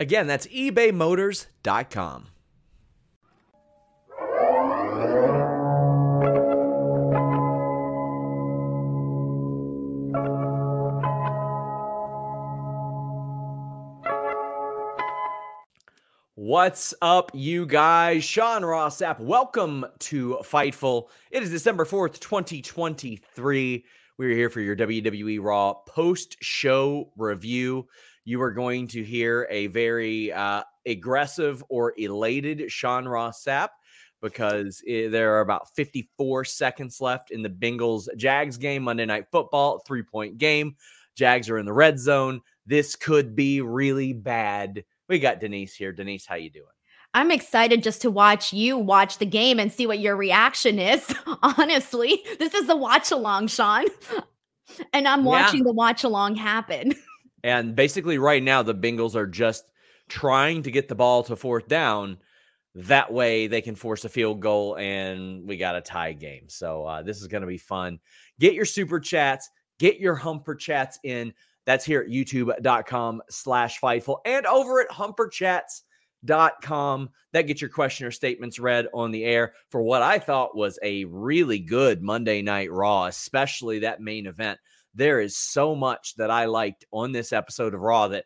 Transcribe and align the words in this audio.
Again, 0.00 0.28
that's 0.28 0.46
ebaymotors.com. 0.46 2.28
What's 16.34 16.94
up, 17.02 17.32
you 17.34 17.66
guys? 17.66 18.24
Sean 18.24 18.64
Ross 18.64 19.00
Sapp, 19.00 19.18
Welcome 19.18 19.84
to 19.98 20.38
Fightful. 20.44 21.08
It 21.30 21.42
is 21.42 21.50
December 21.50 21.84
4th, 21.84 22.20
2023. 22.20 23.84
We're 24.16 24.34
here 24.34 24.48
for 24.48 24.60
your 24.60 24.74
WWE 24.74 25.42
Raw 25.42 25.74
post 25.74 26.36
show 26.40 27.12
review. 27.16 27.88
You 28.28 28.42
are 28.42 28.50
going 28.50 28.88
to 28.88 29.02
hear 29.02 29.46
a 29.48 29.68
very 29.68 30.30
uh, 30.30 30.62
aggressive 30.84 31.64
or 31.70 31.94
elated 31.96 32.70
Sean 32.70 33.08
Ross 33.08 33.42
Sapp 33.42 33.70
because 34.20 34.82
it, 34.86 35.12
there 35.12 35.34
are 35.34 35.40
about 35.40 35.74
54 35.74 36.44
seconds 36.44 37.00
left 37.00 37.30
in 37.30 37.40
the 37.40 37.48
Bengals 37.48 38.06
Jags 38.18 38.58
game, 38.58 38.82
Monday 38.82 39.06
Night 39.06 39.28
Football, 39.32 39.78
three 39.86 40.02
point 40.02 40.36
game. 40.36 40.76
Jags 41.14 41.48
are 41.48 41.56
in 41.56 41.64
the 41.64 41.72
red 41.72 41.98
zone. 41.98 42.42
This 42.66 42.96
could 42.96 43.34
be 43.34 43.62
really 43.62 44.12
bad 44.12 44.84
we 45.08 45.18
got 45.18 45.40
Denise 45.40 45.74
here. 45.74 45.90
Denise, 45.90 46.26
how 46.26 46.34
you 46.34 46.50
doing? 46.50 46.66
I'm 47.14 47.30
excited 47.30 47.82
just 47.82 48.02
to 48.02 48.10
watch 48.10 48.52
you 48.52 48.76
watch 48.76 49.16
the 49.16 49.24
game 49.24 49.58
and 49.58 49.72
see 49.72 49.86
what 49.86 50.00
your 50.00 50.16
reaction 50.16 50.78
is. 50.78 51.14
Honestly, 51.42 52.22
this 52.38 52.52
is 52.52 52.66
the 52.66 52.76
watch 52.76 53.10
along, 53.10 53.46
Sean. 53.46 53.86
And 54.92 55.08
I'm 55.08 55.24
watching 55.24 55.60
yeah. 55.60 55.64
the 55.64 55.72
watch 55.72 56.04
along 56.04 56.36
happen. 56.36 56.94
And 57.44 57.76
basically, 57.76 58.18
right 58.18 58.42
now, 58.42 58.62
the 58.62 58.74
Bengals 58.74 59.14
are 59.14 59.26
just 59.26 59.70
trying 60.08 60.62
to 60.62 60.70
get 60.70 60.88
the 60.88 60.94
ball 60.94 61.22
to 61.24 61.36
fourth 61.36 61.68
down. 61.68 62.18
That 62.74 63.12
way, 63.12 63.46
they 63.46 63.60
can 63.60 63.74
force 63.74 64.04
a 64.04 64.08
field 64.08 64.40
goal, 64.40 64.76
and 64.76 65.46
we 65.46 65.56
got 65.56 65.76
a 65.76 65.80
tie 65.80 66.12
game. 66.12 66.48
So, 66.48 66.84
uh, 66.84 67.02
this 67.02 67.20
is 67.20 67.26
going 67.26 67.40
to 67.42 67.46
be 67.46 67.58
fun. 67.58 67.98
Get 68.38 68.54
your 68.54 68.64
super 68.64 69.00
chats, 69.00 69.50
get 69.78 69.98
your 69.98 70.14
humper 70.14 70.54
chats 70.54 70.98
in. 71.02 71.34
That's 71.66 71.84
here 71.84 72.00
at 72.00 72.08
youtube.com 72.08 73.22
slash 73.28 73.78
fightful 73.78 74.20
and 74.24 74.46
over 74.46 74.80
at 74.80 74.88
humperchats.com. 74.88 77.10
That 77.32 77.42
gets 77.42 77.60
your 77.60 77.68
question 77.68 78.06
or 78.06 78.10
statements 78.10 78.58
read 78.58 78.88
on 78.94 79.10
the 79.10 79.24
air 79.24 79.52
for 79.70 79.82
what 79.82 80.00
I 80.00 80.18
thought 80.18 80.56
was 80.56 80.78
a 80.82 81.04
really 81.04 81.58
good 81.58 82.02
Monday 82.02 82.40
Night 82.40 82.72
Raw, 82.72 83.04
especially 83.04 83.80
that 83.80 84.00
main 84.00 84.26
event. 84.26 84.58
There 84.98 85.20
is 85.20 85.36
so 85.36 85.76
much 85.76 86.16
that 86.16 86.28
I 86.28 86.46
liked 86.46 86.84
on 86.90 87.12
this 87.12 87.32
episode 87.32 87.72
of 87.72 87.80
Raw 87.80 88.08
that 88.08 88.24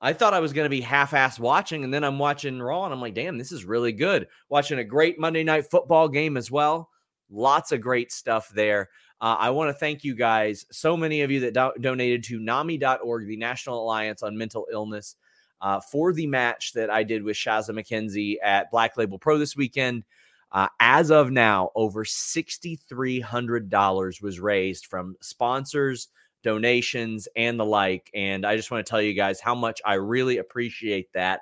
I 0.00 0.12
thought 0.12 0.32
I 0.32 0.38
was 0.38 0.52
going 0.52 0.64
to 0.64 0.70
be 0.70 0.80
half 0.80 1.12
ass 1.12 1.40
watching, 1.40 1.82
and 1.82 1.92
then 1.92 2.04
I'm 2.04 2.20
watching 2.20 2.62
Raw, 2.62 2.84
and 2.84 2.94
I'm 2.94 3.00
like, 3.00 3.14
damn, 3.14 3.36
this 3.36 3.50
is 3.50 3.64
really 3.64 3.90
good. 3.90 4.28
Watching 4.48 4.78
a 4.78 4.84
great 4.84 5.18
Monday 5.18 5.42
Night 5.42 5.68
Football 5.68 6.08
game 6.08 6.36
as 6.36 6.52
well. 6.52 6.88
Lots 7.30 7.72
of 7.72 7.80
great 7.80 8.12
stuff 8.12 8.48
there. 8.50 8.90
Uh, 9.20 9.34
I 9.40 9.50
want 9.50 9.70
to 9.70 9.74
thank 9.74 10.04
you 10.04 10.14
guys, 10.14 10.64
so 10.70 10.96
many 10.96 11.22
of 11.22 11.32
you 11.32 11.40
that 11.40 11.54
do- 11.54 11.82
donated 11.82 12.22
to 12.24 12.38
NAMI.org, 12.38 13.26
the 13.26 13.36
National 13.36 13.82
Alliance 13.82 14.22
on 14.22 14.38
Mental 14.38 14.68
Illness, 14.70 15.16
uh, 15.62 15.80
for 15.80 16.12
the 16.12 16.28
match 16.28 16.74
that 16.74 16.90
I 16.90 17.02
did 17.02 17.24
with 17.24 17.36
Shazza 17.36 17.70
McKenzie 17.70 18.36
at 18.40 18.70
Black 18.70 18.96
Label 18.96 19.18
Pro 19.18 19.36
this 19.36 19.56
weekend. 19.56 20.04
Uh, 20.52 20.68
as 20.80 21.10
of 21.10 21.30
now, 21.30 21.70
over 21.74 22.04
$6,300 22.04 24.22
was 24.22 24.40
raised 24.40 24.86
from 24.86 25.16
sponsors, 25.20 26.08
donations, 26.42 27.28
and 27.36 27.58
the 27.58 27.64
like. 27.64 28.10
And 28.14 28.46
I 28.46 28.56
just 28.56 28.70
want 28.70 28.86
to 28.86 28.90
tell 28.90 29.02
you 29.02 29.14
guys 29.14 29.40
how 29.40 29.54
much 29.54 29.80
I 29.84 29.94
really 29.94 30.38
appreciate 30.38 31.12
that. 31.12 31.40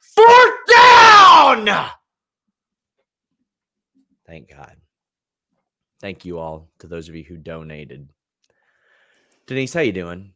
Fourth 0.00 0.54
down! 0.68 1.68
Thank 4.26 4.50
God. 4.50 4.76
Thank 6.00 6.24
you 6.24 6.38
all 6.38 6.70
to 6.78 6.86
those 6.86 7.08
of 7.08 7.14
you 7.14 7.24
who 7.24 7.36
donated. 7.36 8.08
Denise, 9.46 9.74
how 9.74 9.80
you 9.80 9.92
doing? 9.92 10.32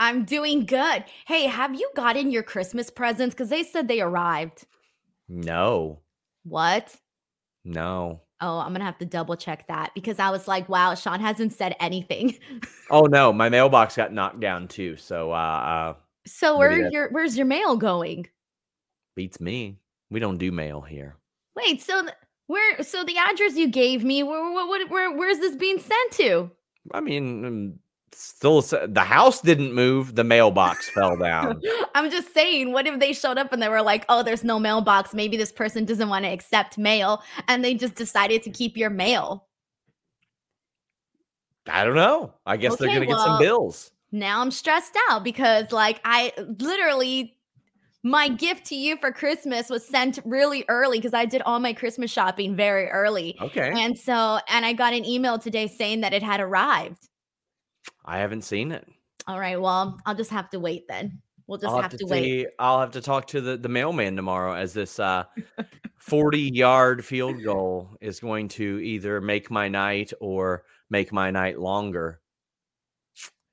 I'm 0.00 0.24
doing 0.24 0.66
good. 0.66 1.04
Hey, 1.26 1.46
have 1.46 1.74
you 1.74 1.88
gotten 1.94 2.30
your 2.30 2.42
Christmas 2.42 2.90
presents? 2.90 3.34
Because 3.34 3.50
they 3.50 3.62
said 3.62 3.86
they 3.86 4.00
arrived. 4.00 4.66
No. 5.28 6.00
What? 6.44 6.96
No. 7.68 8.22
Oh, 8.40 8.58
I'm 8.58 8.72
gonna 8.72 8.84
have 8.84 8.98
to 8.98 9.04
double 9.04 9.36
check 9.36 9.66
that 9.68 9.90
because 9.94 10.18
I 10.18 10.30
was 10.30 10.48
like, 10.48 10.68
wow, 10.68 10.94
Sean 10.94 11.20
hasn't 11.20 11.52
said 11.52 11.76
anything. 11.80 12.38
oh 12.90 13.02
no, 13.10 13.32
my 13.32 13.48
mailbox 13.48 13.96
got 13.96 14.12
knocked 14.12 14.40
down 14.40 14.68
too. 14.68 14.96
So 14.96 15.32
uh, 15.32 15.34
uh 15.34 15.94
So 16.26 16.56
where 16.56 16.88
your 16.90 17.10
where's 17.10 17.36
your 17.36 17.46
mail 17.46 17.76
going? 17.76 18.28
Beats 19.16 19.40
me. 19.40 19.78
We 20.10 20.20
don't 20.20 20.38
do 20.38 20.50
mail 20.52 20.80
here. 20.80 21.16
Wait, 21.56 21.82
so 21.82 22.02
th- 22.02 22.14
where? 22.46 22.82
So 22.82 23.04
the 23.04 23.16
address 23.18 23.56
you 23.56 23.68
gave 23.68 24.04
me, 24.04 24.22
where, 24.22 24.40
where, 24.52 24.86
where 24.86 25.16
where's 25.16 25.38
this 25.38 25.56
being 25.56 25.78
sent 25.78 26.12
to? 26.12 26.50
I 26.92 27.00
mean, 27.00 27.44
um, 27.44 27.78
still 28.14 28.60
the 28.60 29.04
house 29.04 29.40
didn't 29.40 29.74
move 29.74 30.14
the 30.14 30.24
mailbox 30.24 30.88
fell 30.94 31.16
down 31.16 31.60
i'm 31.94 32.10
just 32.10 32.32
saying 32.32 32.72
what 32.72 32.86
if 32.86 32.98
they 33.00 33.12
showed 33.12 33.38
up 33.38 33.52
and 33.52 33.62
they 33.62 33.68
were 33.68 33.82
like 33.82 34.04
oh 34.08 34.22
there's 34.22 34.44
no 34.44 34.58
mailbox 34.58 35.14
maybe 35.14 35.36
this 35.36 35.52
person 35.52 35.84
doesn't 35.84 36.08
want 36.08 36.24
to 36.24 36.30
accept 36.30 36.78
mail 36.78 37.22
and 37.48 37.64
they 37.64 37.74
just 37.74 37.94
decided 37.94 38.42
to 38.42 38.50
keep 38.50 38.76
your 38.76 38.90
mail 38.90 39.46
i 41.68 41.84
don't 41.84 41.94
know 41.94 42.32
i 42.46 42.56
guess 42.56 42.72
okay, 42.72 42.86
they're 42.86 42.94
gonna 42.94 43.06
well, 43.06 43.18
get 43.18 43.24
some 43.24 43.38
bills 43.38 43.90
now 44.12 44.40
i'm 44.40 44.50
stressed 44.50 44.96
out 45.10 45.22
because 45.22 45.70
like 45.72 46.00
i 46.04 46.32
literally 46.58 47.38
my 48.04 48.28
gift 48.28 48.64
to 48.66 48.76
you 48.76 48.96
for 48.96 49.10
Christmas 49.10 49.68
was 49.68 49.86
sent 49.86 50.20
really 50.24 50.64
early 50.68 50.98
because 50.98 51.14
I 51.14 51.24
did 51.24 51.42
all 51.42 51.58
my 51.58 51.72
Christmas 51.72 52.10
shopping 52.10 52.54
very 52.54 52.88
early. 52.88 53.36
Okay. 53.40 53.72
And 53.74 53.98
so, 53.98 54.38
and 54.48 54.64
I 54.64 54.72
got 54.72 54.92
an 54.92 55.04
email 55.04 55.38
today 55.38 55.66
saying 55.66 56.02
that 56.02 56.12
it 56.12 56.22
had 56.22 56.40
arrived. 56.40 57.07
I 58.04 58.18
haven't 58.18 58.42
seen 58.42 58.72
it. 58.72 58.86
All 59.26 59.38
right. 59.38 59.60
Well, 59.60 59.98
I'll 60.06 60.14
just 60.14 60.30
have 60.30 60.48
to 60.50 60.60
wait 60.60 60.86
then. 60.88 61.20
We'll 61.46 61.58
just 61.58 61.74
have, 61.74 61.82
have 61.82 61.90
to, 61.92 61.98
to 61.98 62.06
wait. 62.06 62.48
I'll 62.58 62.80
have 62.80 62.90
to 62.92 63.00
talk 63.00 63.26
to 63.28 63.40
the, 63.40 63.56
the 63.56 63.68
mailman 63.68 64.16
tomorrow 64.16 64.52
as 64.52 64.74
this 64.74 64.98
uh, 64.98 65.24
40 65.98 66.40
yard 66.40 67.04
field 67.04 67.42
goal 67.42 67.96
is 68.00 68.20
going 68.20 68.48
to 68.48 68.78
either 68.80 69.20
make 69.20 69.50
my 69.50 69.68
night 69.68 70.12
or 70.20 70.64
make 70.90 71.12
my 71.12 71.30
night 71.30 71.58
longer. 71.58 72.20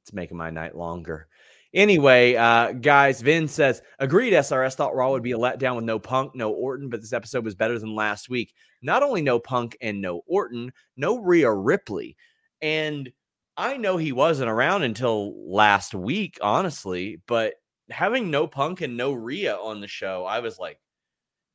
It's 0.04 0.14
making 0.14 0.38
my 0.38 0.50
night 0.50 0.76
longer. 0.76 1.28
Anyway, 1.74 2.36
uh, 2.36 2.72
guys, 2.72 3.22
Vin 3.22 3.48
says, 3.48 3.82
agreed. 4.00 4.32
SRS 4.32 4.76
thought 4.76 4.96
Raw 4.96 5.12
would 5.12 5.24
be 5.24 5.34
a 5.34 5.38
letdown 5.38 5.76
with 5.76 5.84
no 5.84 6.00
Punk, 6.00 6.34
no 6.34 6.52
Orton, 6.52 6.90
but 6.90 7.02
this 7.02 7.12
episode 7.12 7.44
was 7.44 7.56
better 7.56 7.78
than 7.80 7.96
last 7.96 8.30
week. 8.30 8.54
Not 8.82 9.04
only 9.04 9.22
no 9.22 9.40
Punk 9.40 9.76
and 9.82 10.02
no 10.02 10.22
Orton, 10.26 10.72
no 10.96 11.20
Rhea 11.20 11.52
Ripley. 11.52 12.16
And 12.62 13.12
I 13.58 13.78
know 13.78 13.98
he 13.98 14.12
wasn't 14.12 14.50
around 14.50 14.84
until 14.84 15.34
last 15.50 15.94
week, 15.94 16.38
honestly, 16.42 17.22
but 17.26 17.56
having 17.90 18.30
no 18.30 18.48
Punk 18.48 18.82
and 18.82 18.98
no 18.98 19.14
Rhea 19.14 19.56
on 19.56 19.82
the 19.82 19.88
show, 19.88 20.26
I 20.26 20.40
was 20.40 20.60
like, 20.60 20.80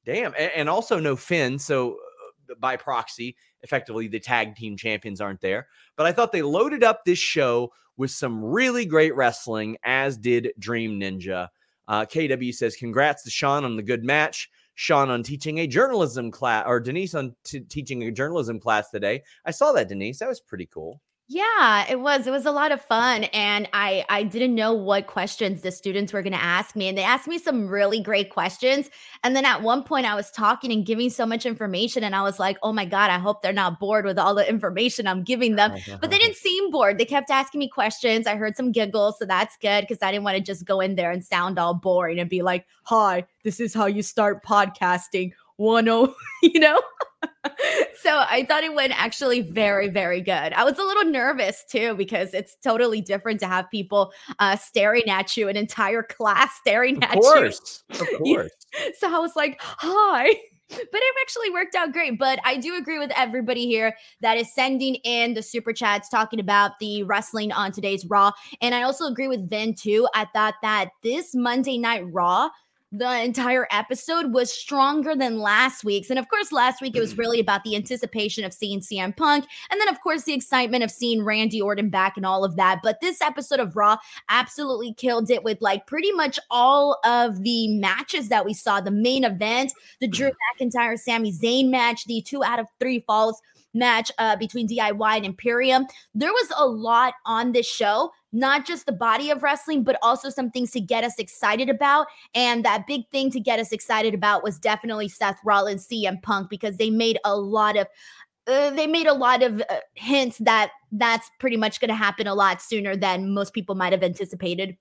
damn. 0.04 0.32
And, 0.38 0.50
and 0.56 0.68
also 0.68 0.98
no 0.98 1.16
Finn. 1.16 1.58
So 1.58 1.98
uh, 2.50 2.54
by 2.58 2.76
proxy, 2.76 3.36
effectively, 3.62 4.08
the 4.08 4.20
tag 4.20 4.56
team 4.56 4.76
champions 4.76 5.20
aren't 5.20 5.40
there. 5.40 5.66
But 5.96 6.06
I 6.06 6.12
thought 6.12 6.32
they 6.32 6.42
loaded 6.42 6.82
up 6.82 7.04
this 7.04 7.18
show 7.18 7.72
with 7.96 8.10
some 8.10 8.42
really 8.42 8.86
great 8.86 9.14
wrestling, 9.14 9.76
as 9.84 10.16
did 10.16 10.52
Dream 10.58 10.98
Ninja. 10.98 11.48
Uh, 11.86 12.06
KW 12.06 12.54
says, 12.54 12.76
Congrats 12.76 13.24
to 13.24 13.30
Sean 13.30 13.64
on 13.64 13.76
the 13.76 13.82
good 13.82 14.04
match. 14.04 14.48
Sean 14.74 15.10
on 15.10 15.22
teaching 15.22 15.58
a 15.58 15.66
journalism 15.66 16.30
class 16.30 16.64
or 16.66 16.80
Denise 16.80 17.14
on 17.14 17.34
t- 17.44 17.60
teaching 17.60 18.02
a 18.04 18.10
journalism 18.10 18.58
class 18.58 18.88
today. 18.88 19.22
I 19.44 19.50
saw 19.50 19.72
that, 19.72 19.88
Denise. 19.88 20.20
That 20.20 20.28
was 20.28 20.40
pretty 20.40 20.66
cool. 20.66 21.02
Yeah, 21.32 21.86
it 21.88 22.00
was. 22.00 22.26
It 22.26 22.32
was 22.32 22.44
a 22.44 22.50
lot 22.50 22.72
of 22.72 22.80
fun 22.80 23.22
and 23.22 23.68
I 23.72 24.04
I 24.08 24.24
didn't 24.24 24.52
know 24.52 24.72
what 24.74 25.06
questions 25.06 25.62
the 25.62 25.70
students 25.70 26.12
were 26.12 26.22
going 26.22 26.32
to 26.32 26.42
ask 26.42 26.74
me 26.74 26.88
and 26.88 26.98
they 26.98 27.04
asked 27.04 27.28
me 27.28 27.38
some 27.38 27.68
really 27.68 28.02
great 28.02 28.30
questions 28.30 28.90
and 29.22 29.36
then 29.36 29.44
at 29.44 29.62
one 29.62 29.84
point 29.84 30.06
I 30.06 30.16
was 30.16 30.32
talking 30.32 30.72
and 30.72 30.84
giving 30.84 31.08
so 31.08 31.24
much 31.24 31.46
information 31.46 32.02
and 32.02 32.16
I 32.16 32.22
was 32.22 32.40
like, 32.40 32.58
"Oh 32.64 32.72
my 32.72 32.84
god, 32.84 33.12
I 33.12 33.18
hope 33.20 33.42
they're 33.42 33.52
not 33.52 33.78
bored 33.78 34.06
with 34.06 34.18
all 34.18 34.34
the 34.34 34.48
information 34.48 35.06
I'm 35.06 35.22
giving 35.22 35.54
them." 35.54 35.72
But 36.00 36.10
they 36.10 36.18
didn't 36.18 36.34
seem 36.48 36.72
bored. 36.72 36.98
They 36.98 37.04
kept 37.04 37.30
asking 37.30 37.60
me 37.60 37.68
questions. 37.68 38.26
I 38.26 38.34
heard 38.34 38.56
some 38.56 38.72
giggles, 38.72 39.20
so 39.20 39.24
that's 39.24 39.56
good 39.58 39.86
cuz 39.86 39.98
I 40.02 40.10
didn't 40.10 40.24
want 40.24 40.36
to 40.36 40.42
just 40.42 40.64
go 40.64 40.80
in 40.80 40.96
there 40.96 41.12
and 41.12 41.24
sound 41.24 41.60
all 41.60 41.74
boring 41.74 42.18
and 42.18 42.28
be 42.28 42.42
like, 42.42 42.66
"Hi, 42.86 43.24
this 43.44 43.60
is 43.60 43.72
how 43.72 43.86
you 43.86 44.02
start 44.02 44.44
podcasting." 44.44 45.30
10, 45.60 46.08
you 46.42 46.58
know? 46.58 46.80
So 48.02 48.24
I 48.28 48.44
thought 48.48 48.64
it 48.64 48.74
went 48.74 48.98
actually 48.98 49.42
very, 49.42 49.88
very 49.88 50.20
good. 50.20 50.52
I 50.52 50.64
was 50.64 50.78
a 50.78 50.82
little 50.82 51.04
nervous 51.04 51.64
too 51.70 51.94
because 51.94 52.34
it's 52.34 52.56
totally 52.62 53.00
different 53.00 53.40
to 53.40 53.46
have 53.46 53.70
people 53.70 54.12
uh, 54.38 54.56
staring 54.56 55.08
at 55.08 55.36
you, 55.36 55.48
an 55.48 55.56
entire 55.56 56.02
class 56.02 56.50
staring 56.60 56.96
of 56.98 57.02
at 57.04 57.12
course, 57.12 57.82
you. 57.90 58.00
Of 58.00 58.08
course. 58.18 58.50
so 58.98 59.14
I 59.14 59.18
was 59.18 59.36
like, 59.36 59.60
hi. 59.60 60.34
But 60.70 60.78
it 60.92 61.14
actually 61.20 61.50
worked 61.50 61.74
out 61.74 61.92
great. 61.92 62.16
But 62.16 62.38
I 62.44 62.56
do 62.56 62.76
agree 62.76 63.00
with 63.00 63.10
everybody 63.16 63.66
here 63.66 63.96
that 64.20 64.38
is 64.38 64.54
sending 64.54 64.94
in 65.02 65.34
the 65.34 65.42
super 65.42 65.72
chats 65.72 66.08
talking 66.08 66.38
about 66.38 66.78
the 66.78 67.02
wrestling 67.02 67.50
on 67.50 67.72
today's 67.72 68.06
Raw. 68.06 68.30
And 68.62 68.72
I 68.72 68.82
also 68.82 69.06
agree 69.06 69.26
with 69.26 69.50
Vin 69.50 69.74
too. 69.74 70.06
I 70.14 70.26
thought 70.26 70.54
that 70.62 70.90
this 71.02 71.34
Monday 71.34 71.76
Night 71.76 72.04
Raw 72.12 72.50
the 72.92 73.22
entire 73.22 73.68
episode 73.70 74.32
was 74.32 74.52
stronger 74.52 75.14
than 75.14 75.38
last 75.38 75.84
week's. 75.84 76.10
And 76.10 76.18
of 76.18 76.28
course, 76.28 76.50
last 76.50 76.80
week 76.80 76.96
it 76.96 77.00
was 77.00 77.12
mm-hmm. 77.12 77.20
really 77.20 77.40
about 77.40 77.62
the 77.62 77.76
anticipation 77.76 78.44
of 78.44 78.52
seeing 78.52 78.80
CM 78.80 79.16
Punk. 79.16 79.46
And 79.70 79.80
then, 79.80 79.88
of 79.88 80.00
course, 80.00 80.24
the 80.24 80.34
excitement 80.34 80.82
of 80.82 80.90
seeing 80.90 81.24
Randy 81.24 81.60
Orton 81.60 81.88
back 81.88 82.16
and 82.16 82.26
all 82.26 82.44
of 82.44 82.56
that. 82.56 82.80
But 82.82 83.00
this 83.00 83.20
episode 83.20 83.60
of 83.60 83.76
Raw 83.76 83.98
absolutely 84.28 84.92
killed 84.94 85.30
it 85.30 85.44
with 85.44 85.58
like 85.60 85.86
pretty 85.86 86.10
much 86.12 86.38
all 86.50 86.98
of 87.04 87.42
the 87.42 87.68
matches 87.78 88.28
that 88.28 88.44
we 88.44 88.54
saw 88.54 88.80
the 88.80 88.90
main 88.90 89.22
event, 89.22 89.72
the 90.00 90.08
Drew 90.08 90.30
mm-hmm. 90.30 90.64
McIntyre 90.64 90.98
Sami 90.98 91.32
Zayn 91.32 91.70
match, 91.70 92.06
the 92.06 92.22
two 92.22 92.42
out 92.42 92.58
of 92.58 92.66
three 92.80 93.00
falls 93.06 93.40
match 93.74 94.10
uh, 94.18 94.36
between 94.36 94.68
DIY 94.68 95.16
and 95.16 95.26
Imperium. 95.26 95.86
There 96.14 96.32
was 96.32 96.52
a 96.56 96.66
lot 96.66 97.14
on 97.26 97.52
this 97.52 97.66
show, 97.66 98.10
not 98.32 98.66
just 98.66 98.86
the 98.86 98.92
body 98.92 99.30
of 99.30 99.42
wrestling, 99.42 99.84
but 99.84 99.98
also 100.02 100.30
some 100.30 100.50
things 100.50 100.70
to 100.72 100.80
get 100.80 101.04
us 101.04 101.18
excited 101.18 101.68
about. 101.68 102.06
And 102.34 102.64
that 102.64 102.86
big 102.86 103.08
thing 103.10 103.30
to 103.32 103.40
get 103.40 103.58
us 103.58 103.72
excited 103.72 104.14
about 104.14 104.42
was 104.42 104.58
definitely 104.58 105.08
Seth 105.08 105.38
Rollins, 105.44 105.86
CM 105.86 106.22
Punk, 106.22 106.50
because 106.50 106.76
they 106.76 106.90
made 106.90 107.18
a 107.24 107.36
lot 107.36 107.76
of. 107.76 107.86
Uh, 108.46 108.70
they 108.70 108.86
made 108.86 109.06
a 109.06 109.12
lot 109.12 109.42
of 109.42 109.60
uh, 109.68 109.76
hints 109.94 110.38
that 110.38 110.72
that's 110.92 111.30
pretty 111.38 111.58
much 111.58 111.78
going 111.78 111.90
to 111.90 111.94
happen 111.94 112.26
a 112.26 112.34
lot 112.34 112.60
sooner 112.60 112.96
than 112.96 113.32
most 113.34 113.52
people 113.52 113.74
might 113.74 113.92
have 113.92 114.02
anticipated. 114.02 114.76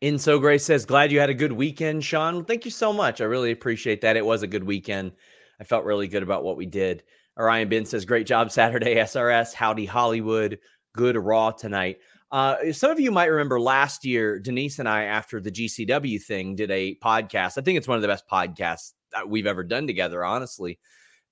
In 0.00 0.16
So 0.16 0.38
Grace 0.38 0.64
says, 0.64 0.86
Glad 0.86 1.12
you 1.12 1.20
had 1.20 1.28
a 1.28 1.34
good 1.34 1.52
weekend, 1.52 2.04
Sean. 2.04 2.44
Thank 2.44 2.64
you 2.64 2.70
so 2.70 2.92
much. 2.92 3.20
I 3.20 3.24
really 3.24 3.50
appreciate 3.50 4.00
that. 4.00 4.16
It 4.16 4.24
was 4.24 4.42
a 4.42 4.46
good 4.46 4.64
weekend. 4.64 5.12
I 5.60 5.64
felt 5.64 5.84
really 5.84 6.08
good 6.08 6.22
about 6.22 6.42
what 6.42 6.56
we 6.56 6.64
did. 6.64 7.02
Orion 7.38 7.68
Ben 7.68 7.84
says, 7.84 8.04
Great 8.04 8.26
job 8.26 8.50
Saturday, 8.50 8.96
SRS. 8.96 9.54
Howdy, 9.54 9.86
Hollywood. 9.86 10.58
Good 10.94 11.16
Raw 11.16 11.52
tonight. 11.52 11.98
Uh, 12.32 12.72
some 12.72 12.90
of 12.90 13.00
you 13.00 13.10
might 13.10 13.26
remember 13.26 13.60
last 13.60 14.04
year, 14.04 14.38
Denise 14.38 14.78
and 14.78 14.88
I, 14.88 15.04
after 15.04 15.40
the 15.40 15.50
GCW 15.50 16.22
thing, 16.22 16.54
did 16.54 16.70
a 16.70 16.94
podcast. 16.96 17.58
I 17.58 17.62
think 17.62 17.76
it's 17.76 17.88
one 17.88 17.96
of 17.96 18.02
the 18.02 18.08
best 18.08 18.28
podcasts 18.30 18.92
we've 19.26 19.46
ever 19.46 19.64
done 19.64 19.86
together, 19.86 20.24
honestly. 20.24 20.78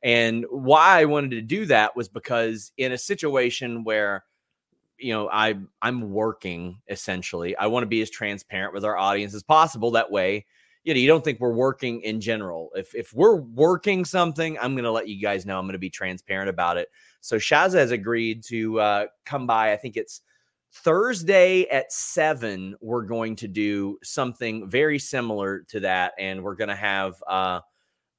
And 0.03 0.45
why 0.51 1.01
I 1.01 1.05
wanted 1.07 1.31
to 1.31 1.43
do 1.43 1.67
that 1.67 1.97
was 1.97 2.09
because 2.09 2.73
in 2.77 2.93
a 2.93 2.99
situation 2.99 3.85
where, 3.85 4.25
you 4.99 5.13
know, 5.13 5.29
I 5.29 5.55
I'm 5.83 6.11
working 6.11 6.81
essentially, 6.89 7.57
I 7.57 7.67
want 7.67 7.83
to 7.83 7.89
be 7.89 8.03
as 8.03 8.11
transparent 8.11 8.75
with 8.75 8.85
our 8.85 8.97
audience 8.97 9.35
as 9.35 9.43
possible. 9.43 9.93
That 9.93 10.11
way, 10.11 10.47
you 10.85 10.95
know, 10.95 11.01
you 11.01 11.09
don't 11.09 11.25
think 11.25 11.41
we're 11.41 11.53
working 11.53 12.01
in 12.03 12.21
general. 12.21 12.71
If 12.75 12.95
if 12.95 13.13
we're 13.13 13.37
working 13.37 14.05
something, 14.05 14.59
I'm 14.59 14.75
going 14.75 14.85
to 14.85 14.91
let 14.91 15.09
you 15.09 15.21
guys 15.21 15.45
know. 15.45 15.59
I'm 15.59 15.67
going 15.67 15.73
to 15.73 15.79
be 15.79 15.91
transparent 15.91 16.49
about 16.49 16.77
it. 16.77 16.89
So 17.21 17.37
Shazza 17.37 17.75
has 17.75 17.91
agreed 17.91 18.45
to 18.45 18.81
uh, 18.81 19.07
come 19.25 19.47
by. 19.47 19.73
I 19.73 19.77
think 19.77 19.97
it's 19.97 20.23
Thursday 20.73 21.65
at 21.65 21.93
seven. 21.93 22.77
We're 22.81 23.03
going 23.03 23.37
to 23.37 23.49
do 23.49 23.99
something 24.03 24.69
very 24.69 24.99
similar 24.99 25.65
to 25.69 25.81
that, 25.81 26.13
and 26.19 26.43
we're 26.43 26.55
going 26.55 26.69
to 26.69 26.77
have 26.77 27.23
uh, 27.27 27.61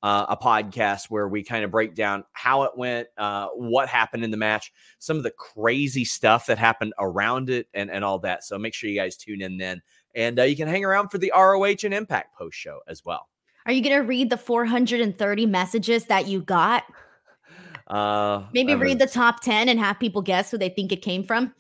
uh, 0.01 0.25
a 0.29 0.37
podcast 0.37 1.05
where 1.09 1.27
we 1.27 1.43
kind 1.43 1.63
of 1.63 1.71
break 1.71 1.93
down 1.93 2.23
how 2.33 2.63
it 2.63 2.71
went, 2.75 3.07
uh, 3.17 3.47
what 3.49 3.89
happened 3.89 4.23
in 4.23 4.31
the 4.31 4.37
match, 4.37 4.71
some 4.99 5.17
of 5.17 5.23
the 5.23 5.31
crazy 5.31 6.05
stuff 6.05 6.45
that 6.45 6.57
happened 6.57 6.93
around 6.99 7.49
it, 7.49 7.67
and 7.73 7.91
and 7.91 8.03
all 8.03 8.19
that. 8.19 8.43
So 8.43 8.57
make 8.57 8.73
sure 8.73 8.89
you 8.89 8.99
guys 8.99 9.17
tune 9.17 9.41
in 9.41 9.57
then. 9.57 9.81
And 10.15 10.39
uh, 10.39 10.43
you 10.43 10.55
can 10.55 10.67
hang 10.67 10.83
around 10.83 11.09
for 11.09 11.17
the 11.17 11.31
ROH 11.35 11.83
and 11.83 11.93
Impact 11.93 12.35
post 12.37 12.57
show 12.57 12.79
as 12.87 13.03
well. 13.05 13.27
Are 13.65 13.71
you 13.71 13.81
going 13.81 13.95
to 13.95 14.07
read 14.07 14.29
the 14.29 14.37
430 14.37 15.45
messages 15.45 16.05
that 16.05 16.27
you 16.27 16.41
got? 16.41 16.83
Uh, 17.87 18.43
Maybe 18.53 18.75
read 18.75 18.99
the 18.99 19.07
top 19.07 19.41
10 19.41 19.67
and 19.67 19.79
have 19.79 19.99
people 19.99 20.21
guess 20.21 20.51
who 20.51 20.59
they 20.59 20.69
think 20.69 20.91
it 20.91 21.01
came 21.01 21.23
from. 21.23 21.55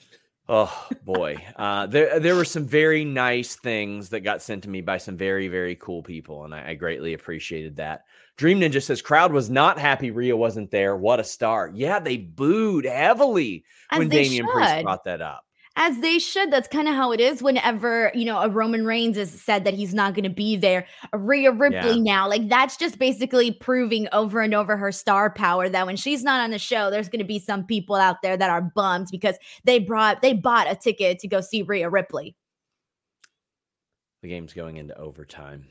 Oh 0.51 0.87
boy, 1.03 1.37
uh, 1.57 1.85
there 1.85 2.19
there 2.19 2.35
were 2.35 2.43
some 2.43 2.65
very 2.65 3.05
nice 3.05 3.55
things 3.55 4.09
that 4.09 4.21
got 4.21 4.41
sent 4.41 4.63
to 4.63 4.69
me 4.69 4.81
by 4.81 4.97
some 4.97 5.15
very 5.15 5.47
very 5.47 5.75
cool 5.75 6.01
people, 6.01 6.43
and 6.45 6.55
I, 6.55 6.69
I 6.69 6.73
greatly 6.73 7.13
appreciated 7.13 7.75
that. 7.75 8.05
Dream 8.35 8.59
Ninja 8.59 8.81
says 8.81 8.99
crowd 8.99 9.31
was 9.31 9.51
not 9.51 9.77
happy 9.77 10.09
Rhea 10.09 10.35
wasn't 10.35 10.71
there. 10.71 10.95
What 10.95 11.19
a 11.19 11.23
star! 11.23 11.71
Yeah, 11.71 11.99
they 11.99 12.17
booed 12.17 12.85
heavily 12.85 13.63
As 13.91 13.99
when 13.99 14.09
Damian 14.09 14.47
should. 14.47 14.51
Priest 14.51 14.81
brought 14.81 15.03
that 15.03 15.21
up. 15.21 15.45
As 15.81 15.97
they 15.99 16.19
should. 16.19 16.51
That's 16.51 16.67
kind 16.67 16.89
of 16.89 16.93
how 16.93 17.13
it 17.13 17.21
is 17.21 17.41
whenever, 17.41 18.11
you 18.13 18.25
know, 18.25 18.39
a 18.39 18.49
Roman 18.49 18.85
Reigns 18.85 19.15
has 19.15 19.31
said 19.31 19.63
that 19.63 19.73
he's 19.73 19.93
not 19.93 20.13
going 20.13 20.25
to 20.25 20.29
be 20.29 20.57
there. 20.57 20.85
A 21.13 21.17
Rhea 21.17 21.53
Ripley 21.53 21.95
Yeah. 21.95 22.03
now, 22.03 22.27
like 22.27 22.49
that's 22.49 22.75
just 22.75 22.99
basically 22.99 23.51
proving 23.51 24.09
over 24.11 24.41
and 24.41 24.53
over 24.53 24.75
her 24.75 24.91
star 24.91 25.29
power 25.29 25.69
that 25.69 25.85
when 25.85 25.95
she's 25.95 26.21
not 26.21 26.41
on 26.41 26.51
the 26.51 26.59
show, 26.59 26.91
there's 26.91 27.07
going 27.07 27.21
to 27.21 27.25
be 27.25 27.39
some 27.39 27.63
people 27.65 27.95
out 27.95 28.21
there 28.21 28.35
that 28.35 28.49
are 28.49 28.61
bummed 28.61 29.07
because 29.09 29.37
they 29.63 29.79
brought, 29.79 30.21
they 30.21 30.33
bought 30.33 30.69
a 30.69 30.75
ticket 30.75 31.17
to 31.19 31.29
go 31.29 31.39
see 31.39 31.61
Rhea 31.61 31.89
Ripley. 31.89 32.35
The 34.21 34.27
game's 34.27 34.51
going 34.51 34.75
into 34.75 34.97
overtime. 34.97 35.65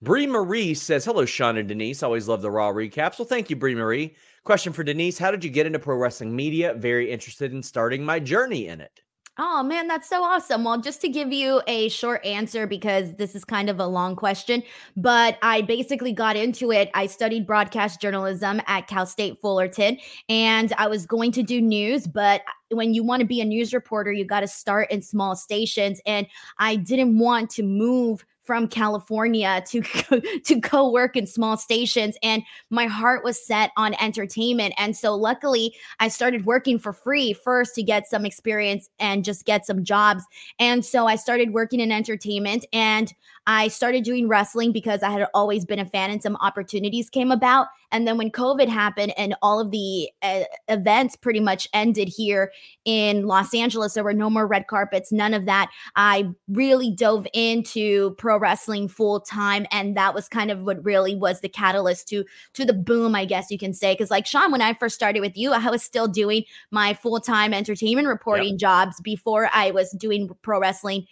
Brie 0.00 0.28
Marie 0.28 0.74
says, 0.74 1.04
Hello, 1.04 1.24
Sean 1.24 1.56
and 1.56 1.68
Denise. 1.68 2.04
Always 2.04 2.28
love 2.28 2.40
the 2.40 2.52
Raw 2.52 2.70
recaps. 2.70 3.18
Well, 3.18 3.26
thank 3.26 3.50
you, 3.50 3.56
Brie 3.56 3.74
Marie. 3.74 4.14
Question 4.44 4.72
for 4.72 4.84
Denise 4.84 5.18
How 5.18 5.32
did 5.32 5.42
you 5.42 5.50
get 5.50 5.66
into 5.66 5.80
pro 5.80 5.96
wrestling 5.96 6.36
media? 6.36 6.74
Very 6.74 7.10
interested 7.10 7.52
in 7.52 7.64
starting 7.64 8.04
my 8.04 8.20
journey 8.20 8.68
in 8.68 8.80
it. 8.80 9.00
Oh 9.36 9.64
man, 9.64 9.88
that's 9.88 10.08
so 10.08 10.22
awesome. 10.22 10.62
Well, 10.62 10.80
just 10.80 11.00
to 11.00 11.08
give 11.08 11.32
you 11.32 11.60
a 11.66 11.88
short 11.88 12.24
answer 12.24 12.68
because 12.68 13.16
this 13.16 13.34
is 13.34 13.44
kind 13.44 13.68
of 13.68 13.80
a 13.80 13.86
long 13.86 14.14
question, 14.14 14.62
but 14.96 15.38
I 15.42 15.62
basically 15.62 16.12
got 16.12 16.36
into 16.36 16.70
it. 16.70 16.88
I 16.94 17.06
studied 17.06 17.44
broadcast 17.44 18.00
journalism 18.00 18.62
at 18.68 18.86
Cal 18.86 19.06
State 19.06 19.40
Fullerton 19.40 19.98
and 20.28 20.72
I 20.78 20.86
was 20.86 21.04
going 21.04 21.32
to 21.32 21.42
do 21.42 21.60
news, 21.60 22.06
but 22.06 22.42
when 22.70 22.94
you 22.94 23.02
want 23.02 23.20
to 23.20 23.26
be 23.26 23.40
a 23.40 23.44
news 23.44 23.74
reporter, 23.74 24.12
you 24.12 24.24
got 24.24 24.40
to 24.40 24.48
start 24.48 24.92
in 24.92 25.02
small 25.02 25.34
stations 25.34 26.00
and 26.06 26.28
I 26.58 26.76
didn't 26.76 27.18
want 27.18 27.50
to 27.50 27.64
move 27.64 28.24
from 28.44 28.68
California 28.68 29.62
to 29.68 29.82
to 30.44 30.54
go 30.56 30.90
work 30.90 31.16
in 31.16 31.26
small 31.26 31.56
stations 31.56 32.16
and 32.22 32.42
my 32.70 32.86
heart 32.86 33.24
was 33.24 33.44
set 33.44 33.70
on 33.76 33.94
entertainment. 34.00 34.74
And 34.78 34.96
so 34.96 35.14
luckily 35.14 35.74
I 35.98 36.08
started 36.08 36.44
working 36.44 36.78
for 36.78 36.92
free 36.92 37.32
first 37.32 37.74
to 37.76 37.82
get 37.82 38.06
some 38.06 38.24
experience 38.24 38.88
and 38.98 39.24
just 39.24 39.44
get 39.44 39.66
some 39.66 39.82
jobs. 39.82 40.24
And 40.58 40.84
so 40.84 41.06
I 41.06 41.16
started 41.16 41.52
working 41.52 41.80
in 41.80 41.90
entertainment 41.90 42.66
and 42.72 43.12
I 43.46 43.68
started 43.68 44.04
doing 44.04 44.28
wrestling 44.28 44.72
because 44.72 45.02
I 45.02 45.10
had 45.10 45.26
always 45.34 45.64
been 45.64 45.78
a 45.78 45.84
fan 45.84 46.10
and 46.10 46.22
some 46.22 46.36
opportunities 46.36 47.10
came 47.10 47.30
about. 47.30 47.66
And 47.92 48.08
then 48.08 48.18
when 48.18 48.30
covid 48.30 48.68
happened 48.68 49.12
and 49.16 49.34
all 49.42 49.60
of 49.60 49.70
the 49.70 50.10
uh, 50.22 50.44
events 50.68 51.14
pretty 51.14 51.40
much 51.40 51.68
ended 51.72 52.08
here 52.08 52.52
in 52.84 53.26
Los 53.26 53.54
Angeles 53.54 53.94
there 53.94 54.02
were 54.02 54.12
no 54.12 54.28
more 54.28 54.46
red 54.46 54.66
carpets 54.66 55.12
none 55.12 55.34
of 55.34 55.46
that. 55.46 55.70
I 55.94 56.30
really 56.48 56.90
dove 56.90 57.26
into 57.32 58.14
pro 58.16 58.38
wrestling 58.38 58.88
full 58.88 59.20
time 59.20 59.66
and 59.70 59.96
that 59.96 60.14
was 60.14 60.28
kind 60.28 60.50
of 60.50 60.62
what 60.62 60.84
really 60.84 61.14
was 61.14 61.40
the 61.40 61.48
catalyst 61.48 62.08
to 62.08 62.24
to 62.54 62.64
the 62.64 62.72
boom 62.72 63.14
I 63.14 63.24
guess 63.26 63.50
you 63.50 63.58
can 63.58 63.74
say. 63.74 63.94
Cuz 63.94 64.10
like 64.10 64.26
Sean 64.26 64.50
when 64.50 64.62
I 64.62 64.74
first 64.74 64.94
started 64.94 65.20
with 65.20 65.36
you 65.36 65.52
I 65.52 65.70
was 65.70 65.82
still 65.82 66.08
doing 66.08 66.44
my 66.70 66.94
full-time 66.94 67.54
entertainment 67.54 68.08
reporting 68.08 68.58
jobs 68.58 69.00
before 69.00 69.48
I 69.52 69.70
was 69.70 69.90
doing 69.92 70.30
pro 70.42 70.58
wrestling 70.58 71.06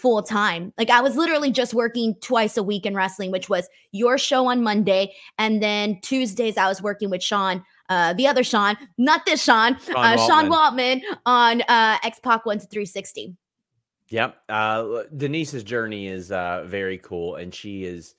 full 0.00 0.22
time. 0.22 0.72
Like 0.78 0.90
I 0.90 1.00
was 1.00 1.16
literally 1.16 1.50
just 1.50 1.74
working 1.74 2.14
twice 2.22 2.56
a 2.56 2.62
week 2.62 2.86
in 2.86 2.94
wrestling 2.94 3.30
which 3.30 3.48
was 3.48 3.68
your 3.92 4.18
show 4.18 4.46
on 4.46 4.62
Monday 4.62 5.12
and 5.38 5.62
then 5.62 5.98
Tuesdays 6.02 6.56
I 6.56 6.68
was 6.68 6.80
working 6.82 7.10
with 7.10 7.22
Sean 7.22 7.64
uh, 7.88 8.12
the 8.12 8.26
other 8.26 8.44
Sean, 8.44 8.76
not 8.98 9.24
this 9.24 9.42
Sean, 9.42 9.78
Sean 9.80 9.96
uh, 9.96 10.16
Sean 10.16 10.48
Waltman. 10.48 11.00
Waltman 11.00 11.16
on 11.24 11.62
uh, 11.62 11.96
X 12.04 12.20
Pac 12.20 12.44
1 12.44 12.58
to 12.58 12.66
360. 12.66 13.34
Yep. 14.10 14.36
Uh, 14.48 15.02
Denise's 15.16 15.64
journey 15.64 16.08
is 16.08 16.32
uh, 16.32 16.64
very 16.66 16.98
cool, 16.98 17.36
and 17.36 17.54
she 17.54 17.84
is 17.84 18.14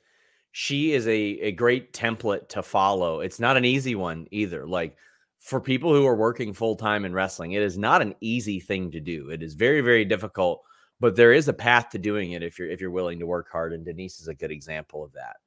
she 0.51 0.93
is 0.93 1.07
a, 1.07 1.13
a 1.13 1.51
great 1.51 1.93
template 1.93 2.49
to 2.49 2.63
follow. 2.63 3.21
It's 3.21 3.39
not 3.39 3.57
an 3.57 3.65
easy 3.65 3.95
one 3.95 4.27
either. 4.31 4.65
Like 4.65 4.97
for 5.39 5.61
people 5.61 5.93
who 5.93 6.05
are 6.05 6.15
working 6.15 6.53
full 6.53 6.75
time 6.75 7.05
in 7.05 7.13
wrestling, 7.13 7.53
it 7.53 7.61
is 7.61 7.77
not 7.77 8.01
an 8.01 8.15
easy 8.21 8.59
thing 8.59 8.91
to 8.91 8.99
do. 8.99 9.29
It 9.29 9.43
is 9.43 9.53
very, 9.53 9.81
very 9.81 10.05
difficult, 10.05 10.63
but 10.99 11.15
there 11.15 11.33
is 11.33 11.47
a 11.47 11.53
path 11.53 11.89
to 11.89 11.97
doing 11.97 12.31
it 12.31 12.43
if 12.43 12.59
you're 12.59 12.69
if 12.69 12.81
you're 12.81 12.91
willing 12.91 13.19
to 13.19 13.27
work 13.27 13.49
hard. 13.51 13.73
And 13.73 13.85
Denise 13.85 14.19
is 14.19 14.27
a 14.27 14.33
good 14.33 14.51
example 14.51 15.03
of 15.03 15.13
that. 15.13 15.37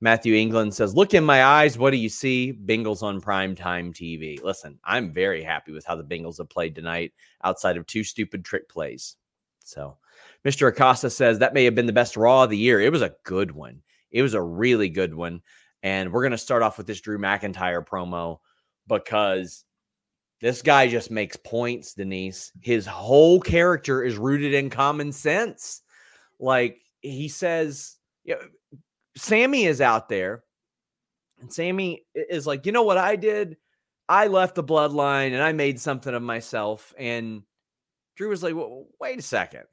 Matthew 0.00 0.34
England 0.34 0.74
says, 0.74 0.94
Look 0.94 1.14
in 1.14 1.24
my 1.24 1.44
eyes. 1.44 1.78
What 1.78 1.90
do 1.90 1.96
you 1.96 2.08
see? 2.08 2.52
Bengals 2.52 3.02
on 3.02 3.20
primetime 3.20 3.94
TV. 3.94 4.42
Listen, 4.42 4.78
I'm 4.84 5.12
very 5.12 5.42
happy 5.42 5.72
with 5.72 5.86
how 5.86 5.96
the 5.96 6.04
Bengals 6.04 6.38
have 6.38 6.50
played 6.50 6.74
tonight 6.74 7.12
outside 7.42 7.76
of 7.76 7.86
two 7.86 8.04
stupid 8.04 8.44
trick 8.44 8.68
plays. 8.68 9.16
So, 9.64 9.96
Mr. 10.44 10.68
Acosta 10.68 11.08
says 11.08 11.38
that 11.38 11.54
may 11.54 11.64
have 11.64 11.74
been 11.74 11.86
the 11.86 11.92
best 11.92 12.16
Raw 12.16 12.44
of 12.44 12.50
the 12.50 12.58
year. 12.58 12.80
It 12.80 12.92
was 12.92 13.00
a 13.02 13.14
good 13.24 13.52
one. 13.52 13.82
It 14.10 14.20
was 14.20 14.34
a 14.34 14.42
really 14.42 14.90
good 14.90 15.14
one. 15.14 15.40
And 15.82 16.12
we're 16.12 16.22
going 16.22 16.32
to 16.32 16.38
start 16.38 16.62
off 16.62 16.76
with 16.76 16.86
this 16.86 17.00
Drew 17.00 17.18
McIntyre 17.18 17.86
promo 17.86 18.40
because 18.86 19.64
this 20.40 20.62
guy 20.62 20.88
just 20.88 21.10
makes 21.10 21.36
points, 21.36 21.94
Denise. 21.94 22.52
His 22.60 22.86
whole 22.86 23.40
character 23.40 24.02
is 24.02 24.18
rooted 24.18 24.54
in 24.54 24.70
common 24.70 25.12
sense. 25.12 25.82
Like 26.38 26.80
he 27.00 27.28
says, 27.28 27.96
you 28.24 28.34
know, 28.34 28.78
Sami 29.16 29.64
is 29.64 29.80
out 29.80 30.08
there, 30.08 30.42
and 31.40 31.52
Sami 31.52 32.04
is 32.14 32.46
like, 32.46 32.66
you 32.66 32.72
know 32.72 32.82
what 32.82 32.98
I 32.98 33.16
did? 33.16 33.56
I 34.08 34.26
left 34.26 34.54
the 34.54 34.64
bloodline 34.64 35.32
and 35.32 35.42
I 35.42 35.52
made 35.52 35.80
something 35.80 36.14
of 36.14 36.22
myself. 36.22 36.92
And 36.98 37.42
Drew 38.16 38.28
was 38.28 38.42
like, 38.42 38.54
well, 38.54 38.86
wait 39.00 39.18
a 39.18 39.22
second. 39.22 39.64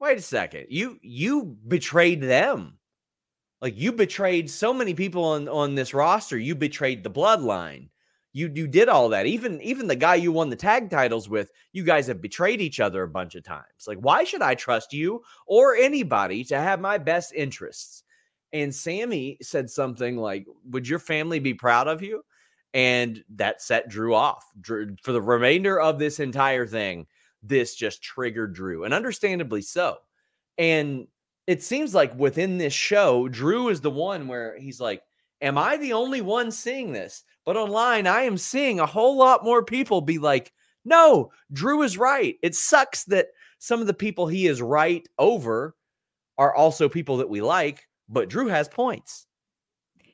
Wait 0.00 0.18
a 0.18 0.22
second. 0.22 0.66
You 0.68 0.98
you 1.02 1.56
betrayed 1.66 2.20
them. 2.20 2.78
Like 3.60 3.78
you 3.78 3.92
betrayed 3.92 4.50
so 4.50 4.74
many 4.74 4.94
people 4.94 5.24
on, 5.24 5.48
on 5.48 5.74
this 5.74 5.94
roster. 5.94 6.36
You 6.36 6.54
betrayed 6.54 7.02
the 7.02 7.10
bloodline. 7.10 7.88
You 8.34 8.50
you 8.52 8.66
did 8.66 8.88
all 8.88 9.08
that. 9.10 9.26
Even 9.26 9.62
even 9.62 9.86
the 9.86 9.96
guy 9.96 10.16
you 10.16 10.32
won 10.32 10.50
the 10.50 10.56
tag 10.56 10.90
titles 10.90 11.28
with, 11.28 11.52
you 11.72 11.84
guys 11.84 12.08
have 12.08 12.20
betrayed 12.20 12.60
each 12.60 12.80
other 12.80 13.04
a 13.04 13.08
bunch 13.08 13.36
of 13.36 13.44
times. 13.44 13.86
Like, 13.86 13.98
why 13.98 14.24
should 14.24 14.42
I 14.42 14.56
trust 14.56 14.92
you 14.92 15.22
or 15.46 15.76
anybody 15.76 16.42
to 16.44 16.58
have 16.58 16.80
my 16.80 16.98
best 16.98 17.32
interests? 17.32 18.02
And 18.52 18.74
Sami 18.74 19.38
said 19.40 19.70
something 19.70 20.16
like, 20.16 20.46
Would 20.70 20.88
your 20.88 20.98
family 20.98 21.38
be 21.38 21.54
proud 21.54 21.86
of 21.86 22.02
you? 22.02 22.24
And 22.74 23.22
that 23.36 23.62
set 23.62 23.88
Drew 23.88 24.14
off. 24.16 24.44
For 24.64 25.12
the 25.12 25.22
remainder 25.22 25.80
of 25.80 26.00
this 26.00 26.18
entire 26.18 26.66
thing, 26.66 27.06
this 27.40 27.76
just 27.76 28.02
triggered 28.02 28.52
Drew, 28.52 28.82
and 28.82 28.92
understandably 28.92 29.62
so. 29.62 29.98
And 30.58 31.06
it 31.46 31.62
seems 31.62 31.94
like 31.94 32.16
within 32.16 32.58
this 32.58 32.72
show, 32.72 33.28
Drew 33.28 33.68
is 33.68 33.80
the 33.80 33.92
one 33.92 34.26
where 34.26 34.58
he's 34.58 34.80
like, 34.80 35.02
Am 35.40 35.56
I 35.56 35.76
the 35.76 35.92
only 35.92 36.20
one 36.20 36.50
seeing 36.50 36.92
this? 36.92 37.22
But 37.44 37.56
online, 37.56 38.06
I 38.06 38.22
am 38.22 38.38
seeing 38.38 38.80
a 38.80 38.86
whole 38.86 39.16
lot 39.16 39.44
more 39.44 39.64
people 39.64 40.00
be 40.00 40.18
like, 40.18 40.52
No, 40.84 41.30
Drew 41.52 41.82
is 41.82 41.98
right. 41.98 42.36
It 42.42 42.54
sucks 42.54 43.04
that 43.04 43.28
some 43.58 43.80
of 43.80 43.86
the 43.86 43.94
people 43.94 44.26
he 44.26 44.46
is 44.46 44.60
right 44.60 45.06
over 45.18 45.74
are 46.36 46.54
also 46.54 46.88
people 46.88 47.18
that 47.18 47.28
we 47.28 47.40
like, 47.40 47.86
but 48.08 48.28
Drew 48.28 48.48
has 48.48 48.68
points. 48.68 49.26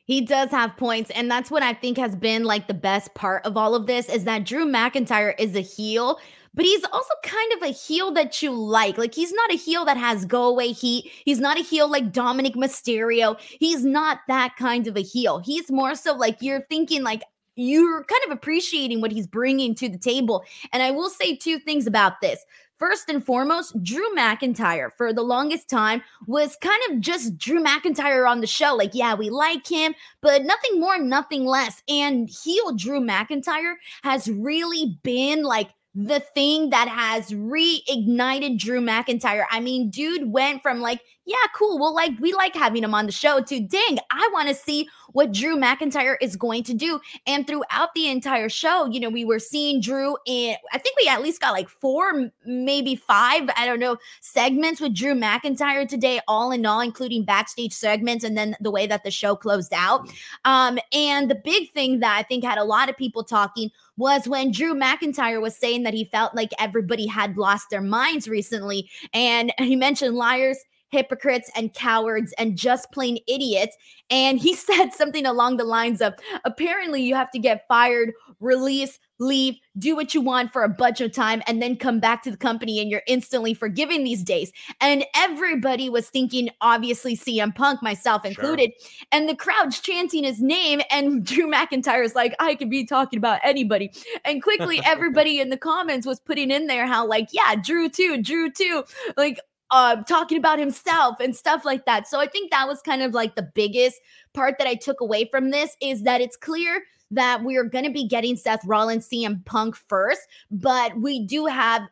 He 0.04 0.20
does 0.20 0.50
have 0.50 0.76
points. 0.76 1.10
And 1.10 1.30
that's 1.30 1.50
what 1.50 1.62
I 1.62 1.72
think 1.72 1.96
has 1.96 2.16
been 2.16 2.44
like 2.44 2.66
the 2.66 2.75
best 2.75 3.14
part 3.14 3.44
of 3.46 3.56
all 3.56 3.75
of 3.75 3.87
this 3.87 4.08
is 4.08 4.25
that 4.25 4.44
Drew 4.44 4.66
McIntyre 4.66 5.34
is 5.38 5.54
a 5.54 5.60
heel, 5.60 6.18
but 6.54 6.64
he's 6.64 6.85
also 6.92 7.14
kind 7.25 7.52
of 7.54 7.62
a 7.62 7.73
heel 7.73 8.12
that 8.12 8.42
you 8.42 8.50
like. 8.50 8.99
Like 8.99 9.14
he's 9.14 9.33
not 9.33 9.52
a 9.52 9.57
heel 9.57 9.85
that 9.85 9.97
has 9.97 10.25
go 10.25 10.45
away 10.45 10.73
heat. 10.73 11.11
He's 11.25 11.40
not 11.40 11.59
a 11.59 11.62
heel 11.62 11.90
like 11.90 12.12
Dominik 12.12 12.57
Mysterio. 12.57 13.38
He's 13.40 13.85
not 13.85 14.19
that 14.28 14.57
kind 14.57 14.87
of 14.87 14.97
a 14.97 15.02
heel. 15.02 15.38
He's 15.38 15.71
more 15.71 15.95
so 15.95 16.14
like 16.14 16.38
you're 16.40 16.66
thinking 16.69 17.02
like 17.02 17.23
you're 17.57 18.04
kind 18.04 18.23
of 18.25 18.30
appreciating 18.30 19.00
what 19.00 19.12
he's 19.12 19.26
bringing 19.26 19.75
to 19.76 19.88
the 19.88 19.99
table. 19.99 20.45
And 20.73 20.83
I 20.83 20.90
will 20.90 21.11
say 21.11 21.37
two 21.37 21.59
things 21.59 21.87
about 21.87 22.21
this. 22.21 22.45
First 22.78 23.11
and 23.11 23.25
foremost, 23.25 23.75
Drew 23.83 24.09
McIntyre 24.16 24.88
for 24.97 25.12
the 25.12 25.23
longest 25.23 25.69
time 25.69 26.02
was 26.26 26.57
kind 26.62 26.80
of 26.88 27.00
just 27.00 27.37
Drew 27.37 27.62
McIntyre 27.62 28.26
on 28.26 28.40
the 28.40 28.47
show. 28.47 28.75
Like, 28.75 28.92
yeah, 28.95 29.14
we 29.14 29.28
like 29.28 29.69
him, 29.69 29.95
but 30.23 30.45
nothing 30.45 30.80
more, 30.80 30.99
nothing 30.99 31.45
less. 31.45 31.83
And 31.90 32.30
heel 32.30 32.73
Drew 32.75 32.99
McIntyre 32.99 33.75
has 34.02 34.30
really 34.30 34.99
been 35.02 35.42
like 35.42 35.69
the 35.94 36.20
thing 36.20 36.70
that 36.70 36.88
has 36.88 37.30
reignited 37.30 38.59
Drew 38.59 38.80
McIntyre. 38.80 39.44
I 39.50 39.61
mean, 39.61 39.90
dude 39.90 40.32
went 40.32 40.62
from 40.62 40.80
like, 40.80 41.00
yeah, 41.30 41.46
cool. 41.54 41.78
Well, 41.78 41.94
like 41.94 42.12
we 42.18 42.32
like 42.32 42.56
having 42.56 42.82
him 42.82 42.92
on 42.92 43.06
the 43.06 43.12
show 43.12 43.40
too. 43.40 43.60
dang, 43.60 43.99
I 44.10 44.28
want 44.32 44.49
to 44.49 44.54
see 44.54 44.88
what 45.12 45.32
Drew 45.32 45.56
McIntyre 45.56 46.16
is 46.20 46.34
going 46.34 46.64
to 46.64 46.75
do. 46.75 47.00
And 47.25 47.46
throughout 47.46 47.94
the 47.94 48.08
entire 48.08 48.49
show, 48.49 48.87
you 48.87 48.99
know, 48.99 49.08
we 49.08 49.25
were 49.25 49.38
seeing 49.38 49.80
Drew 49.80 50.16
in 50.26 50.56
I 50.72 50.78
think 50.78 50.96
we 51.00 51.08
at 51.08 51.22
least 51.22 51.40
got 51.40 51.52
like 51.52 51.68
four, 51.68 52.30
maybe 52.44 52.96
five, 52.96 53.49
I 53.56 53.64
don't 53.64 53.78
know, 53.78 53.96
segments 54.20 54.80
with 54.80 54.92
Drew 54.92 55.14
McIntyre 55.14 55.88
today, 55.88 56.20
all 56.26 56.50
in 56.50 56.66
all, 56.66 56.80
including 56.80 57.25
backstage 57.25 57.75
segments 57.75 58.25
and 58.25 58.37
then 58.37 58.56
the 58.60 58.72
way 58.72 58.88
that 58.88 59.04
the 59.04 59.12
show 59.12 59.37
closed 59.37 59.72
out. 59.72 60.08
Um, 60.44 60.80
and 60.92 61.30
the 61.30 61.37
big 61.37 61.70
thing 61.70 62.00
that 62.00 62.16
I 62.16 62.25
think 62.25 62.42
had 62.42 62.58
a 62.58 62.64
lot 62.64 62.88
of 62.88 62.96
people 62.96 63.22
talking 63.22 63.70
was 63.96 64.26
when 64.26 64.50
Drew 64.50 64.75
McIntyre 64.75 65.40
was 65.40 65.56
saying 65.56 65.84
that 65.84 65.94
he 65.94 66.04
felt 66.06 66.34
like 66.34 66.50
everybody 66.58 67.06
had 67.06 67.37
lost 67.37 67.70
their 67.70 67.82
minds 67.82 68.26
recently. 68.26 68.90
And 69.12 69.52
he 69.58 69.76
mentioned 69.76 70.16
liars, 70.16 70.56
hypocrites 70.90 71.50
and 71.54 71.73
cowards 71.75 72.32
and 72.38 72.56
just 72.56 72.90
plain 72.92 73.18
idiots. 73.26 73.76
And 74.11 74.38
he 74.38 74.54
said 74.70 74.90
something 74.90 75.26
along 75.26 75.56
the 75.56 75.64
lines 75.64 76.00
of 76.00 76.14
apparently 76.44 77.02
you 77.02 77.14
have 77.14 77.30
to 77.32 77.38
get 77.38 77.66
fired, 77.68 78.12
release, 78.40 78.99
leave, 79.20 79.56
do 79.78 79.94
what 79.94 80.14
you 80.14 80.20
want 80.20 80.52
for 80.52 80.64
a 80.64 80.68
bunch 80.68 81.00
of 81.00 81.12
time, 81.12 81.42
and 81.47 81.62
then 81.62 81.76
come 81.76 82.00
back 82.00 82.23
to 82.23 82.30
the 82.30 82.37
company 82.37 82.80
and 82.80 82.90
you're 82.90 83.02
instantly 83.06 83.54
forgiven 83.54 84.02
these 84.02 84.25
days. 84.25 84.50
And 84.80 85.04
everybody 85.14 85.88
was 85.88 86.09
thinking, 86.09 86.50
obviously, 86.61 87.16
CM 87.16 87.54
Punk, 87.54 87.82
myself 87.82 88.25
included, 88.25 88.73
sure. 88.80 89.06
and 89.12 89.28
the 89.28 89.37
crowd's 89.37 89.78
chanting 89.78 90.25
his 90.25 90.40
name. 90.40 90.80
And 90.90 91.25
Drew 91.30 91.49
McIntyre 91.49 92.04
is 92.04 92.14
like, 92.14 92.35
I 92.40 92.54
could 92.54 92.70
be 92.70 92.85
talking 92.85 93.18
about 93.18 93.40
anybody. 93.44 93.92
And 94.25 94.42
quickly, 94.42 94.80
everybody 94.85 95.38
in 95.38 95.50
the 95.50 95.59
comments 95.59 96.06
was 96.06 96.18
putting 96.18 96.50
in 96.50 96.66
there 96.66 96.87
how, 96.87 97.06
like, 97.06 97.28
yeah, 97.32 97.54
Drew 97.56 97.88
too, 97.88 98.23
Drew 98.23 98.50
too. 98.50 98.85
Like, 99.16 99.38
uh, 99.70 100.02
talking 100.02 100.38
about 100.38 100.58
himself 100.58 101.16
and 101.20 101.34
stuff 101.34 101.64
like 101.64 101.86
that. 101.86 102.08
So 102.08 102.20
I 102.20 102.26
think 102.26 102.50
that 102.50 102.66
was 102.66 102.82
kind 102.82 103.02
of 103.02 103.14
like 103.14 103.36
the 103.36 103.48
biggest 103.54 104.00
part 104.34 104.56
that 104.58 104.66
I 104.66 104.74
took 104.74 105.00
away 105.00 105.28
from 105.30 105.50
this 105.50 105.76
is 105.80 106.02
that 106.02 106.20
it's 106.20 106.36
clear 106.36 106.82
that 107.12 107.42
we're 107.42 107.64
going 107.64 107.84
to 107.84 107.90
be 107.90 108.06
getting 108.06 108.36
Seth 108.36 108.64
Rollins, 108.64 109.08
CM 109.08 109.44
Punk 109.44 109.76
first, 109.76 110.22
but 110.50 110.96
we 110.98 111.24
do 111.24 111.46
have. 111.46 111.82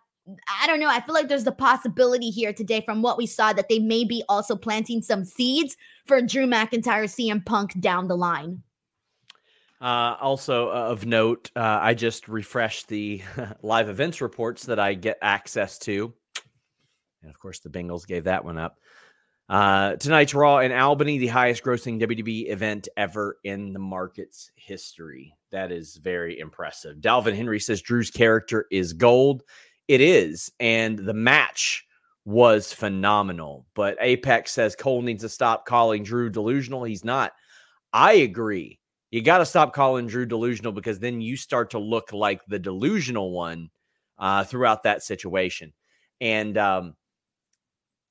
I 0.61 0.67
don't 0.67 0.79
know. 0.79 0.91
I 0.91 1.01
feel 1.01 1.15
like 1.15 1.29
there's 1.29 1.45
the 1.45 1.53
possibility 1.53 2.29
here 2.29 2.53
today 2.53 2.83
from 2.83 3.01
what 3.01 3.17
we 3.17 3.25
saw 3.25 3.55
that 3.55 3.71
they 3.71 3.79
may 3.79 4.05
be 4.05 4.23
also 4.29 4.57
planting 4.57 5.01
some 5.01 5.25
seeds 5.25 5.75
for 6.05 6.21
Drew 6.21 6.47
McIntyre, 6.47 7.05
CM 7.05 7.47
Punk 7.47 7.81
down 7.81 8.09
the 8.09 8.17
line. 8.17 8.63
Uh, 9.81 10.17
also 10.21 10.69
uh, 10.69 10.91
of 10.91 11.07
note, 11.07 11.51
uh, 11.57 11.79
I 11.81 11.95
just 11.95 12.29
refreshed 12.29 12.89
the 12.89 13.23
live 13.63 13.89
events 13.89 14.21
reports 14.21 14.65
that 14.65 14.79
I 14.79 14.93
get 14.93 15.17
access 15.23 15.79
to 15.81 16.13
and 17.23 17.31
of 17.31 17.39
course, 17.39 17.61
the 17.61 17.69
Bengals 17.69 18.07
gave 18.07 18.25
that 18.25 18.45
one 18.45 18.59
up. 18.59 18.79
Uh, 19.49 19.97
tonight's 19.97 20.35
Raw 20.35 20.59
in 20.59 20.73
Albany, 20.73 21.17
the 21.19 21.27
highest 21.29 21.65
grossing 21.65 22.01
WWE 22.01 22.51
event 22.51 22.87
ever 22.97 23.39
in 23.45 23.73
the 23.73 23.79
market's 23.79 24.51
history. 24.57 25.35
That 25.51 25.73
is 25.73 25.97
very 25.97 26.39
impressive. 26.39 26.99
Dalvin 26.99 27.35
Henry 27.35 27.59
says 27.59 27.81
Drew's 27.81 28.11
character 28.11 28.67
is 28.71 28.93
gold. 28.93 29.43
It 29.89 30.03
is. 30.03 30.53
And 30.61 30.99
the 30.99 31.15
match 31.15 31.87
was 32.27 32.75
phenomenal. 32.75 33.65
But 33.75 33.97
Apex 34.03 34.53
says 34.53 34.77
Cole 34.77 35.01
needs 35.01 35.23
to 35.23 35.31
stop 35.31 35.65
calling 35.65 36.03
Drew 36.03 36.29
delusional. 36.29 36.85
He's 36.85 37.05
not. 37.05 37.33
I 37.95 38.13
agree. 38.15 38.79
You 39.11 39.23
got 39.23 39.39
to 39.39 39.47
stop 39.47 39.73
calling 39.73 40.07
Drew 40.07 40.27
delusional 40.27 40.73
because 40.73 40.99
then 40.99 41.23
you 41.23 41.39
start 41.39 41.71
to 41.71 41.79
look 41.79 42.13
like 42.13 42.45
the 42.45 42.59
delusional 42.59 43.33
one 43.33 43.71
uh, 44.19 44.45
throughout 44.45 44.83
that 44.83 45.03
situation. 45.03 45.73
And 46.21 46.59
um, 46.59 46.95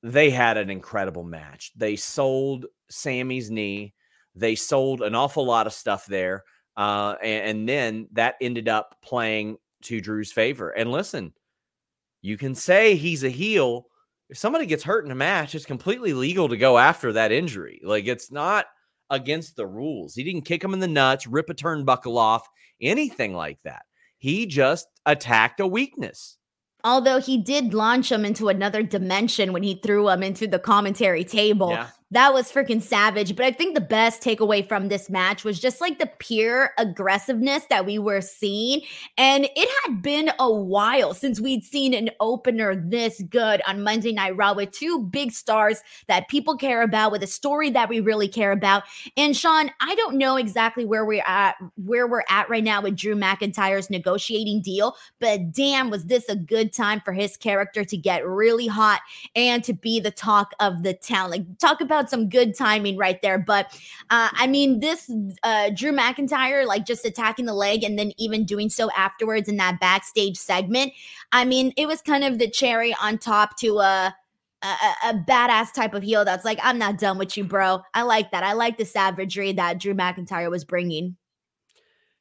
they 0.02 0.30
had 0.30 0.56
an 0.56 0.70
incredible 0.70 1.24
match. 1.24 1.72
They 1.76 1.96
sold 1.96 2.66
Sami's 2.88 3.50
knee. 3.50 3.94
They 4.34 4.54
sold 4.54 5.02
an 5.02 5.14
awful 5.14 5.44
lot 5.44 5.66
of 5.66 5.72
stuff 5.72 6.06
there. 6.06 6.44
Uh, 6.76 7.16
and, 7.22 7.50
and 7.50 7.68
then 7.68 8.08
that 8.12 8.36
ended 8.40 8.68
up 8.68 8.96
playing 9.02 9.56
to 9.82 10.00
Drew's 10.00 10.32
favor. 10.32 10.70
And 10.70 10.92
listen, 10.92 11.32
you 12.22 12.36
can 12.36 12.54
say 12.54 12.94
he's 12.94 13.24
a 13.24 13.28
heel. 13.28 13.86
If 14.28 14.38
somebody 14.38 14.66
gets 14.66 14.84
hurt 14.84 15.04
in 15.04 15.10
a 15.10 15.16
match, 15.16 15.54
it's 15.54 15.66
completely 15.66 16.12
legal 16.12 16.48
to 16.48 16.56
go 16.56 16.78
after 16.78 17.12
that 17.14 17.32
injury. 17.32 17.80
Like 17.82 18.06
it's 18.06 18.30
not 18.30 18.66
against 19.10 19.56
the 19.56 19.66
rules. 19.66 20.14
He 20.14 20.22
didn't 20.22 20.44
kick 20.44 20.62
him 20.62 20.74
in 20.74 20.80
the 20.80 20.88
nuts, 20.88 21.26
rip 21.26 21.50
a 21.50 21.54
turnbuckle 21.54 22.16
off, 22.16 22.46
anything 22.80 23.34
like 23.34 23.58
that. 23.64 23.82
He 24.18 24.46
just 24.46 24.86
attacked 25.06 25.60
a 25.60 25.66
weakness. 25.66 26.37
Although 26.88 27.20
he 27.20 27.36
did 27.36 27.74
launch 27.74 28.10
him 28.10 28.24
into 28.24 28.48
another 28.48 28.82
dimension 28.82 29.52
when 29.52 29.62
he 29.62 29.74
threw 29.74 30.08
him 30.08 30.22
into 30.22 30.46
the 30.46 30.58
commentary 30.58 31.22
table. 31.22 31.72
Yeah. 31.72 31.88
That 32.10 32.32
was 32.32 32.50
freaking 32.50 32.80
savage. 32.80 33.36
But 33.36 33.44
I 33.44 33.52
think 33.52 33.74
the 33.74 33.82
best 33.82 34.22
takeaway 34.22 34.66
from 34.66 34.88
this 34.88 35.10
match 35.10 35.44
was 35.44 35.60
just 35.60 35.80
like 35.80 35.98
the 35.98 36.10
pure 36.18 36.70
aggressiveness 36.78 37.64
that 37.68 37.84
we 37.84 37.98
were 37.98 38.22
seeing. 38.22 38.80
And 39.18 39.44
it 39.44 39.68
had 39.84 40.00
been 40.02 40.30
a 40.38 40.50
while 40.50 41.12
since 41.12 41.38
we'd 41.38 41.64
seen 41.64 41.92
an 41.92 42.08
opener 42.20 42.74
this 42.74 43.20
good 43.28 43.60
on 43.66 43.82
Monday 43.82 44.12
Night 44.12 44.36
Raw 44.36 44.54
with 44.54 44.70
two 44.70 45.00
big 45.00 45.32
stars 45.32 45.82
that 46.06 46.28
people 46.28 46.56
care 46.56 46.80
about, 46.80 47.12
with 47.12 47.22
a 47.22 47.26
story 47.26 47.68
that 47.70 47.90
we 47.90 48.00
really 48.00 48.28
care 48.28 48.52
about. 48.52 48.84
And 49.18 49.36
Sean, 49.36 49.70
I 49.80 49.94
don't 49.96 50.16
know 50.16 50.36
exactly 50.36 50.86
where 50.86 51.04
we're 51.04 51.24
at, 51.26 51.56
where 51.84 52.06
we're 52.06 52.24
at 52.30 52.48
right 52.48 52.64
now 52.64 52.80
with 52.80 52.96
Drew 52.96 53.16
McIntyre's 53.16 53.90
negotiating 53.90 54.62
deal, 54.62 54.96
but 55.20 55.52
damn, 55.52 55.90
was 55.90 56.06
this 56.06 56.26
a 56.30 56.36
good 56.36 56.72
time 56.72 57.02
for 57.04 57.12
his 57.12 57.36
character 57.36 57.84
to 57.84 57.96
get 57.98 58.26
really 58.26 58.66
hot 58.66 59.00
and 59.36 59.62
to 59.64 59.74
be 59.74 60.00
the 60.00 60.10
talk 60.10 60.52
of 60.60 60.82
the 60.82 60.94
town. 60.94 61.30
Like, 61.30 61.58
talk 61.58 61.82
about 61.82 61.97
some 62.06 62.28
good 62.28 62.56
timing 62.56 62.96
right 62.96 63.20
there. 63.22 63.38
But 63.38 63.66
uh, 64.10 64.28
I 64.32 64.46
mean, 64.46 64.80
this 64.80 65.10
uh, 65.42 65.70
Drew 65.70 65.92
McIntyre, 65.92 66.66
like 66.66 66.86
just 66.86 67.04
attacking 67.04 67.46
the 67.46 67.54
leg 67.54 67.84
and 67.84 67.98
then 67.98 68.12
even 68.18 68.44
doing 68.44 68.68
so 68.68 68.90
afterwards 68.96 69.48
in 69.48 69.56
that 69.56 69.80
backstage 69.80 70.36
segment. 70.36 70.92
I 71.32 71.44
mean, 71.44 71.72
it 71.76 71.86
was 71.86 72.02
kind 72.02 72.24
of 72.24 72.38
the 72.38 72.50
cherry 72.50 72.94
on 73.00 73.18
top 73.18 73.58
to 73.58 73.78
a. 73.78 74.14
A, 74.60 75.10
a, 75.10 75.14
badass 75.14 75.72
type 75.72 75.94
of 75.94 76.02
heel 76.02 76.24
that's 76.24 76.44
like, 76.44 76.58
I'm 76.64 76.78
not 76.78 76.98
done 76.98 77.16
with 77.16 77.36
you, 77.36 77.44
bro. 77.44 77.80
I 77.94 78.02
like 78.02 78.32
that. 78.32 78.42
I 78.42 78.54
like 78.54 78.76
the 78.76 78.84
savagery 78.84 79.52
that 79.52 79.78
Drew 79.78 79.94
McIntyre 79.94 80.50
was 80.50 80.64
bringing. 80.64 81.16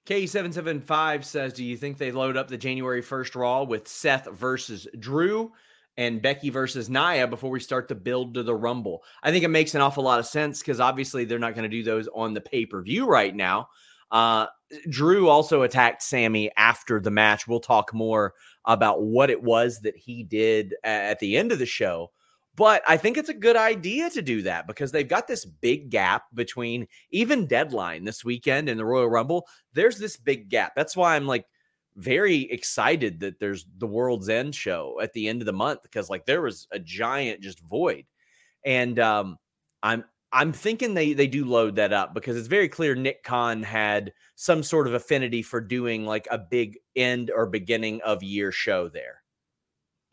K775 0.07 1.23
says, 1.23 1.51
Do 1.51 1.65
you 1.65 1.75
think 1.75 1.97
they 1.97 2.11
load 2.11 2.37
up 2.37 2.47
the 2.47 2.57
January 2.57 3.01
1st 3.01 3.35
Raw 3.35 3.63
with 3.63 3.87
Seth 3.87 4.27
versus 4.31 4.87
Drew? 4.99 5.51
And 5.97 6.21
Becky 6.21 6.51
versus 6.51 6.89
Nia 6.89 7.27
before 7.27 7.49
we 7.49 7.59
start 7.59 7.87
to 7.89 7.95
build 7.95 8.35
to 8.35 8.43
the 8.43 8.53
Rumble. 8.53 9.03
I 9.23 9.31
think 9.31 9.43
it 9.43 9.49
makes 9.49 9.73
an 9.73 9.81
awful 9.81 10.03
lot 10.03 10.19
of 10.19 10.27
sense 10.27 10.59
because 10.59 10.79
obviously 10.79 11.25
they're 11.25 11.39
not 11.39 11.55
going 11.55 11.69
to 11.69 11.75
do 11.75 11.83
those 11.83 12.07
on 12.13 12.33
the 12.33 12.41
pay 12.41 12.65
per 12.65 12.81
view 12.83 13.07
right 13.07 13.35
now. 13.35 13.69
Uh, 14.11 14.45
Drew 14.89 15.27
also 15.27 15.63
attacked 15.63 16.03
Sami 16.03 16.51
after 16.55 16.99
the 16.99 17.11
match. 17.11 17.47
We'll 17.47 17.59
talk 17.59 17.93
more 17.93 18.33
about 18.65 19.01
what 19.01 19.29
it 19.29 19.41
was 19.41 19.79
that 19.81 19.97
he 19.97 20.23
did 20.23 20.75
at 20.83 21.19
the 21.19 21.37
end 21.37 21.51
of 21.51 21.59
the 21.59 21.65
show. 21.65 22.11
But 22.55 22.81
I 22.87 22.97
think 22.97 23.17
it's 23.17 23.29
a 23.29 23.35
good 23.35 23.55
idea 23.55 24.09
to 24.09 24.21
do 24.21 24.41
that 24.41 24.65
because 24.65 24.91
they've 24.91 25.07
got 25.07 25.27
this 25.27 25.45
big 25.45 25.91
gap 25.91 26.23
between 26.33 26.87
even 27.11 27.45
deadline 27.45 28.03
this 28.03 28.25
weekend 28.25 28.67
and 28.67 28.79
the 28.79 28.85
Royal 28.85 29.07
Rumble. 29.07 29.47
There's 29.73 29.99
this 29.99 30.17
big 30.17 30.49
gap. 30.49 30.73
That's 30.75 30.97
why 30.97 31.15
I'm 31.15 31.27
like, 31.27 31.45
very 31.97 32.43
excited 32.51 33.19
that 33.19 33.39
there's 33.39 33.65
the 33.79 33.87
World's 33.87 34.29
End 34.29 34.55
show 34.55 34.99
at 35.01 35.13
the 35.13 35.27
end 35.27 35.41
of 35.41 35.47
the 35.47 35.53
month 35.53 35.81
because 35.81 36.09
like 36.09 36.25
there 36.25 36.41
was 36.41 36.67
a 36.71 36.79
giant 36.79 37.41
just 37.41 37.59
void. 37.59 38.05
And 38.63 38.99
um 38.99 39.37
I'm 39.83 40.05
I'm 40.31 40.53
thinking 40.53 40.93
they 40.93 41.13
they 41.13 41.27
do 41.27 41.45
load 41.45 41.75
that 41.75 41.93
up 41.93 42.13
because 42.13 42.37
it's 42.37 42.47
very 42.47 42.69
clear 42.69 42.95
Nick 42.95 43.23
Khan 43.23 43.63
had 43.63 44.13
some 44.35 44.61
sort 44.61 44.87
of 44.87 44.93
affinity 44.93 45.41
for 45.41 45.59
doing 45.59 46.05
like 46.05 46.27
a 46.29 46.37
big 46.37 46.77
end 46.95 47.31
or 47.31 47.47
beginning 47.47 48.01
of 48.01 48.21
year 48.21 48.51
show 48.51 48.89
there. 48.89 49.23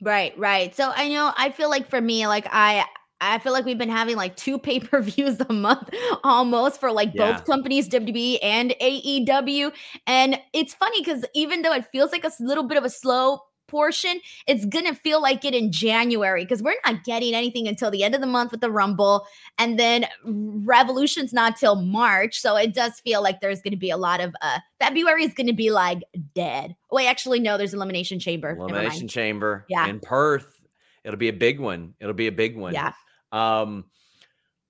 Right, 0.00 0.36
right. 0.38 0.74
So 0.74 0.92
I 0.94 1.08
know 1.08 1.32
I 1.36 1.50
feel 1.50 1.68
like 1.68 1.88
for 1.88 2.00
me 2.00 2.26
like 2.26 2.46
I 2.50 2.86
I 3.32 3.38
feel 3.38 3.52
like 3.52 3.64
we've 3.64 3.78
been 3.78 3.88
having 3.88 4.16
like 4.16 4.36
two 4.36 4.58
pay 4.64 4.80
per 4.80 5.00
views 5.00 5.40
a 5.48 5.52
month 5.52 5.90
almost 6.22 6.80
for 6.80 6.92
like 6.92 7.10
yeah. 7.14 7.32
both 7.32 7.44
companies, 7.44 7.88
WWE 7.88 8.38
and 8.42 8.74
AEW. 8.80 9.72
And 10.06 10.38
it's 10.52 10.74
funny 10.74 11.00
because 11.00 11.24
even 11.34 11.62
though 11.62 11.72
it 11.72 11.86
feels 11.92 12.12
like 12.12 12.24
a 12.24 12.30
little 12.40 12.64
bit 12.64 12.78
of 12.78 12.84
a 12.84 12.90
slow 12.90 13.40
portion, 13.66 14.20
it's 14.46 14.64
going 14.66 14.84
to 14.84 14.94
feel 14.94 15.20
like 15.20 15.44
it 15.44 15.54
in 15.54 15.72
January 15.72 16.44
because 16.44 16.62
we're 16.62 16.74
not 16.84 17.02
getting 17.02 17.34
anything 17.34 17.66
until 17.66 17.90
the 17.90 18.04
end 18.04 18.14
of 18.14 18.20
the 18.20 18.26
month 18.26 18.52
with 18.52 18.60
the 18.60 18.70
Rumble. 18.70 19.26
And 19.58 19.78
then 19.78 20.06
Revolution's 20.24 21.32
not 21.32 21.56
till 21.56 21.74
March. 21.76 22.38
So 22.38 22.56
it 22.56 22.74
does 22.74 23.00
feel 23.00 23.22
like 23.22 23.40
there's 23.40 23.62
going 23.62 23.72
to 23.72 23.78
be 23.78 23.90
a 23.90 23.96
lot 23.96 24.20
of 24.20 24.34
uh 24.42 24.60
February 24.78 25.24
is 25.24 25.34
going 25.34 25.46
to 25.46 25.54
be 25.54 25.70
like 25.70 26.02
dead. 26.34 26.76
Wait, 26.92 27.06
actually, 27.06 27.40
no, 27.40 27.56
there's 27.56 27.74
Elimination 27.74 28.18
Chamber. 28.18 28.50
Elimination 28.50 29.08
Chamber. 29.08 29.64
Yeah. 29.68 29.86
In 29.86 29.98
Perth. 29.98 30.60
It'll 31.04 31.18
be 31.18 31.28
a 31.28 31.34
big 31.34 31.60
one. 31.60 31.94
It'll 32.00 32.14
be 32.14 32.28
a 32.28 32.32
big 32.32 32.56
one. 32.56 32.72
Yeah. 32.72 32.92
Um, 33.34 33.84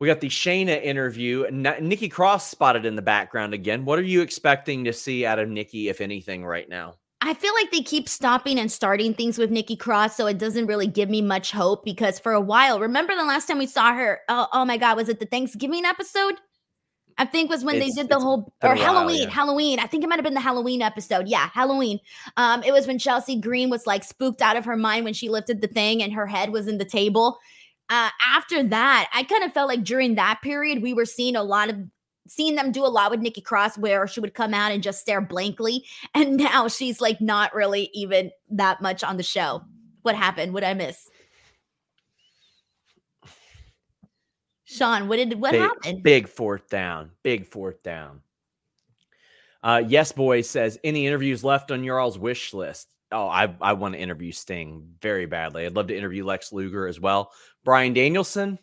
we 0.01 0.09
got 0.09 0.21
the 0.21 0.29
Shayna 0.29 0.83
interview. 0.83 1.47
Nikki 1.51 2.09
Cross 2.09 2.51
spotted 2.51 2.85
in 2.85 2.97
the 2.97 3.03
background 3.03 3.55
again. 3.55 3.85
What 3.85 3.99
are 3.99 4.03
you 4.03 4.23
expecting 4.23 4.85
to 4.85 4.93
see 4.93 5.25
out 5.25 5.39
of 5.39 5.49
Nikki, 5.49 5.89
if 5.89 6.01
anything, 6.01 6.45
right 6.45 6.69
now? 6.69 6.95
I 7.21 7.33
feel 7.33 7.55
like 7.55 7.71
they 7.71 7.81
keep 7.81 8.09
stopping 8.09 8.59
and 8.59 8.71
starting 8.71 9.15
things 9.15 9.39
with 9.39 9.51
Nikki 9.51 9.77
Cross, 9.77 10.17
so 10.17 10.27
it 10.27 10.37
doesn't 10.37 10.67
really 10.67 10.87
give 10.87 11.09
me 11.09 11.23
much 11.23 11.53
hope 11.53 11.85
because 11.85 12.19
for 12.19 12.33
a 12.33 12.41
while, 12.41 12.81
remember 12.81 13.15
the 13.15 13.25
last 13.25 13.47
time 13.47 13.57
we 13.57 13.67
saw 13.67 13.95
her? 13.95 14.21
Oh, 14.29 14.47
oh 14.53 14.65
my 14.65 14.77
God, 14.77 14.97
was 14.97 15.09
it 15.09 15.21
the 15.21 15.27
Thanksgiving 15.27 15.87
episode? 15.87 16.35
I 17.17 17.25
think 17.25 17.49
was 17.49 17.65
when 17.65 17.77
it's, 17.77 17.95
they 17.95 18.03
did 18.03 18.11
the 18.11 18.19
whole 18.19 18.53
or 18.63 18.75
Halloween, 18.75 19.23
yeah. 19.23 19.31
Halloween. 19.31 19.79
I 19.79 19.87
think 19.87 20.03
it 20.03 20.09
might 20.09 20.17
have 20.17 20.25
been 20.25 20.35
the 20.35 20.41
Halloween 20.41 20.83
episode. 20.83 21.29
Yeah, 21.29 21.49
Halloween. 21.55 22.01
Um, 22.37 22.63
it 22.63 22.73
was 22.73 22.87
when 22.87 22.99
Chelsea 22.99 23.41
Green 23.41 23.71
was 23.71 23.87
like 23.87 24.05
spooked 24.05 24.43
out 24.43 24.57
of 24.57 24.65
her 24.65 24.77
mind 24.77 25.05
when 25.05 25.15
she 25.15 25.29
lifted 25.29 25.61
the 25.61 25.69
thing 25.69 26.03
and 26.03 26.13
her 26.13 26.27
head 26.27 26.51
was 26.51 26.67
in 26.67 26.77
the 26.77 26.85
table 26.85 27.39
uh, 27.91 28.11
after 28.35 28.63
that, 28.63 29.11
I 29.13 29.23
kind 29.25 29.45
of 29.45 29.53
felt 29.53 29.69
like 29.69 29.85
during 29.85 30.15
that 30.15 30.41
period, 30.43 30.83
we 30.83 30.95
were 30.95 31.05
seeing 31.05 31.37
a 31.37 31.43
lot 31.43 31.71
of 31.71 31.77
seeing 32.27 32.55
them 32.55 32.73
do 32.73 32.85
a 32.85 32.89
lot 32.89 33.11
with 33.11 33.21
Nikki 33.21 33.43
Cross 33.43 33.77
where 33.79 34.07
she 34.07 34.21
would 34.21 34.35
come 34.35 34.55
out 34.55 34.73
and 34.73 34.83
just 34.83 35.01
stare 35.01 35.21
blankly. 35.21 35.85
And 36.15 36.37
now 36.37 36.69
she's 36.69 37.01
like 37.01 37.21
not 37.21 37.55
really 37.55 37.91
even 37.93 38.31
that 38.51 38.81
much 38.81 39.05
on 39.05 39.17
the 39.17 39.23
show. 39.23 39.63
What 40.03 40.15
happened? 40.15 40.55
What 40.55 40.65
I 40.65 40.75
miss? 40.75 41.11
Sean, 44.65 45.09
what 45.09 45.17
did 45.17 45.41
what 45.41 45.53
big, 45.53 45.61
happened? 45.61 46.03
Big 46.03 46.29
fourth 46.29 46.69
down. 46.69 47.11
Big 47.23 47.47
fourth 47.47 47.83
down. 47.83 48.21
Uh, 49.63 49.83
yes, 49.87 50.13
boy 50.13 50.41
says 50.41 50.79
any 50.85 51.07
interviews 51.07 51.45
left 51.45 51.71
on 51.71 51.85
your 51.85 51.99
all's 51.99 52.19
wish 52.19 52.53
list. 52.53 52.89
Oh, 53.13 53.29
I 53.29 53.55
I 53.61 53.75
want 53.75 53.95
to 53.95 54.01
interview 54.01 54.33
Sting 54.33 54.87
very 55.01 55.27
badly. 55.27 55.65
I'd 55.65 55.77
love 55.77 55.87
to 55.89 55.97
interview 55.97 56.25
Lex 56.25 56.53
Luger 56.53 56.87
as 56.87 56.99
well. 56.99 57.31
Bryan 57.65 57.93
Danielson, 57.93 58.59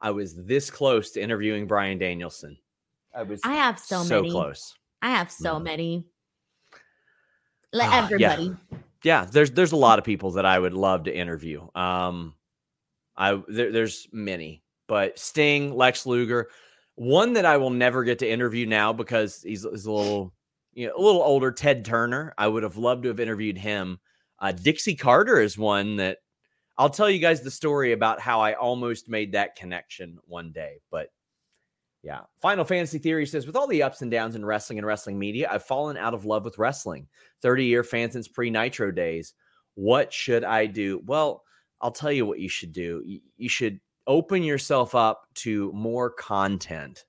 I 0.00 0.10
was 0.10 0.34
this 0.34 0.70
close 0.70 1.10
to 1.12 1.22
interviewing 1.22 1.66
Bryan 1.66 1.98
Danielson. 1.98 2.56
I 3.14 3.22
was 3.22 3.40
I 3.44 3.54
have 3.54 3.78
so, 3.78 4.02
so 4.02 4.20
many. 4.20 4.30
close. 4.30 4.74
I 5.02 5.10
have 5.10 5.30
so 5.30 5.54
mm. 5.54 5.64
many. 5.64 6.06
Let 7.72 7.92
uh, 7.92 8.04
everybody. 8.04 8.54
Yeah. 8.70 8.78
yeah. 9.02 9.24
there's 9.24 9.50
there's 9.50 9.72
a 9.72 9.76
lot 9.76 9.98
of 9.98 10.04
people 10.04 10.32
that 10.32 10.46
I 10.46 10.58
would 10.58 10.74
love 10.74 11.04
to 11.04 11.16
interview. 11.16 11.66
Um 11.74 12.34
I 13.16 13.42
there, 13.48 13.72
there's 13.72 14.06
many, 14.12 14.62
but 14.86 15.18
Sting, 15.18 15.74
Lex 15.74 16.06
Luger, 16.06 16.50
one 16.94 17.32
that 17.32 17.44
I 17.44 17.56
will 17.56 17.70
never 17.70 18.04
get 18.04 18.20
to 18.20 18.30
interview 18.30 18.66
now 18.66 18.92
because 18.92 19.42
he's, 19.42 19.66
he's 19.68 19.86
a 19.86 19.92
little 19.92 20.32
you 20.74 20.86
know, 20.86 20.94
a 20.96 21.02
little 21.02 21.22
older, 21.22 21.50
Ted 21.50 21.84
Turner. 21.84 22.32
I 22.38 22.46
would 22.46 22.62
have 22.62 22.76
loved 22.76 23.02
to 23.02 23.08
have 23.08 23.18
interviewed 23.18 23.58
him. 23.58 23.98
Uh, 24.38 24.52
Dixie 24.52 24.94
Carter 24.94 25.40
is 25.40 25.58
one 25.58 25.96
that 25.96 26.18
I'll 26.78 26.90
tell 26.90 27.10
you 27.10 27.18
guys 27.18 27.42
the 27.42 27.50
story 27.50 27.92
about 27.92 28.20
how 28.20 28.40
I 28.40 28.54
almost 28.54 29.08
made 29.08 29.32
that 29.32 29.56
connection 29.56 30.18
one 30.26 30.52
day. 30.52 30.80
But 30.90 31.08
yeah, 32.04 32.20
Final 32.40 32.64
Fantasy 32.64 32.98
Theory 32.98 33.26
says 33.26 33.46
with 33.46 33.56
all 33.56 33.66
the 33.66 33.82
ups 33.82 34.02
and 34.02 34.10
downs 34.10 34.36
in 34.36 34.44
wrestling 34.44 34.78
and 34.78 34.86
wrestling 34.86 35.18
media, 35.18 35.48
I've 35.50 35.64
fallen 35.64 35.96
out 35.96 36.14
of 36.14 36.24
love 36.24 36.44
with 36.44 36.58
wrestling. 36.58 37.08
30 37.42 37.64
year 37.64 37.82
fan 37.82 38.10
since 38.10 38.28
pre 38.28 38.50
Nitro 38.50 38.92
days. 38.92 39.34
What 39.74 40.12
should 40.12 40.44
I 40.44 40.66
do? 40.66 41.02
Well, 41.04 41.42
I'll 41.80 41.90
tell 41.90 42.12
you 42.12 42.26
what 42.26 42.38
you 42.38 42.48
should 42.48 42.72
do. 42.72 43.02
You 43.36 43.48
should 43.48 43.80
open 44.06 44.42
yourself 44.42 44.94
up 44.94 45.26
to 45.34 45.72
more 45.72 46.10
content. 46.10 47.04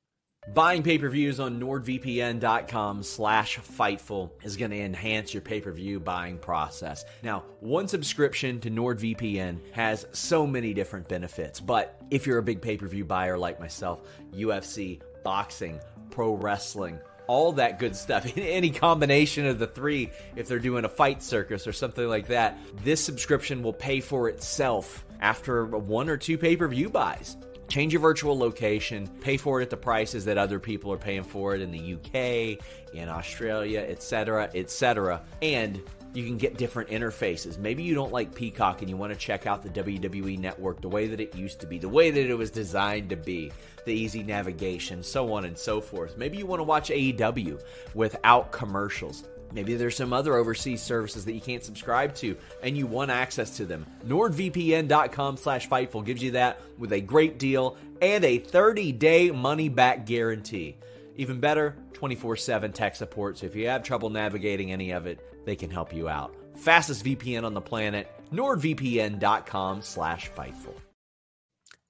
Buying 0.53 0.81
pay-per-views 0.81 1.39
on 1.39 1.59
nordvpn.com 1.59 3.03
slash 3.03 3.59
Fightful 3.59 4.31
is 4.43 4.57
going 4.57 4.71
to 4.71 4.79
enhance 4.79 5.31
your 5.31 5.41
pay-per-view 5.41 5.99
buying 5.99 6.39
process. 6.39 7.05
Now, 7.21 7.43
one 7.59 7.88
subscription 7.88 8.59
to 8.62 8.71
NordVPN 8.71 9.59
has 9.73 10.07
so 10.12 10.47
many 10.47 10.73
different 10.73 11.07
benefits, 11.07 11.59
but 11.59 12.01
if 12.09 12.25
you're 12.25 12.39
a 12.39 12.43
big 12.43 12.62
pay-per-view 12.62 13.05
buyer 13.05 13.38
like 13.38 13.59
myself, 13.59 14.01
UFC, 14.33 15.01
boxing, 15.23 15.79
pro 16.09 16.33
wrestling, 16.33 16.99
all 17.27 17.51
that 17.53 17.77
good 17.77 17.95
stuff, 17.95 18.25
any 18.35 18.71
combination 18.71 19.45
of 19.45 19.59
the 19.59 19.67
three, 19.67 20.09
if 20.35 20.47
they're 20.47 20.57
doing 20.57 20.83
a 20.83 20.89
fight 20.89 21.21
circus 21.21 21.67
or 21.67 21.73
something 21.73 22.07
like 22.07 22.27
that, 22.27 22.57
this 22.83 23.03
subscription 23.03 23.62
will 23.62 23.73
pay 23.73 23.99
for 23.99 24.29
itself 24.29 25.05
after 25.21 25.65
one 25.65 26.09
or 26.09 26.17
two 26.17 26.39
pay-per-view 26.39 26.89
buys. 26.89 27.38
Change 27.69 27.93
your 27.93 28.01
virtual 28.01 28.36
location, 28.36 29.08
pay 29.21 29.38
for 29.38 29.60
it 29.60 29.63
at 29.63 29.69
the 29.69 29.77
prices 29.77 30.25
that 30.25 30.39
other 30.39 30.60
people 30.60 30.91
are 30.91 30.97
paying 30.97 31.23
for 31.23 31.53
it 31.53 31.62
in 31.62 31.71
the 31.71 31.93
UK, 31.93 32.60
in 32.95 33.08
Australia, 33.08 33.86
etc., 33.88 34.49
etc. 34.55 35.21
And 35.43 35.79
you 36.15 36.25
can 36.25 36.38
get 36.38 36.58
different 36.58 36.89
interfaces. 36.89 37.60
Maybe 37.60 37.84
you 37.84 37.93
don't 37.93 38.12
like 38.12 38.34
Peacock 38.34 38.82
and 38.82 38.89
you 38.89 38.97
want 38.97 39.13
to 39.13 39.19
check 39.19 39.45
out 39.45 39.62
the 39.62 39.69
WWE 39.69 40.39
network 40.39 40.82
the 40.82 40.89
way 40.89 41.08
that 41.08 41.19
it 41.19 41.36
used 41.36 41.60
to 41.60 41.67
be, 41.67 41.77
the 41.77 41.88
way 41.88 42.10
that 42.10 42.27
it 42.27 42.36
was 42.36 42.49
designed 42.49 43.12
to 43.12 43.15
be, 43.15 43.51
the 43.86 43.93
easy 43.93 44.23
navigation, 44.23 45.03
so 45.03 45.32
on 45.34 45.45
and 45.45 45.55
so 45.55 45.79
forth. 45.79 46.17
Maybe 46.17 46.38
you 46.38 46.47
want 46.47 46.62
to 46.62 46.63
watch 46.63 46.89
AEW 46.89 47.62
without 47.93 48.51
commercials 48.51 49.25
Maybe 49.51 49.75
there's 49.75 49.95
some 49.95 50.13
other 50.13 50.35
overseas 50.35 50.81
services 50.81 51.25
that 51.25 51.33
you 51.33 51.41
can't 51.41 51.63
subscribe 51.63 52.15
to 52.15 52.38
and 52.62 52.77
you 52.77 52.88
want 52.88 53.12
access 53.12 53.57
to 53.57 53.65
them. 53.65 53.85
NordVPN.com 54.05 55.38
slash 55.38 55.67
Fightful 55.67 56.05
gives 56.05 56.21
you 56.21 56.31
that 56.31 56.62
with 56.77 56.93
a 56.93 57.01
great 57.01 57.39
deal 57.39 57.77
and 58.01 58.23
a 58.23 58.39
30-day 58.39 59.31
money-back 59.31 60.05
guarantee. 60.05 60.77
Even 61.15 61.39
better, 61.39 61.75
24-7 61.93 62.73
tech 62.73 62.95
support, 62.95 63.38
so 63.38 63.45
if 63.45 63.55
you 63.55 63.67
have 63.67 63.83
trouble 63.83 64.09
navigating 64.09 64.71
any 64.71 64.91
of 64.91 65.05
it, 65.05 65.45
they 65.45 65.55
can 65.55 65.69
help 65.69 65.93
you 65.93 66.07
out. 66.07 66.35
Fastest 66.55 67.03
VPN 67.03 67.43
on 67.43 67.53
the 67.53 67.62
planet, 67.62 68.09
NordVPN.com 68.31 69.81
slash 69.81 70.31
Fightful. 70.31 70.75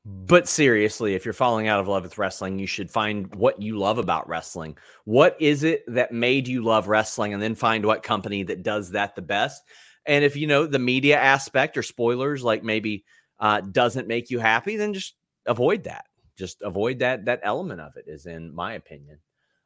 But 0.05 0.47
seriously, 0.47 1.13
if 1.13 1.25
you're 1.25 1.33
falling 1.33 1.67
out 1.67 1.79
of 1.79 1.87
love 1.87 2.03
with 2.03 2.17
wrestling, 2.17 2.57
you 2.57 2.67
should 2.67 2.89
find 2.89 3.33
what 3.35 3.61
you 3.61 3.77
love 3.77 3.97
about 3.97 4.29
wrestling. 4.29 4.77
What 5.03 5.35
is 5.39 5.63
it 5.63 5.83
that 5.87 6.13
made 6.13 6.47
you 6.47 6.63
love 6.63 6.87
wrestling? 6.87 7.33
And 7.33 7.43
then 7.43 7.53
find 7.53 7.85
what 7.85 8.01
company 8.01 8.43
that 8.43 8.63
does 8.63 8.91
that 8.91 9.15
the 9.15 9.21
best. 9.21 9.61
And 10.05 10.23
if 10.23 10.35
you 10.37 10.47
know 10.47 10.65
the 10.65 10.79
media 10.79 11.19
aspect 11.19 11.77
or 11.77 11.83
spoilers, 11.83 12.43
like 12.43 12.63
maybe 12.63 13.03
uh, 13.39 13.61
doesn't 13.61 14.07
make 14.07 14.29
you 14.29 14.39
happy, 14.39 14.77
then 14.77 14.93
just 14.93 15.15
avoid 15.45 15.83
that. 15.83 16.05
Just 16.37 16.61
avoid 16.61 16.99
that 16.99 17.25
that 17.25 17.41
element 17.43 17.81
of 17.81 17.97
it. 17.97 18.05
Is 18.07 18.25
in 18.25 18.55
my 18.55 18.73
opinion. 18.73 19.19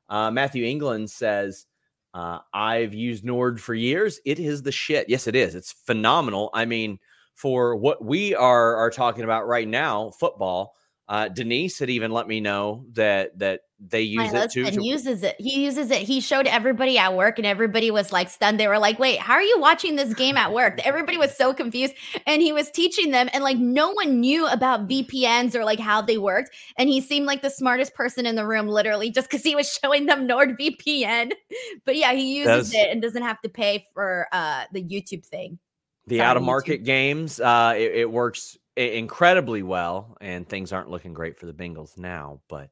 Uh, 0.09 0.31
Matthew 0.31 0.65
England 0.65 1.11
says, 1.11 1.67
uh, 2.15 2.39
"I've 2.51 2.95
used 2.95 3.23
Nord 3.23 3.61
for 3.61 3.75
years. 3.75 4.19
It 4.25 4.39
is 4.39 4.63
the 4.63 4.71
shit. 4.71 5.07
Yes, 5.07 5.27
it 5.27 5.35
is. 5.35 5.53
It's 5.53 5.71
phenomenal. 5.71 6.49
I 6.55 6.65
mean." 6.65 6.97
For 7.35 7.75
what 7.75 8.03
we 8.03 8.35
are 8.35 8.75
are 8.75 8.89
talking 8.89 9.23
about 9.23 9.47
right 9.47 9.67
now, 9.67 10.11
football. 10.11 10.75
Uh, 11.09 11.27
Denise 11.27 11.79
had 11.79 11.89
even 11.89 12.11
let 12.11 12.27
me 12.27 12.39
know 12.39 12.85
that 12.93 13.37
that 13.39 13.61
they 13.79 14.01
use 14.03 14.31
My 14.31 14.43
it 14.43 14.51
too. 14.51 14.63
To- 14.65 14.83
uses 14.83 15.21
it. 15.23 15.35
He 15.37 15.63
uses 15.65 15.91
it. 15.91 15.99
He 15.99 16.21
showed 16.21 16.47
everybody 16.47 16.97
at 16.97 17.15
work, 17.15 17.37
and 17.37 17.45
everybody 17.45 17.91
was 17.91 18.13
like 18.13 18.29
stunned. 18.29 18.57
They 18.59 18.69
were 18.69 18.79
like, 18.79 18.99
"Wait, 18.99 19.19
how 19.19 19.33
are 19.33 19.41
you 19.41 19.59
watching 19.59 19.97
this 19.97 20.13
game 20.13 20.37
at 20.37 20.53
work?" 20.53 20.79
Everybody 20.85 21.17
was 21.17 21.35
so 21.35 21.53
confused, 21.53 21.93
and 22.25 22.41
he 22.41 22.53
was 22.53 22.71
teaching 22.71 23.11
them, 23.11 23.29
and 23.33 23.43
like 23.43 23.57
no 23.57 23.91
one 23.91 24.21
knew 24.21 24.47
about 24.47 24.87
VPNs 24.87 25.55
or 25.55 25.65
like 25.65 25.79
how 25.79 26.01
they 26.01 26.17
worked. 26.17 26.51
And 26.77 26.87
he 26.87 27.01
seemed 27.01 27.25
like 27.25 27.41
the 27.41 27.49
smartest 27.49 27.93
person 27.93 28.25
in 28.25 28.35
the 28.35 28.47
room, 28.47 28.67
literally, 28.67 29.11
just 29.11 29.29
because 29.29 29.43
he 29.43 29.55
was 29.55 29.69
showing 29.83 30.05
them 30.05 30.27
NordVPN. 30.27 31.31
but 31.85 31.97
yeah, 31.97 32.13
he 32.13 32.37
uses 32.37 32.73
it 32.73 32.89
and 32.89 33.01
doesn't 33.01 33.23
have 33.23 33.41
to 33.41 33.49
pay 33.49 33.85
for 33.93 34.27
uh 34.31 34.63
the 34.71 34.81
YouTube 34.81 35.25
thing 35.25 35.59
the 36.07 36.21
out 36.21 36.37
of 36.37 36.43
market 36.43 36.83
games 36.83 37.39
uh 37.39 37.73
it, 37.75 37.91
it, 37.95 38.11
works 38.11 38.57
incredibly 38.75 39.63
well 39.63 40.17
and 40.21 40.47
things 40.47 40.73
aren't 40.73 40.89
looking 40.89 41.13
great 41.13 41.37
for 41.37 41.45
the 41.45 41.53
bengals 41.53 41.97
now 41.97 42.39
but 42.49 42.69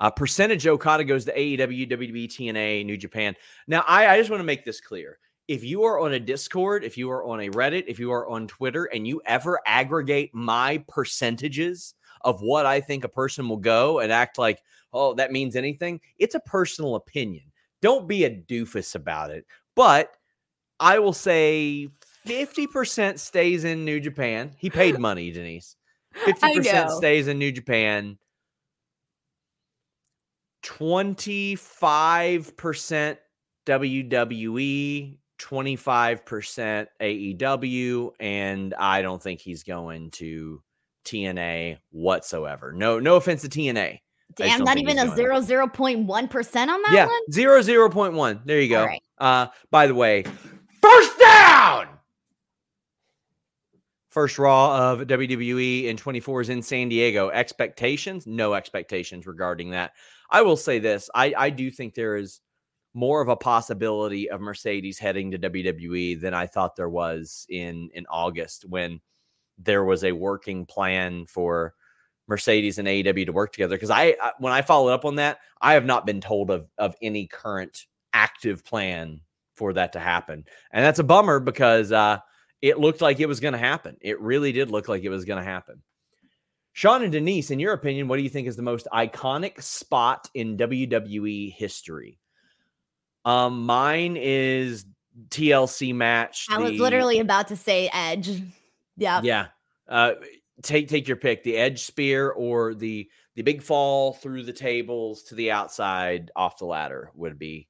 uh 0.00 0.10
percentage 0.10 0.66
okada 0.66 1.04
goes 1.04 1.24
to 1.24 1.36
aew 1.36 1.58
wwe 1.88 2.26
tna 2.26 2.84
new 2.84 2.96
japan. 2.96 3.34
Now 3.66 3.84
i 3.86 4.06
i 4.06 4.18
just 4.18 4.30
want 4.30 4.40
to 4.40 4.44
make 4.44 4.64
this 4.64 4.80
clear. 4.80 5.18
If 5.48 5.64
you 5.64 5.84
are 5.84 5.98
on 5.98 6.12
a 6.12 6.20
discord 6.20 6.84
if 6.84 6.98
you 6.98 7.10
are 7.10 7.24
on 7.24 7.40
a 7.40 7.48
reddit 7.50 7.84
if 7.88 7.98
you 7.98 8.12
are 8.12 8.28
on 8.28 8.46
twitter 8.46 8.84
and 8.84 9.06
you 9.06 9.20
ever 9.26 9.58
aggregate 9.66 10.30
my 10.34 10.84
percentages 10.88 11.94
of 12.22 12.42
what 12.42 12.66
i 12.66 12.80
think 12.80 13.04
a 13.04 13.08
person 13.08 13.48
will 13.48 13.56
go 13.56 14.00
and 14.00 14.12
act 14.12 14.38
like 14.38 14.62
oh 14.92 15.14
that 15.14 15.32
means 15.32 15.56
anything 15.56 16.00
it's 16.18 16.34
a 16.34 16.40
personal 16.40 16.94
opinion. 16.96 17.44
Don't 17.80 18.08
be 18.08 18.24
a 18.24 18.30
doofus 18.30 18.94
about 18.94 19.30
it. 19.30 19.46
But 19.74 20.14
i 20.80 20.98
will 20.98 21.12
say 21.12 21.88
50% 22.28 23.18
stays 23.18 23.64
in 23.64 23.84
New 23.84 23.98
Japan. 24.00 24.52
He 24.58 24.70
paid 24.70 24.98
money, 25.00 25.30
Denise. 25.30 25.76
50% 26.26 26.90
stays 26.90 27.28
in 27.28 27.38
New 27.38 27.52
Japan. 27.52 28.18
25% 30.64 33.18
WWE, 33.66 35.18
25% 35.38 36.86
AEW, 37.00 38.10
and 38.18 38.74
I 38.74 39.02
don't 39.02 39.22
think 39.22 39.40
he's 39.40 39.62
going 39.62 40.10
to 40.12 40.62
TNA 41.04 41.78
whatsoever. 41.90 42.72
No, 42.72 42.98
no 42.98 43.16
offense 43.16 43.42
to 43.42 43.48
TNA. 43.48 44.00
Damn, 44.36 44.62
not 44.62 44.76
even 44.76 44.98
a 44.98 45.16
zero 45.16 45.40
zero 45.40 45.66
point 45.66 46.06
one 46.06 46.28
percent 46.28 46.70
on 46.70 46.82
that 46.82 46.92
yeah, 46.92 47.06
one. 47.06 47.32
Zero 47.32 47.62
zero 47.62 47.88
point 47.88 48.12
one. 48.12 48.42
There 48.44 48.60
you 48.60 48.68
go. 48.68 48.84
Right. 48.84 49.02
Uh, 49.16 49.46
by 49.70 49.86
the 49.86 49.94
way, 49.94 50.24
first 50.82 51.18
down. 51.18 51.88
First 54.10 54.38
Raw 54.38 54.92
of 54.92 55.00
WWE 55.00 55.84
in 55.84 55.96
24 55.96 56.40
is 56.42 56.48
in 56.48 56.62
San 56.62 56.88
Diego. 56.88 57.28
Expectations? 57.28 58.26
No 58.26 58.54
expectations 58.54 59.26
regarding 59.26 59.70
that. 59.70 59.92
I 60.30 60.42
will 60.42 60.56
say 60.56 60.78
this 60.78 61.10
I, 61.14 61.34
I 61.36 61.50
do 61.50 61.70
think 61.70 61.94
there 61.94 62.16
is 62.16 62.40
more 62.94 63.20
of 63.20 63.28
a 63.28 63.36
possibility 63.36 64.30
of 64.30 64.40
Mercedes 64.40 64.98
heading 64.98 65.30
to 65.30 65.38
WWE 65.38 66.20
than 66.20 66.34
I 66.34 66.46
thought 66.46 66.74
there 66.74 66.88
was 66.88 67.46
in, 67.48 67.90
in 67.94 68.06
August 68.08 68.64
when 68.64 69.00
there 69.58 69.84
was 69.84 70.04
a 70.04 70.12
working 70.12 70.64
plan 70.64 71.26
for 71.26 71.74
Mercedes 72.28 72.78
and 72.78 72.88
AEW 72.88 73.26
to 73.26 73.32
work 73.32 73.52
together. 73.52 73.76
Because 73.76 73.90
I, 73.90 74.16
I, 74.20 74.32
when 74.38 74.52
I 74.52 74.62
followed 74.62 74.92
up 74.92 75.04
on 75.04 75.16
that, 75.16 75.38
I 75.60 75.74
have 75.74 75.84
not 75.84 76.06
been 76.06 76.20
told 76.20 76.50
of, 76.50 76.66
of 76.78 76.94
any 77.02 77.26
current 77.26 77.86
active 78.12 78.64
plan 78.64 79.20
for 79.54 79.72
that 79.74 79.92
to 79.92 80.00
happen. 80.00 80.44
And 80.72 80.84
that's 80.84 80.98
a 80.98 81.04
bummer 81.04 81.40
because 81.40 81.92
uh, 81.92 82.18
it 82.60 82.78
looked 82.78 83.00
like 83.00 83.20
it 83.20 83.26
was 83.26 83.40
going 83.40 83.52
to 83.52 83.58
happen. 83.58 83.96
It 84.00 84.20
really 84.20 84.52
did 84.52 84.70
look 84.70 84.88
like 84.88 85.04
it 85.04 85.10
was 85.10 85.24
going 85.24 85.42
to 85.42 85.48
happen. 85.48 85.82
Sean 86.72 87.02
and 87.02 87.12
Denise, 87.12 87.50
in 87.50 87.58
your 87.58 87.72
opinion, 87.72 88.08
what 88.08 88.16
do 88.16 88.22
you 88.22 88.28
think 88.28 88.46
is 88.46 88.56
the 88.56 88.62
most 88.62 88.86
iconic 88.92 89.62
spot 89.62 90.28
in 90.34 90.56
WWE 90.56 91.52
history? 91.52 92.18
Um, 93.24 93.66
mine 93.66 94.16
is 94.16 94.86
TLC 95.28 95.94
match. 95.94 96.46
I 96.50 96.58
the, 96.58 96.70
was 96.70 96.80
literally 96.80 97.18
about 97.18 97.48
to 97.48 97.56
say 97.56 97.90
Edge. 97.92 98.42
Yeah. 99.00 99.20
Yeah. 99.22 99.46
Uh, 99.88 100.14
take 100.60 100.88
take 100.88 101.06
your 101.06 101.16
pick: 101.16 101.44
the 101.44 101.56
Edge 101.56 101.82
spear 101.82 102.30
or 102.30 102.74
the 102.74 103.08
the 103.36 103.42
big 103.42 103.62
fall 103.62 104.12
through 104.12 104.42
the 104.42 104.52
tables 104.52 105.22
to 105.24 105.36
the 105.36 105.52
outside 105.52 106.32
off 106.34 106.58
the 106.58 106.64
ladder 106.64 107.12
would 107.14 107.38
be 107.38 107.68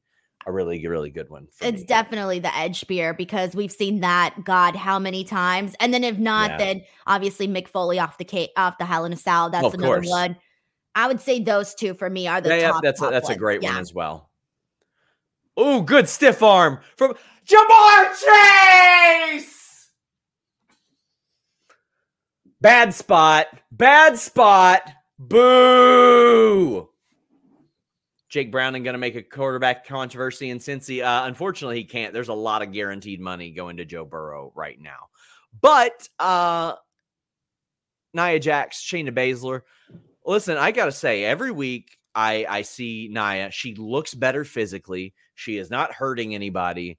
a 0.48 0.52
really, 0.52 0.84
really 0.86 1.10
good 1.10 1.28
one. 1.28 1.46
It's 1.60 1.80
me. 1.80 1.86
definitely 1.86 2.38
the 2.38 2.54
Edge 2.56 2.80
Spear 2.80 3.12
because 3.12 3.54
we've 3.54 3.70
seen 3.70 4.00
that 4.00 4.34
God 4.44 4.74
how 4.74 4.98
many 4.98 5.22
times, 5.22 5.74
and 5.78 5.92
then 5.92 6.02
if 6.02 6.18
not, 6.18 6.50
yeah. 6.52 6.56
then 6.56 6.82
obviously 7.06 7.46
Mick 7.46 7.68
Foley 7.68 7.98
off 7.98 8.16
the 8.18 8.24
K- 8.24 8.50
off 8.56 8.78
the 8.78 8.86
Hell 8.86 9.04
in 9.04 9.12
a 9.12 9.16
Cell. 9.16 9.46
Oh, 9.46 9.50
that's 9.50 9.74
another 9.74 9.96
course. 9.96 10.08
one. 10.08 10.36
I 10.94 11.06
would 11.06 11.20
say 11.20 11.40
those 11.40 11.74
two 11.74 11.94
for 11.94 12.08
me 12.08 12.26
are 12.26 12.40
the 12.40 12.48
yeah, 12.48 12.68
top. 12.68 12.82
Yeah, 12.82 12.88
that's 12.88 13.00
top 13.00 13.10
a, 13.10 13.12
that's 13.12 13.28
one. 13.28 13.36
a 13.36 13.38
great 13.38 13.62
yeah. 13.62 13.72
one 13.72 13.80
as 13.80 13.92
well. 13.92 14.30
Oh, 15.56 15.82
good 15.82 16.08
stiff 16.08 16.42
arm 16.42 16.80
from 16.96 17.14
Ja'Marr 17.46 18.14
Chase. 19.34 19.90
Bad 22.60 22.94
spot. 22.94 23.46
Bad 23.70 24.18
spot. 24.18 24.90
Boo. 25.18 26.87
Jake 28.28 28.52
Browning 28.52 28.82
going 28.82 28.94
to 28.94 28.98
make 28.98 29.14
a 29.14 29.22
quarterback 29.22 29.86
controversy 29.86 30.50
in 30.50 30.58
Cincy? 30.58 31.02
Uh, 31.02 31.26
unfortunately, 31.26 31.78
he 31.78 31.84
can't. 31.84 32.12
There's 32.12 32.28
a 32.28 32.34
lot 32.34 32.62
of 32.62 32.72
guaranteed 32.72 33.20
money 33.20 33.50
going 33.50 33.78
to 33.78 33.84
Joe 33.84 34.04
Burrow 34.04 34.52
right 34.54 34.78
now. 34.80 35.08
But 35.60 36.08
uh, 36.18 36.74
Nia 38.12 38.38
Jax, 38.38 38.82
Shayna 38.82 39.12
Baszler. 39.12 39.62
Listen, 40.26 40.58
I 40.58 40.72
got 40.72 40.86
to 40.86 40.92
say, 40.92 41.24
every 41.24 41.50
week 41.50 41.96
I, 42.14 42.44
I 42.48 42.62
see 42.62 43.08
Nia, 43.10 43.50
she 43.50 43.74
looks 43.74 44.12
better 44.12 44.44
physically. 44.44 45.14
She 45.34 45.56
is 45.56 45.70
not 45.70 45.92
hurting 45.92 46.34
anybody. 46.34 46.98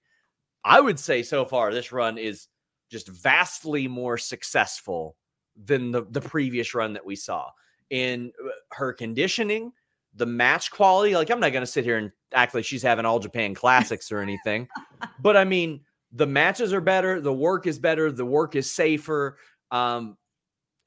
I 0.64 0.82
would 0.82 1.00
say 1.00 1.24
so 1.24 1.46
far 1.46 1.72
this 1.72 1.92
run 1.92 2.18
is 2.18 2.48
just 2.90 3.08
vastly 3.08 3.88
more 3.88 4.18
successful 4.18 5.16
than 5.64 5.92
the, 5.92 6.06
the 6.10 6.22
previous 6.22 6.74
run 6.74 6.94
that 6.94 7.06
we 7.06 7.16
saw 7.16 7.50
in 7.90 8.32
uh, 8.44 8.50
her 8.72 8.94
conditioning 8.94 9.72
the 10.16 10.26
match 10.26 10.72
quality. 10.72 11.16
Like, 11.16 11.30
I'm 11.30 11.40
not 11.40 11.52
going 11.52 11.66
to 11.66 11.72
sit 11.72 11.84
here 11.84 11.98
and 11.98 12.12
act 12.34 12.54
like 12.54 12.66
she's 12.66 12.84
having 12.84 13.06
all 13.06 13.20
Japan 13.20 13.54
classics 13.54 14.12
or 14.12 14.20
anything, 14.20 14.68
but 15.22 15.38
I 15.38 15.44
mean, 15.44 15.82
the 16.12 16.28
matches 16.28 16.74
are 16.74 16.82
better, 16.82 17.22
the 17.22 17.34
work 17.34 17.68
is 17.68 17.80
better, 17.80 18.12
the 18.12 18.26
work 18.26 18.56
is 18.56 18.72
safer. 18.72 19.38
Um, 19.72 20.18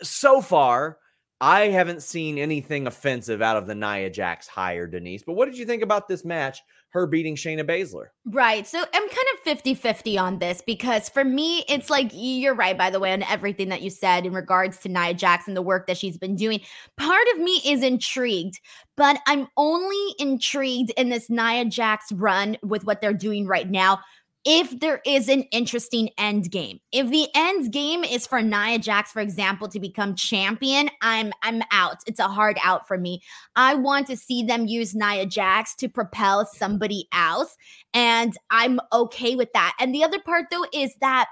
so 0.02 0.40
far, 0.40 0.98
I 1.40 1.68
haven't 1.68 2.02
seen 2.02 2.38
anything 2.38 2.86
offensive 2.86 3.42
out 3.42 3.56
of 3.56 3.66
the 3.66 3.74
Nia 3.74 4.10
Jax 4.10 4.46
hire, 4.46 4.86
Denise. 4.86 5.22
But 5.24 5.34
what 5.34 5.46
did 5.46 5.58
you 5.58 5.66
think 5.66 5.82
about 5.82 6.08
this 6.08 6.24
match 6.24 6.60
her 6.92 7.06
beating 7.06 7.36
Shayna 7.36 7.64
Baszler. 7.64 8.06
Right. 8.26 8.66
So 8.66 8.78
I'm 8.78 9.08
kind 9.08 9.26
of 9.34 9.40
50 9.44 9.74
50 9.74 10.18
on 10.18 10.38
this 10.38 10.62
because 10.66 11.08
for 11.08 11.24
me, 11.24 11.64
it's 11.68 11.88
like 11.88 12.10
you're 12.12 12.54
right, 12.54 12.76
by 12.76 12.90
the 12.90 13.00
way, 13.00 13.12
on 13.12 13.22
everything 13.24 13.70
that 13.70 13.80
you 13.80 13.88
said 13.88 14.26
in 14.26 14.34
regards 14.34 14.78
to 14.80 14.88
Nia 14.88 15.14
Jackson, 15.14 15.54
the 15.54 15.62
work 15.62 15.86
that 15.86 15.96
she's 15.96 16.18
been 16.18 16.36
doing. 16.36 16.60
Part 16.98 17.26
of 17.34 17.40
me 17.40 17.62
is 17.64 17.82
intrigued, 17.82 18.60
but 18.96 19.18
I'm 19.26 19.48
only 19.56 20.14
intrigued 20.18 20.90
in 20.96 21.08
this 21.08 21.30
Nia 21.30 21.64
Jax 21.64 22.12
run 22.12 22.58
with 22.62 22.84
what 22.84 23.00
they're 23.00 23.14
doing 23.14 23.46
right 23.46 23.68
now 23.68 24.00
if 24.44 24.80
there 24.80 25.00
is 25.06 25.28
an 25.28 25.42
interesting 25.52 26.10
end 26.18 26.50
game. 26.50 26.80
If 26.90 27.10
the 27.10 27.28
end 27.34 27.72
game 27.72 28.04
is 28.04 28.26
for 28.26 28.42
Nia 28.42 28.78
Jax, 28.78 29.12
for 29.12 29.20
example, 29.20 29.68
to 29.68 29.78
become 29.78 30.14
champion, 30.14 30.90
I'm 31.00 31.32
I'm 31.42 31.62
out. 31.70 31.98
It's 32.06 32.18
a 32.20 32.28
hard 32.28 32.58
out 32.62 32.88
for 32.88 32.98
me. 32.98 33.22
I 33.54 33.74
want 33.74 34.06
to 34.08 34.16
see 34.16 34.42
them 34.42 34.66
use 34.66 34.94
Nia 34.94 35.26
Jax 35.26 35.74
to 35.76 35.88
propel 35.88 36.46
somebody 36.46 37.06
else, 37.12 37.56
and 37.94 38.34
I'm 38.50 38.80
okay 38.92 39.36
with 39.36 39.52
that. 39.52 39.76
And 39.78 39.94
the 39.94 40.04
other 40.04 40.20
part 40.20 40.46
though 40.50 40.66
is 40.72 40.94
that 41.00 41.26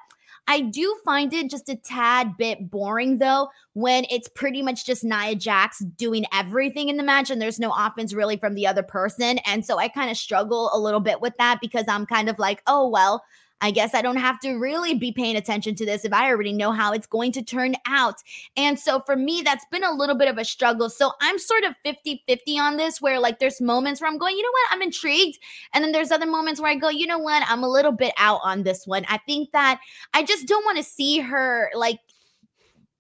I 0.47 0.61
do 0.61 0.97
find 1.05 1.33
it 1.33 1.51
just 1.51 1.69
a 1.69 1.77
tad 1.77 2.37
bit 2.37 2.71
boring 2.71 3.19
though 3.19 3.49
when 3.75 4.05
it's 4.11 4.29
pretty 4.29 4.63
much 4.63 4.85
just 4.85 5.05
Nia 5.05 5.35
Jax 5.35 5.79
doing 5.79 6.25
everything 6.33 6.89
in 6.89 6.97
the 6.97 7.03
match 7.03 7.31
and 7.31 7.41
there's 7.41 7.61
no 7.61 7.73
offense 7.77 8.13
really 8.13 8.37
from 8.37 8.55
the 8.55 8.67
other 8.67 8.83
person. 8.83 9.39
And 9.47 9.65
so 9.65 9.79
I 9.79 9.89
kind 9.89 10.11
of 10.11 10.17
struggle 10.17 10.71
a 10.73 10.79
little 10.79 11.01
bit 11.01 11.21
with 11.21 11.35
that 11.39 11.59
because 11.61 11.85
I'm 11.89 12.07
kind 12.07 12.29
of 12.29 12.39
like, 12.39 12.63
oh, 12.67 12.89
well, 12.89 13.23
I 13.61 13.71
guess 13.71 13.95
I 13.95 14.03
don't 14.03 14.17
have 14.17 14.41
to 14.41 14.55
really 14.55 14.95
be 14.95 15.13
paying 15.13 15.37
attention 15.37 15.75
to 15.77 15.87
this 15.87 16.05
if 16.05 16.13
I 16.13 16.31
already 16.31 16.53
know 16.53 16.73
how 16.73 16.93
it's 16.93 17.07
going 17.07 17.33
to 17.33 17.43
turn 17.43 17.75
out. 17.87 18.17
And 18.57 18.79
so 18.79 19.01
for 19.05 19.17
me, 19.17 19.43
that's 19.43 19.65
been 19.71 19.85
a 19.85 19.93
little 19.93 20.15
bit 20.15 20.29
of 20.29 20.39
a 20.39 20.45
struggle. 20.45 20.89
So 20.89 21.13
I'm 21.21 21.39
sort 21.39 21.65
of 21.65 21.75
50 21.85 22.23
50 22.27 22.59
on 22.59 22.77
this, 22.77 23.01
where 23.01 23.21
like 23.21 23.39
there's 23.39 23.61
moments 23.61 24.01
where 24.01 24.11
I'm 24.11 24.19
going, 24.19 24.37
you 24.37 24.43
know 24.43 24.51
what, 24.51 24.69
I'm 24.71 24.83
intrigued. 24.83 25.39
And 25.75 25.85
then 25.85 25.93
there's 25.93 26.11
other 26.11 26.27
moments 26.27 26.61
where 26.61 26.71
I 26.71 26.77
go, 26.77 26.89
you 26.89 27.07
know 27.07 27.19
what, 27.19 27.43
I'm 27.49 27.63
a 27.63 27.69
little 27.69 27.93
bit 27.93 28.13
out 28.17 28.41
on 28.43 28.63
this 28.63 28.87
one. 28.87 29.05
I 29.09 29.19
think 29.19 29.53
that 29.53 29.81
I 30.15 30.23
just 30.23 30.47
don't 30.47 30.65
want 30.65 30.79
to 30.79 30.85
see 30.85 31.19
her 31.21 31.71
like 31.75 31.99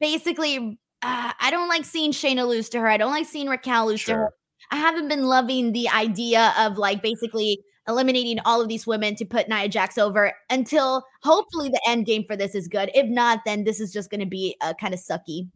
basically. 0.00 0.78
Uh, 1.02 1.32
I 1.40 1.50
don't 1.50 1.70
like 1.70 1.86
seeing 1.86 2.12
Shayna 2.12 2.46
lose 2.46 2.68
to 2.70 2.80
her. 2.80 2.86
I 2.86 2.98
don't 2.98 3.10
like 3.10 3.26
seeing 3.26 3.48
Raquel 3.48 3.86
lose 3.86 4.00
sure. 4.00 4.14
to 4.14 4.20
her. 4.20 4.30
I 4.70 4.76
haven't 4.76 5.08
been 5.08 5.24
loving 5.24 5.72
the 5.72 5.88
idea 5.88 6.52
of 6.58 6.76
like 6.76 7.02
basically 7.02 7.58
eliminating 7.90 8.38
all 8.44 8.60
of 8.62 8.68
these 8.68 8.86
women 8.86 9.14
to 9.16 9.24
put 9.24 9.48
Nia 9.48 9.68
Jax 9.68 9.98
over 9.98 10.32
until 10.48 11.04
hopefully 11.22 11.68
the 11.68 11.80
end 11.86 12.06
game 12.06 12.24
for 12.26 12.36
this 12.36 12.54
is 12.54 12.68
good. 12.68 12.90
If 12.94 13.06
not, 13.08 13.40
then 13.44 13.64
this 13.64 13.80
is 13.80 13.92
just 13.92 14.10
going 14.10 14.20
to 14.20 14.26
be 14.26 14.56
uh, 14.60 14.74
kind 14.80 14.94
of 14.94 15.00
sucky. 15.00 15.48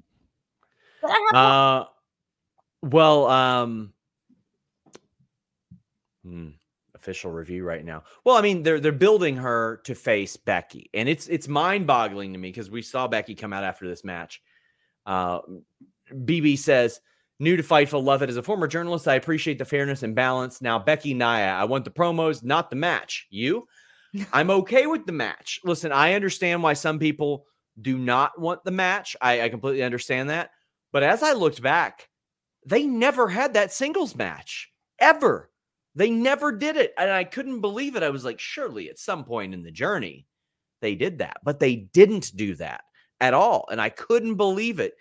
Uh, 1.33 1.85
well, 2.83 3.27
um, 3.29 3.93
hmm, 6.23 6.49
official 6.95 7.31
review 7.31 7.65
right 7.65 7.85
now. 7.85 8.03
Well, 8.25 8.37
I 8.37 8.43
mean, 8.43 8.63
they're 8.63 8.81
they're 8.81 8.93
building 8.93 9.37
her 9.37 9.81
to 9.85 9.95
face 9.95 10.37
Becky, 10.37 10.91
and 10.95 11.09
it's 11.09 11.29
it's 11.29 11.49
mind 11.49 11.87
boggling 11.87 12.33
to 12.33 12.39
me 12.39 12.49
because 12.49 12.71
we 12.71 12.83
saw 12.83 13.07
Becky 13.07 13.35
come 13.35 13.53
out 13.53 13.65
after 13.65 13.87
this 13.87 14.05
match. 14.05 14.43
Uh, 15.07 15.41
BB 16.11 16.59
says 16.59 17.01
New 17.41 17.57
to 17.57 17.63
Fightful, 17.63 18.03
love 18.03 18.23
it. 18.23 18.31
As 18.31 18.37
a 18.37 18.43
former 18.43 18.69
journalist, 18.69 19.09
I 19.09 19.15
appreciate 19.15 19.59
the 19.59 19.65
fairness 19.65 20.03
and 20.03 20.15
balance. 20.15 20.63
Now, 20.63 20.79
Becky 20.79 21.15
Nia, 21.15 21.53
I 21.53 21.65
want 21.65 21.85
the 21.85 21.91
promos, 21.91 22.45
not 22.45 22.71
the 22.71 22.77
match. 22.77 23.27
You? 23.31 23.67
I'm 24.33 24.51
okay 24.51 24.87
with 24.87 25.07
the 25.07 25.13
match. 25.13 25.61
Listen, 25.65 25.91
I 25.91 26.15
understand 26.15 26.63
why 26.63 26.75
some 26.75 26.99
people 26.99 27.47
do 27.81 27.99
not 27.99 28.41
want 28.41 28.63
the 28.65 28.71
match. 28.71 29.17
I, 29.21 29.43
I 29.43 29.49
completely 29.49 29.83
understand 29.83 30.31
that. 30.31 30.51
But 30.93 31.03
as 31.03 31.23
I 31.23 31.33
looked 31.33 31.61
back, 31.61 32.09
they 32.65 32.87
never 32.87 33.29
had 33.29 33.55
that 33.55 33.73
singles 33.73 34.15
match 34.15 34.71
ever. 35.01 35.51
They 35.97 36.11
never 36.11 36.53
did 36.53 36.77
it. 36.77 36.95
And 36.97 37.11
I 37.11 37.25
couldn't 37.25 37.61
believe 37.61 37.97
it. 37.97 38.03
I 38.03 38.11
was 38.11 38.25
like, 38.25 38.39
surely 38.39 38.89
at 38.91 38.99
some 38.99 39.25
point 39.25 39.55
in 39.55 39.63
the 39.63 39.71
journey, 39.71 40.27
they 40.81 40.95
did 40.95 41.19
that. 41.19 41.39
But 41.43 41.59
they 41.59 41.77
didn't 41.77 42.33
do 42.37 42.55
that 42.57 42.83
at 43.21 43.35
all. 43.35 43.67
And 43.71 43.81
I 43.81 43.89
couldn't 43.91 44.37
believe 44.37 44.79
it. 44.79 44.95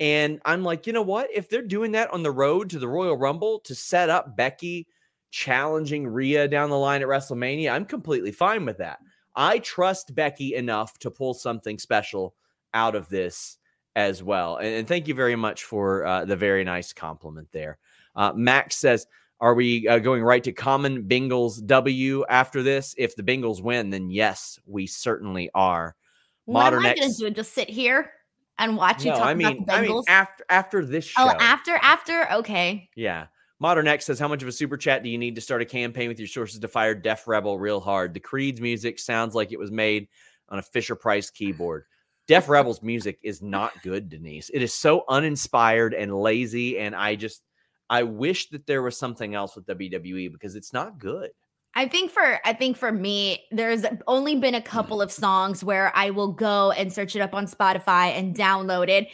And 0.00 0.40
I'm 0.46 0.64
like, 0.64 0.86
you 0.86 0.94
know 0.94 1.02
what? 1.02 1.28
If 1.32 1.50
they're 1.50 1.60
doing 1.60 1.92
that 1.92 2.10
on 2.10 2.22
the 2.22 2.30
road 2.32 2.70
to 2.70 2.78
the 2.78 2.88
Royal 2.88 3.18
Rumble 3.18 3.60
to 3.60 3.74
set 3.74 4.08
up 4.08 4.34
Becky 4.34 4.88
challenging 5.30 6.08
Rhea 6.08 6.48
down 6.48 6.70
the 6.70 6.78
line 6.78 7.02
at 7.02 7.08
WrestleMania, 7.08 7.70
I'm 7.70 7.84
completely 7.84 8.32
fine 8.32 8.64
with 8.64 8.78
that. 8.78 8.98
I 9.36 9.58
trust 9.58 10.14
Becky 10.14 10.54
enough 10.54 10.98
to 11.00 11.10
pull 11.10 11.34
something 11.34 11.78
special 11.78 12.34
out 12.72 12.94
of 12.94 13.10
this 13.10 13.58
as 13.94 14.22
well. 14.22 14.56
And, 14.56 14.74
and 14.74 14.88
thank 14.88 15.06
you 15.06 15.14
very 15.14 15.36
much 15.36 15.64
for 15.64 16.06
uh, 16.06 16.24
the 16.24 16.36
very 16.36 16.64
nice 16.64 16.94
compliment 16.94 17.48
there. 17.52 17.78
Uh, 18.16 18.32
Max 18.34 18.76
says, 18.76 19.06
Are 19.38 19.54
we 19.54 19.86
uh, 19.86 19.98
going 19.98 20.22
right 20.22 20.42
to 20.44 20.52
common 20.52 21.04
Bengals 21.04 21.64
W 21.66 22.24
after 22.30 22.62
this? 22.62 22.94
If 22.96 23.16
the 23.16 23.22
Bengals 23.22 23.62
win, 23.62 23.90
then 23.90 24.10
yes, 24.10 24.58
we 24.64 24.86
certainly 24.86 25.50
are. 25.54 25.94
Modern 26.46 26.82
what 26.82 26.86
am 26.86 26.92
I 26.92 27.00
going 27.00 27.12
to 27.12 27.18
do? 27.18 27.30
Just 27.30 27.52
sit 27.52 27.68
here? 27.68 28.12
And 28.60 28.76
watch 28.76 29.04
you 29.04 29.10
no, 29.10 29.16
talk 29.16 29.26
I 29.26 29.34
mean, 29.34 29.46
about 29.46 29.66
the 29.66 29.72
Bengals? 29.72 29.78
I 29.78 29.82
mean, 29.82 30.04
after 30.08 30.44
after 30.48 30.84
this 30.84 31.12
oh, 31.18 31.28
show. 31.28 31.34
Oh, 31.34 31.38
after 31.40 31.74
after 31.82 32.32
okay. 32.34 32.88
Yeah. 32.94 33.26
Modern 33.58 33.86
X 33.88 34.06
says, 34.06 34.18
How 34.18 34.28
much 34.28 34.42
of 34.42 34.48
a 34.48 34.52
super 34.52 34.76
chat 34.76 35.02
do 35.02 35.10
you 35.10 35.18
need 35.18 35.34
to 35.34 35.40
start 35.40 35.60
a 35.60 35.66
campaign 35.66 36.08
with 36.08 36.18
your 36.18 36.28
sources 36.28 36.60
to 36.60 36.68
fire 36.68 36.94
Def 36.94 37.28
Rebel 37.28 37.58
real 37.58 37.80
hard? 37.80 38.14
The 38.14 38.20
Creed's 38.20 38.60
music 38.60 38.98
sounds 38.98 39.34
like 39.34 39.52
it 39.52 39.58
was 39.58 39.70
made 39.70 40.08
on 40.48 40.58
a 40.58 40.62
Fisher 40.62 40.94
Price 40.94 41.30
keyboard. 41.30 41.84
Def 42.26 42.48
Rebel's 42.48 42.82
music 42.82 43.18
is 43.22 43.42
not 43.42 43.82
good, 43.82 44.08
Denise. 44.08 44.50
It 44.50 44.62
is 44.62 44.72
so 44.72 45.04
uninspired 45.08 45.94
and 45.94 46.14
lazy. 46.14 46.78
And 46.78 46.94
I 46.94 47.16
just, 47.16 47.42
I 47.90 48.04
wish 48.04 48.48
that 48.50 48.66
there 48.66 48.82
was 48.82 48.96
something 48.96 49.34
else 49.34 49.56
with 49.56 49.66
WWE 49.66 50.32
because 50.32 50.54
it's 50.54 50.72
not 50.72 50.98
good. 50.98 51.30
I 51.80 51.88
think 51.88 52.10
for 52.10 52.40
I 52.44 52.52
think 52.52 52.76
for 52.76 52.92
me, 52.92 53.46
there's 53.50 53.86
only 54.06 54.36
been 54.36 54.54
a 54.54 54.60
couple 54.60 55.00
of 55.00 55.10
songs 55.10 55.64
where 55.64 55.90
I 55.96 56.10
will 56.10 56.30
go 56.30 56.72
and 56.72 56.92
search 56.92 57.16
it 57.16 57.22
up 57.22 57.32
on 57.32 57.46
Spotify 57.46 58.08
and 58.08 58.36
download 58.36 58.90
it. 58.90 59.08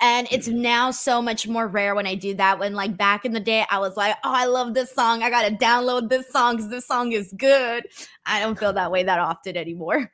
And 0.00 0.26
it's 0.30 0.48
now 0.48 0.92
so 0.92 1.20
much 1.20 1.46
more 1.46 1.68
rare 1.68 1.94
when 1.94 2.06
I 2.06 2.14
do 2.14 2.32
that. 2.36 2.58
When 2.58 2.72
like 2.72 2.96
back 2.96 3.26
in 3.26 3.32
the 3.34 3.40
day, 3.40 3.66
I 3.68 3.80
was 3.80 3.98
like, 3.98 4.16
oh, 4.24 4.32
I 4.32 4.46
love 4.46 4.72
this 4.72 4.94
song. 4.94 5.22
I 5.22 5.28
gotta 5.28 5.54
download 5.56 6.08
this 6.08 6.26
song 6.32 6.56
because 6.56 6.70
this 6.70 6.86
song 6.86 7.12
is 7.12 7.34
good. 7.36 7.84
I 8.24 8.40
don't 8.40 8.58
feel 8.58 8.72
that 8.72 8.90
way 8.90 9.02
that 9.02 9.18
often 9.18 9.54
anymore. 9.54 10.10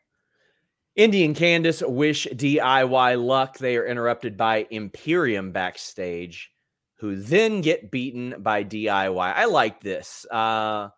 Indi 0.97 1.25
and 1.25 1.37
Candice 1.37 1.89
wish 1.89 2.27
DIY 2.27 3.25
luck. 3.25 3.59
They 3.59 3.77
are 3.77 3.87
interrupted 3.87 4.37
by 4.37 4.67
Imperium 4.71 5.53
backstage, 5.53 6.51
who 6.97 7.15
then 7.15 7.61
get 7.61 7.93
beaten 7.93 8.35
by 8.41 8.65
DIY. 8.65 9.35
I 9.37 9.45
like 9.45 9.81
this. 9.81 10.27
Uh 10.29 10.89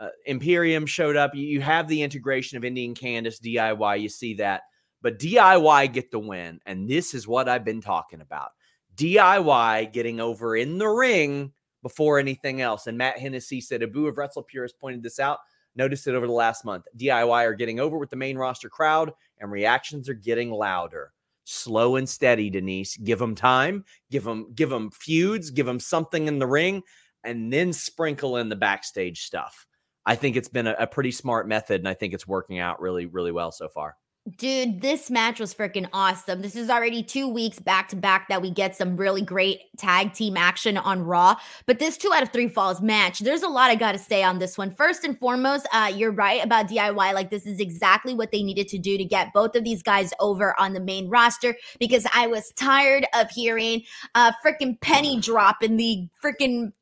uh, 0.00 0.08
Imperium 0.24 0.86
showed 0.86 1.16
up. 1.16 1.34
You, 1.34 1.42
you 1.42 1.60
have 1.60 1.86
the 1.86 2.02
integration 2.02 2.56
of 2.56 2.64
Indi 2.64 2.86
and 2.86 2.98
Candice, 2.98 3.40
DIY. 3.40 4.00
You 4.00 4.08
see 4.08 4.34
that. 4.34 4.62
But 5.02 5.18
DIY 5.18 5.92
get 5.92 6.10
the 6.10 6.18
win. 6.18 6.60
And 6.66 6.88
this 6.88 7.14
is 7.14 7.28
what 7.28 7.48
I've 7.48 7.64
been 7.64 7.80
talking 7.80 8.22
about. 8.22 8.50
DIY 8.96 9.92
getting 9.92 10.20
over 10.20 10.56
in 10.56 10.78
the 10.78 10.88
ring 10.88 11.52
before 11.82 12.18
anything 12.18 12.60
else. 12.60 12.86
And 12.86 12.98
Matt 12.98 13.18
Hennessy 13.18 13.60
said, 13.60 13.82
Abu 13.82 14.06
of 14.06 14.18
Wrestle 14.18 14.42
Purist 14.42 14.78
pointed 14.80 15.02
this 15.02 15.18
out. 15.18 15.38
Noticed 15.76 16.06
it 16.06 16.14
over 16.14 16.26
the 16.26 16.32
last 16.32 16.64
month. 16.64 16.86
DIY 16.98 17.44
are 17.44 17.54
getting 17.54 17.78
over 17.78 17.96
with 17.96 18.10
the 18.10 18.16
main 18.16 18.36
roster 18.36 18.68
crowd, 18.68 19.12
and 19.38 19.52
reactions 19.52 20.08
are 20.08 20.14
getting 20.14 20.50
louder. 20.50 21.12
Slow 21.44 21.96
and 21.96 22.08
steady, 22.08 22.50
Denise. 22.50 22.96
Give 22.96 23.20
them 23.20 23.36
time. 23.36 23.84
Give 24.10 24.24
them 24.24 24.52
give 24.54 24.68
them 24.68 24.90
feuds. 24.90 25.50
Give 25.50 25.66
them 25.66 25.78
something 25.78 26.26
in 26.26 26.40
the 26.40 26.46
ring, 26.46 26.82
and 27.22 27.52
then 27.52 27.72
sprinkle 27.72 28.38
in 28.38 28.48
the 28.48 28.56
backstage 28.56 29.22
stuff. 29.22 29.66
I 30.06 30.16
think 30.16 30.36
it's 30.36 30.48
been 30.48 30.66
a, 30.66 30.74
a 30.78 30.86
pretty 30.86 31.10
smart 31.10 31.46
method, 31.46 31.80
and 31.80 31.88
I 31.88 31.94
think 31.94 32.14
it's 32.14 32.26
working 32.26 32.58
out 32.58 32.80
really, 32.80 33.06
really 33.06 33.32
well 33.32 33.52
so 33.52 33.68
far. 33.68 33.96
Dude, 34.36 34.82
this 34.82 35.10
match 35.10 35.40
was 35.40 35.54
freaking 35.54 35.88
awesome. 35.94 36.42
This 36.42 36.54
is 36.54 36.68
already 36.68 37.02
two 37.02 37.26
weeks 37.26 37.58
back 37.58 37.88
to 37.88 37.96
back 37.96 38.28
that 38.28 38.42
we 38.42 38.50
get 38.50 38.76
some 38.76 38.96
really 38.98 39.22
great 39.22 39.60
tag 39.78 40.12
team 40.12 40.36
action 40.36 40.76
on 40.76 41.02
Raw. 41.02 41.36
But 41.64 41.78
this 41.78 41.96
two 41.96 42.12
out 42.12 42.22
of 42.22 42.30
three 42.30 42.48
falls 42.48 42.82
match, 42.82 43.20
there's 43.20 43.42
a 43.42 43.48
lot 43.48 43.70
I 43.70 43.76
got 43.76 43.92
to 43.92 43.98
say 43.98 44.22
on 44.22 44.38
this 44.38 44.58
one. 44.58 44.74
First 44.74 45.04
and 45.04 45.18
foremost, 45.18 45.66
uh, 45.72 45.90
you're 45.94 46.12
right 46.12 46.44
about 46.44 46.68
DIY. 46.68 47.14
Like, 47.14 47.30
this 47.30 47.46
is 47.46 47.60
exactly 47.60 48.12
what 48.12 48.30
they 48.30 48.42
needed 48.42 48.68
to 48.68 48.78
do 48.78 48.98
to 48.98 49.04
get 49.04 49.32
both 49.32 49.56
of 49.56 49.64
these 49.64 49.82
guys 49.82 50.12
over 50.20 50.58
on 50.60 50.74
the 50.74 50.80
main 50.80 51.08
roster 51.08 51.56
because 51.78 52.06
I 52.14 52.26
was 52.26 52.52
tired 52.52 53.06
of 53.14 53.30
hearing 53.30 53.84
a 54.14 54.34
freaking 54.44 54.78
penny 54.82 55.18
drop 55.20 55.62
in 55.62 55.78
the 55.78 56.08
freaking 56.22 56.72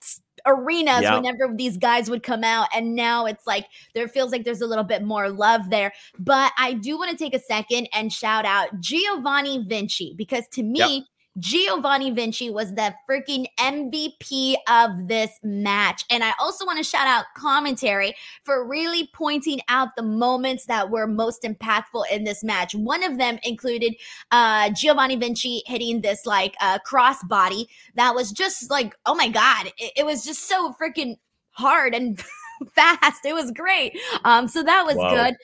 arenas 0.46 1.02
whenever 1.02 1.54
these 1.54 1.76
guys 1.76 2.10
would 2.10 2.22
come 2.22 2.44
out. 2.44 2.68
And 2.74 2.94
now 2.94 3.26
it's 3.26 3.46
like 3.46 3.66
there 3.94 4.08
feels 4.08 4.32
like 4.32 4.44
there's 4.44 4.60
a 4.60 4.66
little 4.66 4.84
bit 4.84 5.02
more 5.02 5.28
love 5.28 5.70
there. 5.70 5.92
But 6.18 6.52
I 6.58 6.74
do 6.74 6.98
want 6.98 7.10
to 7.10 7.16
take 7.16 7.34
a 7.34 7.40
second 7.40 7.88
and 7.92 8.12
shout 8.12 8.44
out 8.44 8.80
Giovanni 8.80 9.64
Vinci 9.66 10.14
because 10.16 10.48
to 10.52 10.62
me, 10.62 10.78
yep 10.78 11.04
Giovanni 11.38 12.10
Vinci 12.10 12.50
was 12.50 12.74
the 12.74 12.94
freaking 13.08 13.46
MVP 13.58 14.56
of 14.68 15.08
this 15.08 15.38
match. 15.42 16.04
And 16.10 16.24
I 16.24 16.32
also 16.40 16.64
want 16.64 16.78
to 16.78 16.84
shout 16.84 17.06
out 17.06 17.26
commentary 17.36 18.14
for 18.44 18.66
really 18.66 19.08
pointing 19.14 19.60
out 19.68 19.88
the 19.96 20.02
moments 20.02 20.66
that 20.66 20.90
were 20.90 21.06
most 21.06 21.42
impactful 21.42 22.04
in 22.10 22.24
this 22.24 22.42
match. 22.42 22.74
One 22.74 23.02
of 23.04 23.18
them 23.18 23.38
included 23.42 23.94
uh, 24.30 24.70
Giovanni 24.70 25.16
Vinci 25.16 25.62
hitting 25.66 26.00
this 26.00 26.26
like 26.26 26.56
uh, 26.60 26.78
crossbody 26.86 27.66
that 27.94 28.14
was 28.14 28.32
just 28.32 28.70
like, 28.70 28.94
oh 29.06 29.14
my 29.14 29.28
God, 29.28 29.66
it, 29.78 29.92
it 29.98 30.06
was 30.06 30.24
just 30.24 30.48
so 30.48 30.74
freaking 30.80 31.16
hard 31.50 31.94
and 31.94 32.20
fast. 32.74 33.24
It 33.24 33.34
was 33.34 33.50
great. 33.52 33.96
Um, 34.24 34.48
so 34.48 34.62
that 34.62 34.84
was 34.84 34.96
good. 34.96 35.34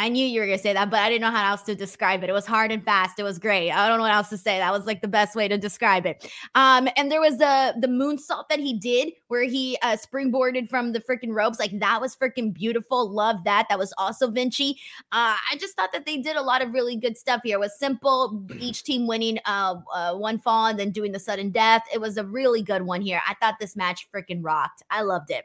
I 0.00 0.08
knew 0.08 0.24
you 0.24 0.40
were 0.40 0.46
gonna 0.46 0.56
say 0.56 0.72
that, 0.72 0.88
but 0.88 0.98
I 0.98 1.10
didn't 1.10 1.20
know 1.20 1.30
how 1.30 1.50
else 1.50 1.60
to 1.64 1.74
describe 1.74 2.24
it. 2.24 2.30
It 2.30 2.32
was 2.32 2.46
hard 2.46 2.72
and 2.72 2.82
fast. 2.82 3.18
It 3.18 3.22
was 3.22 3.38
great. 3.38 3.70
I 3.70 3.86
don't 3.86 3.98
know 3.98 4.04
what 4.04 4.14
else 4.14 4.30
to 4.30 4.38
say. 4.38 4.56
That 4.56 4.72
was 4.72 4.86
like 4.86 5.02
the 5.02 5.08
best 5.08 5.36
way 5.36 5.46
to 5.46 5.58
describe 5.58 6.06
it. 6.06 6.26
Um, 6.54 6.88
and 6.96 7.12
there 7.12 7.20
was 7.20 7.36
the 7.36 7.74
the 7.78 7.86
moonsault 7.86 8.48
that 8.48 8.58
he 8.58 8.78
did 8.78 9.12
where 9.28 9.42
he 9.42 9.76
uh 9.82 9.98
springboarded 9.98 10.70
from 10.70 10.94
the 10.94 11.00
freaking 11.00 11.34
ropes. 11.34 11.58
Like 11.58 11.78
that 11.80 12.00
was 12.00 12.16
freaking 12.16 12.54
beautiful. 12.54 13.10
Love 13.10 13.44
that. 13.44 13.66
That 13.68 13.78
was 13.78 13.92
also 13.98 14.30
Vinci. 14.30 14.70
Uh, 15.12 15.36
I 15.52 15.56
just 15.58 15.76
thought 15.76 15.92
that 15.92 16.06
they 16.06 16.16
did 16.16 16.36
a 16.36 16.42
lot 16.42 16.62
of 16.62 16.72
really 16.72 16.96
good 16.96 17.18
stuff 17.18 17.42
here. 17.44 17.58
It 17.58 17.60
was 17.60 17.78
simple. 17.78 18.42
Each 18.58 18.82
team 18.82 19.06
winning 19.06 19.38
uh, 19.44 19.74
uh 19.92 20.14
one 20.14 20.38
fall 20.38 20.64
and 20.64 20.78
then 20.78 20.92
doing 20.92 21.12
the 21.12 21.20
sudden 21.20 21.50
death. 21.50 21.82
It 21.92 22.00
was 22.00 22.16
a 22.16 22.24
really 22.24 22.62
good 22.62 22.80
one 22.80 23.02
here. 23.02 23.20
I 23.28 23.34
thought 23.34 23.56
this 23.60 23.76
match 23.76 24.08
freaking 24.10 24.40
rocked. 24.40 24.82
I 24.88 25.02
loved 25.02 25.30
it. 25.30 25.44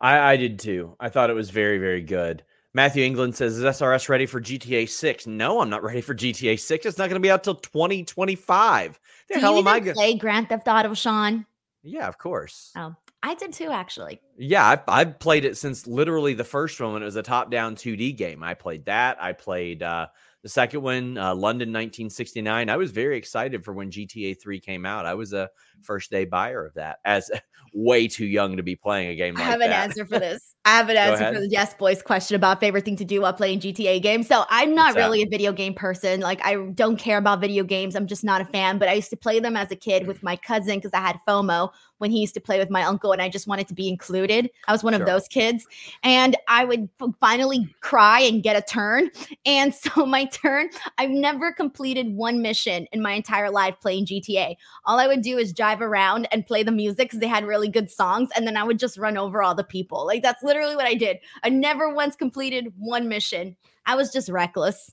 I, 0.00 0.34
I 0.34 0.36
did 0.36 0.60
too. 0.60 0.94
I 1.00 1.08
thought 1.08 1.30
it 1.30 1.34
was 1.34 1.50
very, 1.50 1.78
very 1.78 2.02
good. 2.02 2.44
Matthew 2.78 3.02
England 3.02 3.34
says, 3.34 3.58
"Is 3.58 3.64
SRS 3.64 4.08
ready 4.08 4.24
for 4.24 4.40
GTA 4.40 4.88
6?" 4.88 5.26
No, 5.26 5.60
I'm 5.60 5.68
not 5.68 5.82
ready 5.82 6.00
for 6.00 6.14
GTA 6.14 6.56
6. 6.60 6.86
It's 6.86 6.96
not 6.96 7.08
going 7.08 7.20
to 7.20 7.26
be 7.26 7.28
out 7.28 7.42
till 7.42 7.56
2025. 7.56 9.00
The 9.28 9.34
Do 9.34 9.40
hell 9.40 9.54
you 9.54 9.58
am 9.58 9.66
I 9.66 9.80
play 9.80 10.14
Grand 10.14 10.48
Theft 10.48 10.68
Auto, 10.68 10.94
Sean? 10.94 11.44
Yeah, 11.82 12.06
of 12.06 12.18
course. 12.18 12.70
Oh, 12.76 12.94
I 13.24 13.34
did 13.34 13.52
too, 13.52 13.70
actually. 13.70 14.20
Yeah, 14.36 14.64
I've, 14.64 14.82
I've 14.86 15.18
played 15.18 15.44
it 15.44 15.56
since 15.56 15.88
literally 15.88 16.34
the 16.34 16.44
first 16.44 16.80
one 16.80 16.92
when 16.92 17.02
it 17.02 17.06
was 17.06 17.16
a 17.16 17.22
top-down 17.24 17.74
2D 17.74 18.16
game. 18.16 18.44
I 18.44 18.54
played 18.54 18.84
that. 18.84 19.20
I 19.20 19.32
played 19.32 19.82
uh, 19.82 20.06
the 20.44 20.48
second 20.48 20.82
one, 20.82 21.18
uh, 21.18 21.34
London 21.34 21.70
1969. 21.70 22.70
I 22.70 22.76
was 22.76 22.92
very 22.92 23.16
excited 23.16 23.64
for 23.64 23.74
when 23.74 23.90
GTA 23.90 24.40
3 24.40 24.60
came 24.60 24.86
out. 24.86 25.04
I 25.04 25.14
was 25.14 25.32
a 25.32 25.50
first-day 25.82 26.24
buyer 26.26 26.66
of 26.66 26.74
that, 26.74 26.98
as 27.04 27.30
way 27.74 28.08
too 28.08 28.24
young 28.26 28.56
to 28.56 28.62
be 28.62 28.74
playing 28.74 29.10
a 29.10 29.14
game 29.14 29.36
I 29.36 29.42
have 29.42 29.60
an 29.60 29.70
that. 29.70 29.90
answer 29.90 30.04
for 30.06 30.18
this. 30.18 30.54
I 30.64 30.70
have 30.76 30.88
an 30.88 30.96
answer 30.98 31.34
for 31.34 31.40
the 31.40 31.48
Yes 31.48 31.74
Boys 31.74 32.02
question 32.02 32.34
about 32.34 32.60
favorite 32.60 32.84
thing 32.84 32.96
to 32.96 33.04
do 33.04 33.20
while 33.22 33.32
playing 33.34 33.60
GTA 33.60 34.00
games. 34.02 34.26
So 34.26 34.44
I'm 34.48 34.74
not 34.74 34.86
What's 34.86 34.96
that? 34.96 35.04
really 35.04 35.22
a 35.22 35.28
video 35.28 35.52
game 35.52 35.74
person. 35.74 36.20
Like 36.20 36.44
I 36.44 36.56
don't 36.74 36.96
care 36.96 37.18
about 37.18 37.40
video 37.40 37.64
games. 37.64 37.94
I'm 37.94 38.06
just 38.06 38.24
not 38.24 38.40
a 38.40 38.44
fan. 38.46 38.78
But 38.78 38.88
I 38.88 38.94
used 38.94 39.10
to 39.10 39.16
play 39.16 39.38
them 39.38 39.56
as 39.56 39.70
a 39.70 39.76
kid 39.76 40.06
with 40.06 40.22
my 40.22 40.36
cousin 40.36 40.76
because 40.76 40.92
I 40.94 41.00
had 41.00 41.18
FOMO 41.28 41.70
when 41.98 42.10
he 42.10 42.20
used 42.20 42.34
to 42.34 42.40
play 42.40 42.58
with 42.60 42.70
my 42.70 42.84
uncle, 42.84 43.10
and 43.12 43.20
I 43.20 43.28
just 43.28 43.48
wanted 43.48 43.66
to 43.68 43.74
be 43.74 43.88
included. 43.88 44.48
I 44.68 44.72
was 44.72 44.84
one 44.84 44.92
Sure. 44.92 45.02
of 45.02 45.06
those 45.06 45.26
kids, 45.26 45.66
and 46.04 46.36
I 46.46 46.64
would 46.64 46.88
finally 47.20 47.68
cry 47.80 48.20
and 48.20 48.42
get 48.42 48.56
a 48.56 48.62
turn. 48.62 49.10
And 49.46 49.74
so 49.74 50.04
my 50.06 50.26
turn, 50.26 50.68
I've 50.98 51.10
never 51.10 51.52
completed 51.52 52.14
one 52.14 52.40
mission 52.42 52.86
in 52.92 53.02
my 53.02 53.12
entire 53.12 53.50
life 53.50 53.74
playing 53.80 54.06
GTA. 54.06 54.54
All 54.84 54.98
I 55.00 55.06
would 55.06 55.22
do 55.22 55.38
is 55.38 55.52
around 55.76 56.28
and 56.32 56.46
play 56.46 56.62
the 56.62 56.72
music 56.72 57.08
because 57.08 57.20
they 57.20 57.26
had 57.26 57.44
really 57.44 57.68
good 57.68 57.90
songs, 57.90 58.30
and 58.34 58.46
then 58.46 58.56
I 58.56 58.64
would 58.64 58.78
just 58.78 58.98
run 58.98 59.16
over 59.16 59.42
all 59.42 59.54
the 59.54 59.64
people. 59.64 60.06
Like 60.06 60.22
that's 60.22 60.42
literally 60.42 60.76
what 60.76 60.86
I 60.86 60.94
did. 60.94 61.18
I 61.42 61.50
never 61.50 61.94
once 61.94 62.16
completed 62.16 62.72
one 62.78 63.08
mission. 63.08 63.56
I 63.86 63.94
was 63.96 64.12
just 64.12 64.28
reckless. 64.28 64.92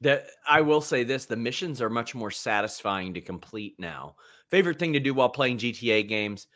That 0.00 0.26
I 0.48 0.60
will 0.60 0.80
say 0.80 1.04
this: 1.04 1.26
the 1.26 1.36
missions 1.36 1.80
are 1.80 1.90
much 1.90 2.14
more 2.14 2.30
satisfying 2.30 3.14
to 3.14 3.20
complete 3.20 3.76
now. 3.78 4.16
Favorite 4.50 4.78
thing 4.78 4.92
to 4.92 5.00
do 5.00 5.14
while 5.14 5.28
playing 5.28 5.58
GTA 5.58 6.08
games? 6.08 6.46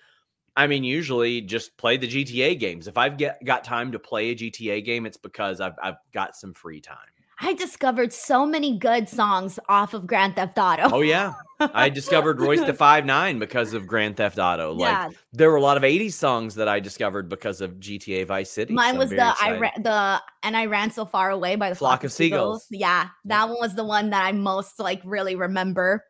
I 0.57 0.67
mean, 0.67 0.85
usually 0.85 1.41
just 1.41 1.77
play 1.77 1.97
the 1.97 2.09
GTA 2.09 2.59
games. 2.59 2.89
If 2.89 2.99
I've 2.99 3.17
get, 3.17 3.43
got 3.45 3.65
time 3.65 3.93
to 3.93 3.99
play 3.99 4.31
a 4.31 4.35
GTA 4.35 4.85
game, 4.85 5.07
it's 5.07 5.17
because 5.17 5.61
I've 5.61 5.75
I've 5.83 5.97
got 6.13 6.37
some 6.37 6.53
free 6.55 6.81
time. 6.81 6.97
I 7.43 7.55
discovered 7.55 8.13
so 8.13 8.45
many 8.45 8.79
good 8.79 9.09
songs 9.09 9.59
off 9.69 9.95
of 9.95 10.07
Grand 10.07 10.37
Theft 10.37 10.59
Auto. 10.59 10.95
Oh 10.95 11.01
yeah, 11.01 11.35
I 11.59 11.89
discovered 11.89 12.39
Royce 12.41 12.61
the 12.61 12.75
Five 12.75 13.07
Nine 13.07 13.39
because 13.39 13.73
of 13.73 13.87
Grand 13.87 14.17
Theft 14.19 14.39
Auto. 14.39 14.73
Like 14.73 14.91
yeah, 14.91 15.09
there 15.33 15.51
were 15.51 15.57
a 15.57 15.63
lot 15.63 15.77
of 15.77 15.83
'80s 15.83 16.13
songs 16.13 16.55
that 16.57 16.69
I 16.69 16.81
discovered 16.81 17.29
because 17.29 17.61
of 17.61 17.81
GTA 17.81 18.27
Vice 18.27 18.51
City. 18.51 18.75
mine 18.75 18.95
so 18.95 18.99
was 18.99 19.11
the 19.11 19.17
very 19.17 19.33
I 19.41 19.59
ran 19.59 19.83
the 19.83 20.23
and 20.43 20.57
I 20.57 20.67
ran 20.67 20.91
so 20.91 21.07
far 21.07 21.31
away 21.31 21.57
by 21.57 21.71
the 21.71 21.77
Flock 21.77 22.05
of 22.05 22.13
Seagulls. 22.13 22.67
Yeah, 22.71 23.09
that 23.25 23.49
one 23.49 23.59
was 23.59 23.75
the 23.75 23.85
one 23.85 24.11
that 24.11 24.25
I 24.25 24.33
most 24.33 24.79
like 24.79 25.01
really 25.05 25.35
remember. 25.35 26.05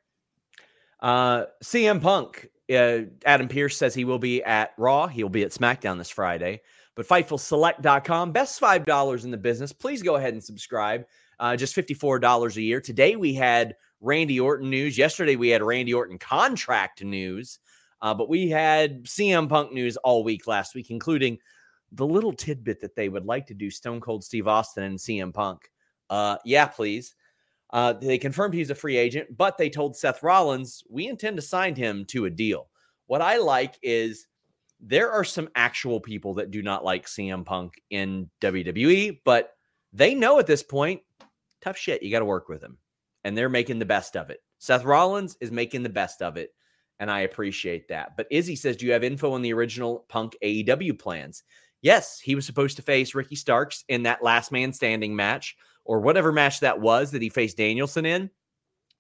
Uh, 0.98 1.44
CM 1.62 2.02
Punk, 2.02 2.48
uh, 2.70 3.02
Adam 3.24 3.48
Pearce 3.48 3.76
says 3.76 3.94
he 3.94 4.04
will 4.04 4.18
be 4.18 4.42
at 4.42 4.72
Raw. 4.76 5.06
He'll 5.06 5.28
be 5.28 5.44
at 5.44 5.52
SmackDown 5.52 5.98
this 5.98 6.10
Friday. 6.10 6.60
But 6.96 7.06
FightfulSelect.com, 7.06 8.32
best 8.32 8.60
$5 8.60 9.24
in 9.24 9.30
the 9.30 9.36
business. 9.36 9.72
Please 9.72 10.02
go 10.02 10.16
ahead 10.16 10.34
and 10.34 10.42
subscribe. 10.42 11.06
Uh, 11.40 11.57
just 11.57 11.74
$54 11.74 12.57
a 12.57 12.62
year. 12.62 12.81
Today 12.81 13.16
we 13.16 13.33
had 13.35 13.74
Randy 14.00 14.38
Orton 14.38 14.68
news. 14.70 14.96
Yesterday 14.96 15.37
we 15.37 15.48
had 15.48 15.62
Randy 15.62 15.94
Orton 15.94 16.18
contract 16.18 17.03
news. 17.03 17.59
Uh, 18.03 18.14
but 18.14 18.29
we 18.29 18.48
had 18.48 19.05
CM 19.05 19.48
Punk 19.48 19.72
news 19.72 19.96
all 19.98 20.22
week 20.22 20.46
last 20.46 20.74
week, 20.74 20.90
including 20.90 21.38
the 21.92 22.07
little 22.07 22.33
tidbit 22.33 22.81
that 22.81 22.94
they 22.94 23.09
would 23.09 23.24
like 23.24 23.46
to 23.46 23.55
do 23.55 23.70
Stone 23.70 24.00
Cold 24.00 24.22
Steve 24.22 24.46
Austin 24.46 24.85
and 24.85 24.98
CM 24.98 25.35
Punk. 25.35 25.70
Uh, 26.09 26.37
yeah, 26.44 26.66
please. 26.66 27.14
Uh, 27.70 27.92
they 27.92 28.18
confirmed 28.18 28.55
he's 28.55 28.70
a 28.70 28.74
free 28.74 28.96
agent, 28.96 29.37
but 29.37 29.57
they 29.57 29.70
told 29.70 29.96
Seth 29.96 30.22
Rollins, 30.22 30.83
we 30.90 31.09
intend 31.09 31.37
to 31.37 31.42
sign 31.42 31.74
him 31.74 32.05
to 32.07 32.26
a 32.26 32.31
deal. 32.31 32.68
What 33.07 33.22
I 33.22 33.38
like 33.38 33.79
is 33.83 34.26
there 34.81 35.11
are 35.11 35.24
some 35.24 35.48
actual 35.55 36.00
people 36.00 36.35
that 36.35 36.50
do 36.50 36.62
not 36.62 36.85
like 36.85 37.07
CM 37.07 37.44
Punk 37.44 37.81
in 37.90 38.29
WWE, 38.40 39.20
but 39.24 39.53
they 39.92 40.14
know 40.14 40.38
at 40.38 40.46
this 40.46 40.62
point, 40.62 41.00
tough 41.60 41.76
shit. 41.76 42.02
You 42.02 42.10
got 42.10 42.20
to 42.20 42.24
work 42.24 42.48
with 42.48 42.60
them. 42.60 42.78
And 43.24 43.36
they're 43.36 43.48
making 43.48 43.78
the 43.78 43.84
best 43.84 44.16
of 44.16 44.30
it. 44.30 44.40
Seth 44.58 44.84
Rollins 44.84 45.36
is 45.40 45.50
making 45.50 45.82
the 45.82 45.88
best 45.88 46.22
of 46.22 46.36
it. 46.36 46.50
And 46.98 47.10
I 47.10 47.20
appreciate 47.20 47.88
that. 47.88 48.16
But 48.16 48.26
Izzy 48.30 48.56
says, 48.56 48.76
Do 48.76 48.86
you 48.86 48.92
have 48.92 49.04
info 49.04 49.32
on 49.32 49.42
the 49.42 49.52
original 49.52 50.04
Punk 50.08 50.36
AEW 50.42 50.98
plans? 50.98 51.42
Yes, 51.82 52.20
he 52.20 52.34
was 52.34 52.44
supposed 52.44 52.76
to 52.76 52.82
face 52.82 53.14
Ricky 53.14 53.36
Starks 53.36 53.84
in 53.88 54.02
that 54.02 54.22
last 54.22 54.52
man 54.52 54.72
standing 54.72 55.16
match 55.16 55.56
or 55.84 56.00
whatever 56.00 56.30
match 56.30 56.60
that 56.60 56.78
was 56.78 57.10
that 57.10 57.22
he 57.22 57.30
faced 57.30 57.56
Danielson 57.56 58.04
in. 58.04 58.30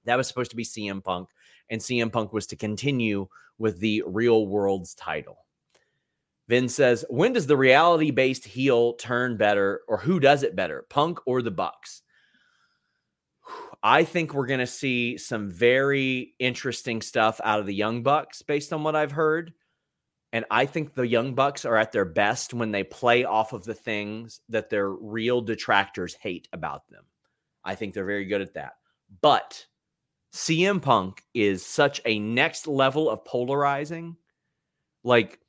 That 0.06 0.16
was 0.16 0.28
supposed 0.28 0.50
to 0.50 0.56
be 0.56 0.64
CM 0.64 1.04
Punk. 1.04 1.28
And 1.68 1.80
CM 1.80 2.10
Punk 2.10 2.32
was 2.32 2.46
to 2.48 2.56
continue 2.56 3.28
with 3.58 3.78
the 3.80 4.02
real 4.06 4.46
world's 4.46 4.94
title. 4.94 5.44
Vin 6.48 6.68
says, 6.68 7.04
when 7.08 7.32
does 7.32 7.46
the 7.46 7.56
reality 7.56 8.10
based 8.10 8.44
heel 8.44 8.94
turn 8.94 9.36
better, 9.36 9.82
or 9.86 9.98
who 9.98 10.18
does 10.18 10.42
it 10.42 10.56
better, 10.56 10.84
Punk 10.90 11.20
or 11.26 11.42
the 11.42 11.50
Bucks? 11.50 12.02
I 13.82 14.04
think 14.04 14.34
we're 14.34 14.46
going 14.46 14.60
to 14.60 14.66
see 14.66 15.16
some 15.16 15.50
very 15.50 16.34
interesting 16.38 17.00
stuff 17.00 17.40
out 17.42 17.60
of 17.60 17.66
the 17.66 17.74
Young 17.74 18.02
Bucks 18.02 18.42
based 18.42 18.72
on 18.72 18.82
what 18.82 18.94
I've 18.96 19.12
heard. 19.12 19.54
And 20.32 20.44
I 20.50 20.66
think 20.66 20.94
the 20.94 21.06
Young 21.06 21.34
Bucks 21.34 21.64
are 21.64 21.76
at 21.76 21.90
their 21.90 22.04
best 22.04 22.54
when 22.54 22.70
they 22.70 22.84
play 22.84 23.24
off 23.24 23.52
of 23.52 23.64
the 23.64 23.74
things 23.74 24.40
that 24.48 24.70
their 24.70 24.90
real 24.90 25.40
detractors 25.40 26.14
hate 26.14 26.46
about 26.52 26.88
them. 26.88 27.04
I 27.64 27.74
think 27.74 27.94
they're 27.94 28.04
very 28.04 28.26
good 28.26 28.40
at 28.42 28.54
that. 28.54 28.74
But 29.22 29.66
CM 30.32 30.80
Punk 30.80 31.22
is 31.34 31.64
such 31.66 32.00
a 32.04 32.18
next 32.18 32.66
level 32.68 33.10
of 33.10 33.24
polarizing. 33.24 34.16
Like 35.02 35.40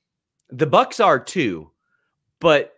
the 0.49 0.65
Bucks 0.65 0.99
are 0.99 1.19
too, 1.19 1.71
but 2.39 2.73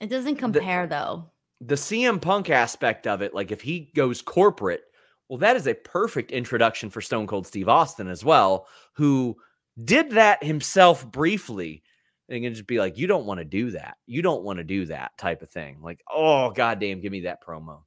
It 0.00 0.08
doesn't 0.08 0.36
compare 0.36 0.86
though. 0.86 1.30
the 1.60 1.76
CM 1.76 2.20
Punk 2.20 2.50
aspect 2.50 3.06
of 3.06 3.22
it, 3.22 3.34
like 3.34 3.50
if 3.52 3.62
he 3.62 3.90
goes 3.94 4.20
corporate, 4.20 4.82
well, 5.28 5.38
that 5.38 5.56
is 5.56 5.66
a 5.66 5.74
perfect 5.74 6.30
introduction 6.30 6.90
for 6.90 7.00
Stone 7.00 7.26
Cold 7.26 7.46
Steve 7.46 7.68
Austin 7.68 8.08
as 8.08 8.24
well, 8.24 8.66
who 8.94 9.36
did 9.84 10.10
that 10.12 10.42
himself 10.42 11.10
briefly. 11.10 11.82
And 12.28 12.42
can 12.42 12.54
just 12.54 12.66
be 12.66 12.80
like, 12.80 12.98
you 12.98 13.06
don't 13.06 13.24
want 13.24 13.38
to 13.38 13.44
do 13.44 13.70
that. 13.70 13.98
You 14.06 14.20
don't 14.20 14.42
want 14.42 14.58
to 14.58 14.64
do 14.64 14.86
that 14.86 15.16
type 15.16 15.42
of 15.42 15.50
thing. 15.50 15.78
Like, 15.80 16.00
oh 16.12 16.50
goddamn, 16.50 17.00
give 17.00 17.12
me 17.12 17.20
that 17.20 17.44
promo. 17.44 17.82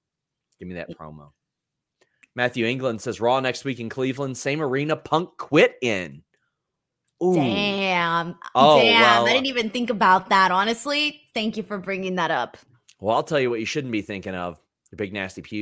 Give 0.60 0.68
me 0.68 0.76
that 0.76 0.98
promo. 0.98 1.32
Matthew 2.36 2.66
England 2.66 3.02
says 3.02 3.20
Raw 3.20 3.42
next 3.42 3.66
week 3.66 3.82
in 3.82 3.90
Cleveland, 3.90 4.38
same 4.38 4.62
arena 4.62 4.96
Punk 4.96 5.32
quit 5.38 5.76
in. 5.82 6.24
Ooh. 7.22 7.34
Damn. 7.36 8.36
Oh, 8.56 8.82
Damn. 8.82 9.02
well, 9.02 9.28
I 9.28 9.34
didn't 9.34 9.48
even 9.48 9.70
think 9.70 9.90
about 9.90 10.30
that, 10.30 10.52
honestly. 10.52 11.22
Thank 11.34 11.58
you 11.58 11.64
for 11.64 11.78
bringing 11.78 12.16
that 12.16 12.32
up. 12.32 12.58
Well, 13.02 13.16
I'll 13.16 13.24
tell 13.24 13.42
you 13.42 13.50
what 13.50 13.60
you 13.60 13.66
shouldn't 13.66 13.92
be 13.92 14.02
thinking 14.02 14.36
of. 14.36 14.58
The 14.92 14.96
big 14.96 15.12
nasty 15.12 15.42
pew. 15.42 15.62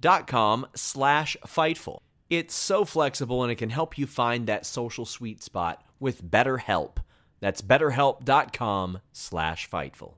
dot 0.00 0.26
com 0.26 0.66
slash 0.74 1.36
fightful. 1.46 2.00
It's 2.28 2.54
so 2.54 2.84
flexible 2.84 3.42
and 3.42 3.50
it 3.50 3.56
can 3.56 3.70
help 3.70 3.98
you 3.98 4.06
find 4.06 4.46
that 4.46 4.64
social 4.64 5.04
sweet 5.04 5.42
spot 5.42 5.84
with 5.98 6.24
BetterHelp. 6.24 6.98
That's 7.40 7.62
betterhelp.com 7.62 9.00
slash 9.12 9.68
fightful. 9.68 10.14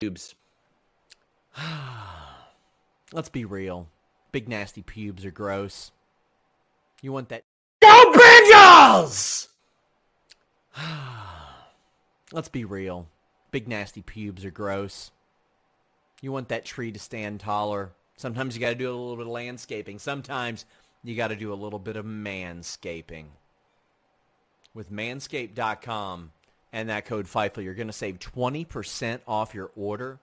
Pubes. 0.00 0.34
Let's 3.12 3.28
be 3.28 3.44
real. 3.44 3.88
Big 4.32 4.48
nasty 4.48 4.82
pubes 4.82 5.24
are 5.24 5.30
gross. 5.30 5.90
You 7.02 7.12
want 7.12 7.28
that? 7.30 7.44
Go 7.82 8.12
Bengals! 8.12 9.48
Let's 12.32 12.48
be 12.48 12.64
real. 12.64 13.08
Big 13.50 13.66
nasty 13.66 14.02
pubes 14.02 14.44
are 14.44 14.50
gross. 14.50 15.10
You 16.22 16.30
want 16.30 16.48
that 16.48 16.64
tree 16.64 16.92
to 16.92 16.98
stand 16.98 17.40
taller. 17.40 17.92
Sometimes 18.20 18.54
you 18.54 18.60
got 18.60 18.68
to 18.68 18.74
do 18.74 18.90
a 18.90 18.92
little 18.92 19.16
bit 19.16 19.26
of 19.26 19.32
landscaping. 19.32 19.98
Sometimes 19.98 20.66
you 21.02 21.16
got 21.16 21.28
to 21.28 21.36
do 21.36 21.54
a 21.54 21.54
little 21.54 21.78
bit 21.78 21.96
of 21.96 22.04
manscaping. 22.04 23.28
With 24.74 24.92
manscaped.com 24.92 26.32
and 26.70 26.88
that 26.90 27.06
code 27.06 27.26
FIGHTFUL, 27.26 27.64
you're 27.64 27.72
going 27.72 27.86
to 27.86 27.94
save 27.94 28.18
20% 28.18 29.20
off 29.26 29.54
your 29.54 29.70
order 29.74 30.20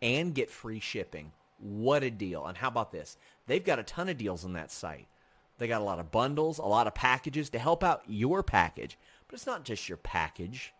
and 0.00 0.34
get 0.34 0.50
free 0.50 0.80
shipping. 0.80 1.32
What 1.58 2.02
a 2.02 2.10
deal. 2.10 2.46
And 2.46 2.56
how 2.56 2.68
about 2.68 2.90
this? 2.90 3.18
They've 3.46 3.62
got 3.62 3.78
a 3.78 3.82
ton 3.82 4.08
of 4.08 4.16
deals 4.16 4.46
on 4.46 4.54
that 4.54 4.70
site. 4.70 5.06
They 5.58 5.68
got 5.68 5.82
a 5.82 5.84
lot 5.84 5.98
of 5.98 6.10
bundles, 6.10 6.56
a 6.56 6.62
lot 6.62 6.86
of 6.86 6.94
packages 6.94 7.50
to 7.50 7.58
help 7.58 7.84
out 7.84 8.02
your 8.08 8.42
package. 8.42 8.96
But 9.28 9.34
it's 9.34 9.46
not 9.46 9.62
just 9.62 9.90
your 9.90 9.98
package. 9.98 10.72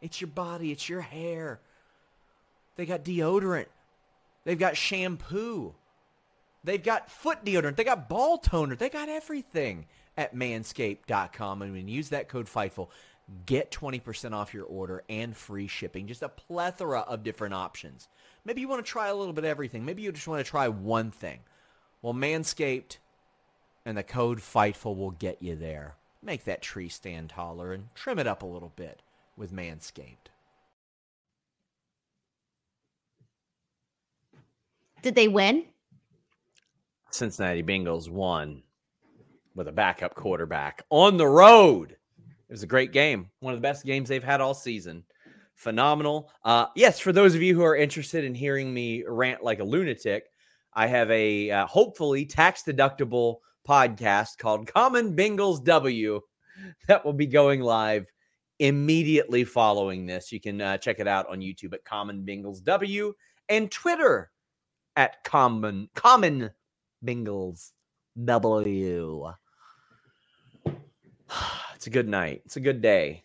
It's 0.00 0.20
your 0.20 0.28
body, 0.28 0.70
it's 0.70 0.88
your 0.88 1.00
hair. 1.00 1.58
They 2.76 2.86
got 2.86 3.04
deodorant. 3.04 3.66
They've 4.44 4.58
got 4.58 4.76
shampoo. 4.76 5.74
They've 6.62 6.82
got 6.82 7.10
foot 7.10 7.44
deodorant. 7.44 7.76
They 7.76 7.84
got 7.84 8.08
ball 8.08 8.38
toner. 8.38 8.76
They 8.76 8.88
got 8.88 9.08
everything 9.08 9.86
at 10.16 10.34
manscaped.com. 10.34 11.62
And 11.62 11.72
when 11.72 11.88
you 11.88 11.96
use 11.96 12.10
that 12.10 12.28
code 12.28 12.46
FIGHTFUL, 12.46 12.88
get 13.46 13.70
20% 13.70 14.32
off 14.32 14.54
your 14.54 14.64
order 14.64 15.02
and 15.08 15.36
free 15.36 15.66
shipping. 15.66 16.06
Just 16.06 16.22
a 16.22 16.28
plethora 16.28 17.00
of 17.00 17.22
different 17.22 17.54
options. 17.54 18.08
Maybe 18.44 18.60
you 18.60 18.68
want 18.68 18.84
to 18.84 18.90
try 18.90 19.08
a 19.08 19.14
little 19.14 19.32
bit 19.32 19.44
of 19.44 19.50
everything. 19.50 19.84
Maybe 19.84 20.02
you 20.02 20.12
just 20.12 20.28
want 20.28 20.44
to 20.44 20.50
try 20.50 20.68
one 20.68 21.10
thing. 21.10 21.40
Well, 22.02 22.14
Manscaped 22.14 22.98
and 23.84 23.96
the 23.96 24.02
code 24.02 24.40
FIGHTFUL 24.40 24.96
will 24.96 25.10
get 25.10 25.42
you 25.42 25.56
there. 25.56 25.96
Make 26.22 26.44
that 26.44 26.62
tree 26.62 26.88
stand 26.88 27.30
taller 27.30 27.72
and 27.72 27.94
trim 27.94 28.18
it 28.18 28.26
up 28.26 28.42
a 28.42 28.46
little 28.46 28.72
bit 28.76 29.02
with 29.36 29.52
Manscaped. 29.52 30.30
Did 35.04 35.16
they 35.16 35.28
win? 35.28 35.66
Cincinnati 37.10 37.62
Bengals 37.62 38.08
won 38.08 38.62
with 39.54 39.68
a 39.68 39.72
backup 39.72 40.14
quarterback 40.14 40.82
on 40.88 41.18
the 41.18 41.26
road. 41.26 41.90
It 41.90 42.52
was 42.52 42.62
a 42.62 42.66
great 42.66 42.90
game, 42.90 43.28
one 43.40 43.52
of 43.52 43.58
the 43.58 43.68
best 43.68 43.84
games 43.84 44.08
they've 44.08 44.24
had 44.24 44.40
all 44.40 44.54
season. 44.54 45.04
Phenomenal. 45.56 46.32
Uh, 46.42 46.68
yes, 46.74 47.00
for 47.00 47.12
those 47.12 47.34
of 47.34 47.42
you 47.42 47.54
who 47.54 47.62
are 47.62 47.76
interested 47.76 48.24
in 48.24 48.34
hearing 48.34 48.72
me 48.72 49.04
rant 49.06 49.44
like 49.44 49.60
a 49.60 49.64
lunatic, 49.64 50.24
I 50.72 50.86
have 50.86 51.10
a 51.10 51.50
uh, 51.50 51.66
hopefully 51.66 52.24
tax 52.24 52.62
deductible 52.62 53.40
podcast 53.68 54.38
called 54.38 54.72
Common 54.72 55.14
Bengals 55.14 55.62
W 55.62 56.18
that 56.88 57.04
will 57.04 57.12
be 57.12 57.26
going 57.26 57.60
live 57.60 58.06
immediately 58.58 59.44
following 59.44 60.06
this. 60.06 60.32
You 60.32 60.40
can 60.40 60.62
uh, 60.62 60.78
check 60.78 60.98
it 60.98 61.06
out 61.06 61.28
on 61.28 61.40
YouTube 61.40 61.74
at 61.74 61.84
Common 61.84 62.24
Bengals 62.24 62.64
W 62.64 63.12
and 63.50 63.70
Twitter 63.70 64.30
at 64.96 65.24
Common 65.24 65.88
Common 65.94 66.50
Bengals 67.04 67.70
W. 68.22 69.32
It's 71.74 71.88
a 71.88 71.90
good 71.90 72.08
night. 72.08 72.42
It's 72.46 72.56
a 72.56 72.60
good 72.60 72.80
day. 72.80 73.24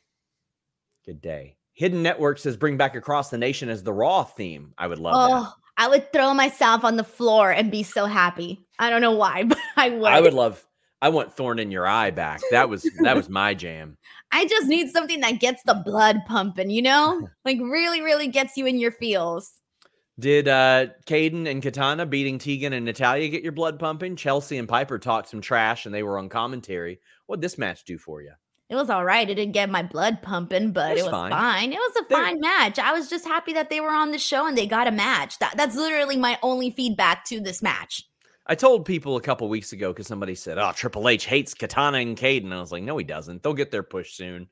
Good 1.05 1.21
day. 1.21 1.55
Hidden 1.73 2.03
Network 2.03 2.39
says 2.39 2.57
bring 2.57 2.75
back 2.75 2.95
across 2.95 3.29
the 3.29 3.37
nation 3.37 3.69
as 3.69 3.83
the 3.83 3.93
Raw 3.93 4.25
theme. 4.25 4.73
I 4.77 4.87
would 4.87 4.99
love 4.99 5.13
oh, 5.15 5.43
that. 5.43 5.53
I 5.77 5.87
would 5.87 6.11
throw 6.11 6.33
myself 6.33 6.83
on 6.83 6.97
the 6.97 7.05
floor 7.05 7.51
and 7.51 7.71
be 7.71 7.83
so 7.83 8.05
happy. 8.05 8.59
I 8.79 8.89
don't 8.89 8.99
know 8.99 9.15
why, 9.15 9.43
but 9.47 9.57
I 9.77 9.91
would. 9.91 10.11
I 10.11 10.19
would 10.19 10.33
love. 10.33 10.65
I 11.01 11.07
want 11.07 11.33
Thorn 11.33 11.59
in 11.59 11.71
Your 11.71 11.87
Eye 11.87 12.11
back. 12.11 12.41
That 12.51 12.67
was 12.67 12.85
that 12.99 13.15
was 13.15 13.29
my 13.29 13.53
jam. 13.53 13.97
I 14.33 14.45
just 14.45 14.67
need 14.67 14.89
something 14.89 15.21
that 15.21 15.39
gets 15.39 15.63
the 15.63 15.73
blood 15.73 16.17
pumping, 16.27 16.69
you 16.69 16.81
know, 16.81 17.29
like 17.45 17.59
really, 17.61 18.01
really 18.01 18.27
gets 18.27 18.57
you 18.57 18.65
in 18.65 18.77
your 18.77 18.91
feels. 18.91 19.49
Did 20.19 20.47
uh 20.47 20.87
Kayden 21.05 21.49
and 21.49 21.63
Katana 21.63 22.05
beating 22.05 22.37
Tegan 22.37 22.73
and 22.73 22.85
Natalya 22.85 23.29
get 23.29 23.43
your 23.43 23.53
blood 23.53 23.79
pumping? 23.79 24.15
Chelsea 24.15 24.57
and 24.57 24.67
Piper 24.67 24.99
talked 24.99 25.29
some 25.29 25.41
trash 25.41 25.85
and 25.85 25.95
they 25.95 26.03
were 26.03 26.17
on 26.17 26.29
commentary. 26.29 26.99
What'd 27.25 27.41
this 27.41 27.57
match 27.57 27.85
do 27.85 27.97
for 27.97 28.21
you? 28.21 28.33
It 28.69 28.75
was 28.75 28.89
all 28.89 29.03
right. 29.03 29.27
It 29.27 29.35
didn't 29.35 29.53
get 29.53 29.69
my 29.69 29.81
blood 29.81 30.21
pumping, 30.21 30.71
but 30.73 30.91
it 30.91 30.93
was, 30.93 31.01
it 31.01 31.05
was 31.05 31.11
fine. 31.11 31.31
fine. 31.31 31.73
It 31.73 31.77
was 31.77 31.95
a 31.97 32.05
They're, 32.07 32.17
fine 32.19 32.39
match. 32.39 32.77
I 32.77 32.91
was 32.91 33.09
just 33.09 33.25
happy 33.25 33.53
that 33.53 33.71
they 33.71 33.79
were 33.79 33.89
on 33.89 34.11
the 34.11 34.19
show 34.19 34.45
and 34.45 34.55
they 34.57 34.67
got 34.67 34.87
a 34.87 34.91
match. 34.91 35.39
That, 35.39 35.55
that's 35.57 35.75
literally 35.75 36.17
my 36.17 36.37
only 36.43 36.69
feedback 36.69 37.25
to 37.25 37.39
this 37.39 37.63
match. 37.63 38.03
I 38.45 38.55
told 38.55 38.85
people 38.85 39.15
a 39.15 39.21
couple 39.21 39.47
weeks 39.47 39.73
ago 39.73 39.91
because 39.91 40.07
somebody 40.07 40.33
said, 40.33 40.57
"Oh, 40.57 40.71
Triple 40.75 41.07
H 41.07 41.25
hates 41.25 41.53
Katana 41.53 41.99
and 41.99 42.17
Kayden." 42.17 42.51
I 42.51 42.59
was 42.59 42.71
like, 42.71 42.81
"No, 42.81 42.97
he 42.97 43.03
doesn't. 43.03 43.43
They'll 43.43 43.53
get 43.53 43.69
their 43.69 43.83
push 43.83 44.13
soon." 44.13 44.49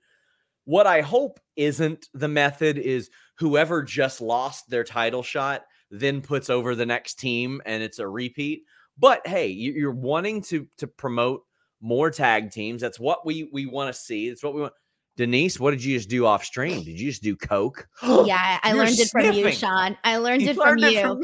What 0.66 0.86
I 0.86 1.02
hope 1.02 1.40
isn't 1.56 2.08
the 2.14 2.28
method 2.28 2.78
is 2.78 3.10
whoever 3.38 3.84
just 3.84 4.22
lost 4.22 4.70
their 4.70 4.84
title 4.84 5.24
shot 5.24 5.64
then 5.90 6.22
puts 6.22 6.50
over 6.50 6.76
the 6.76 6.86
next 6.86 7.16
team 7.16 7.62
and 7.66 7.82
it's 7.82 8.00
a 8.00 8.08
repeat. 8.08 8.64
But 8.98 9.26
hey, 9.26 9.48
you're 9.48 9.92
wanting 9.92 10.42
to 10.44 10.68
to 10.78 10.88
promote 10.88 11.44
more 11.82 12.10
tag 12.10 12.52
teams. 12.52 12.82
That's 12.82 13.00
what 13.00 13.26
we 13.26 13.50
we 13.54 13.66
want 13.66 13.94
to 13.94 14.00
see. 14.00 14.30
That's 14.30 14.44
what 14.44 14.56
we 14.56 14.62
want. 14.62 14.74
Denise, 15.18 15.60
what 15.60 15.72
did 15.72 15.84
you 15.84 15.98
just 15.98 16.10
do 16.10 16.28
off 16.28 16.46
stream? 16.46 16.84
Did 16.84 17.00
you 17.00 17.10
just 17.10 17.24
do 17.24 17.36
coke? 17.36 17.88
Yeah, 18.04 18.60
I 18.62 18.74
learned 18.74 19.00
it 19.00 19.10
from 19.10 19.32
you, 19.34 19.52
Sean. 19.52 19.98
I 20.04 20.18
learned 20.18 20.44
you 20.44 20.50
it 20.50 20.58
learned 20.58 20.82
from 20.82 20.90
it 20.90 20.94
you. 20.94 21.02
From 21.02 21.22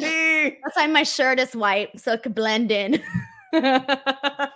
That's 0.64 0.76
why 0.76 0.88
my 0.88 1.04
shirt 1.04 1.40
is 1.40 1.56
white 1.56 2.00
so 2.00 2.14
it 2.14 2.24
could 2.24 2.34
blend 2.34 2.72
in. 2.72 3.02
oh, 3.54 4.50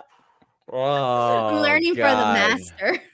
I'm 0.72 1.62
learning 1.62 1.94
God. 1.94 2.08
from 2.08 2.18
the 2.18 2.24
master. 2.34 3.02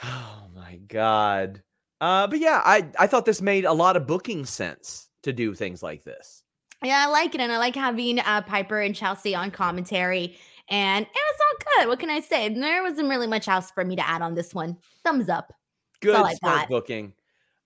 Oh 0.00 0.46
my 0.54 0.76
God. 0.86 1.60
Uh, 2.00 2.26
but 2.26 2.38
yeah, 2.38 2.62
I 2.64 2.88
I 2.98 3.06
thought 3.06 3.24
this 3.24 3.42
made 3.42 3.64
a 3.64 3.72
lot 3.72 3.96
of 3.96 4.06
booking 4.06 4.44
sense 4.44 5.08
to 5.22 5.32
do 5.32 5.54
things 5.54 5.82
like 5.82 6.04
this. 6.04 6.44
Yeah, 6.84 7.04
I 7.06 7.10
like 7.10 7.34
it, 7.34 7.40
and 7.40 7.50
I 7.50 7.58
like 7.58 7.74
having 7.74 8.20
uh, 8.20 8.42
Piper 8.42 8.80
and 8.80 8.94
Chelsea 8.94 9.34
on 9.34 9.50
commentary 9.50 10.38
and 10.70 11.04
it 11.04 11.10
was 11.12 11.40
all 11.40 11.72
good. 11.76 11.88
What 11.88 11.98
can 11.98 12.10
I 12.10 12.20
say? 12.20 12.48
There 12.48 12.82
wasn't 12.82 13.08
really 13.08 13.26
much 13.26 13.48
else 13.48 13.70
for 13.70 13.84
me 13.84 13.96
to 13.96 14.06
add 14.06 14.22
on 14.22 14.34
this 14.34 14.54
one. 14.54 14.76
Thumbs 15.04 15.28
up. 15.28 15.52
Good 16.00 16.36
smart 16.36 16.68
booking. 16.68 17.14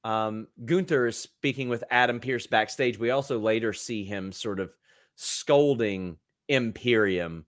Um, 0.05 0.49
Gunther 0.65 1.09
is 1.09 1.19
speaking 1.19 1.69
with 1.69 1.85
Adam 1.91 2.21
Pearce 2.21 2.47
backstage. 2.47 2.99
We 2.99 3.11
also 3.11 3.39
later 3.39 3.73
see 3.73 4.05
him 4.05 4.33
sort 4.33 4.61
of 4.61 4.73
scolding 5.17 6.17
Imperium. 6.49 7.45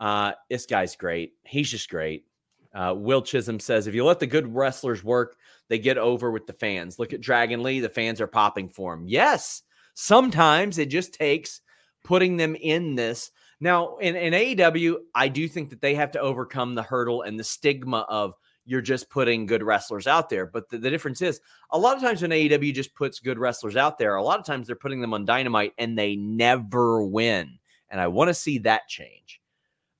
Uh, 0.00 0.32
this 0.50 0.66
guy's 0.66 0.96
great. 0.96 1.34
He's 1.44 1.70
just 1.70 1.88
great. 1.88 2.26
Uh, 2.74 2.94
Will 2.96 3.22
Chisholm 3.22 3.60
says, 3.60 3.86
if 3.86 3.94
you 3.94 4.04
let 4.04 4.20
the 4.20 4.26
good 4.26 4.54
wrestlers 4.54 5.04
work, 5.04 5.36
they 5.68 5.78
get 5.78 5.98
over 5.98 6.30
with 6.30 6.46
the 6.46 6.52
fans. 6.52 6.98
Look 6.98 7.12
at 7.12 7.20
Dragon 7.20 7.62
Lee. 7.62 7.80
The 7.80 7.88
fans 7.88 8.20
are 8.20 8.26
popping 8.26 8.68
for 8.68 8.94
him. 8.94 9.06
Yes, 9.06 9.62
sometimes 9.94 10.78
it 10.78 10.86
just 10.86 11.14
takes 11.14 11.60
putting 12.02 12.36
them 12.36 12.54
in 12.56 12.94
this 12.94 13.30
now, 13.64 13.96
in, 13.96 14.16
in 14.16 14.34
AEW, 14.34 14.96
I 15.14 15.28
do 15.28 15.48
think 15.48 15.70
that 15.70 15.80
they 15.80 15.94
have 15.94 16.10
to 16.12 16.20
overcome 16.20 16.74
the 16.74 16.82
hurdle 16.82 17.22
and 17.22 17.38
the 17.38 17.44
stigma 17.44 18.04
of 18.10 18.34
you're 18.66 18.82
just 18.82 19.08
putting 19.08 19.46
good 19.46 19.62
wrestlers 19.62 20.06
out 20.06 20.28
there. 20.28 20.44
But 20.46 20.68
the, 20.68 20.76
the, 20.76 20.90
difference 20.90 21.22
is 21.22 21.40
a 21.70 21.78
lot 21.78 21.96
of 21.96 22.02
times 22.02 22.20
when 22.20 22.30
AEW 22.30 22.74
just 22.74 22.94
puts 22.94 23.20
good 23.20 23.38
wrestlers 23.38 23.76
out 23.76 23.98
there, 23.98 24.16
a 24.16 24.22
lot 24.22 24.38
of 24.38 24.44
times 24.44 24.66
they're 24.66 24.76
putting 24.76 25.00
them 25.00 25.14
on 25.14 25.24
dynamite 25.24 25.72
and 25.78 25.96
they 25.96 26.16
never 26.16 27.04
win. 27.04 27.58
And 27.88 28.00
I 28.00 28.08
want 28.08 28.28
to 28.28 28.34
see 28.34 28.58
that 28.58 28.88
change. 28.88 29.40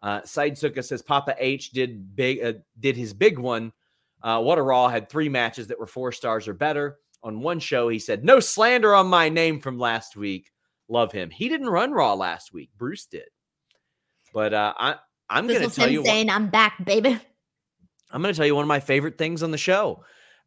Uh, 0.02 0.20
Suka 0.24 0.82
says 0.82 1.00
Papa 1.00 1.34
H 1.38 1.70
did 1.70 2.14
big 2.14 2.44
uh, 2.44 2.52
did 2.78 2.96
his 2.96 3.14
big 3.14 3.38
one. 3.38 3.72
Uh, 4.24 4.40
what 4.40 4.58
a 4.58 4.62
Raw 4.62 4.88
had 4.88 5.08
three 5.08 5.28
matches 5.28 5.68
that 5.68 5.78
were 5.78 5.86
four 5.86 6.10
stars 6.10 6.48
or 6.48 6.54
better. 6.54 6.96
On 7.22 7.40
one 7.40 7.60
show, 7.60 7.88
he 7.88 7.98
said, 7.98 8.24
"No 8.24 8.40
slander 8.40 8.94
on 8.94 9.06
my 9.06 9.28
name 9.28 9.60
from 9.60 9.78
last 9.78 10.16
week." 10.16 10.50
Love 10.88 11.12
him. 11.12 11.30
He 11.30 11.48
didn't 11.48 11.68
run 11.68 11.92
Raw 11.92 12.14
last 12.14 12.52
week. 12.52 12.70
Bruce 12.76 13.06
did. 13.06 13.28
But 14.32 14.52
uh, 14.52 14.74
I 14.76 14.96
I'm 15.30 15.46
going 15.46 15.68
to 15.68 15.74
tell 15.74 15.90
you 15.90 16.04
saying 16.04 16.30
I'm 16.30 16.48
back, 16.48 16.84
baby. 16.84 17.18
I'm 18.10 18.22
going 18.22 18.32
to 18.32 18.36
tell 18.36 18.46
you 18.46 18.54
one 18.54 18.64
of 18.64 18.68
my 18.68 18.80
favorite 18.80 19.18
things 19.18 19.42
on 19.42 19.50
the 19.50 19.58
show. 19.58 20.04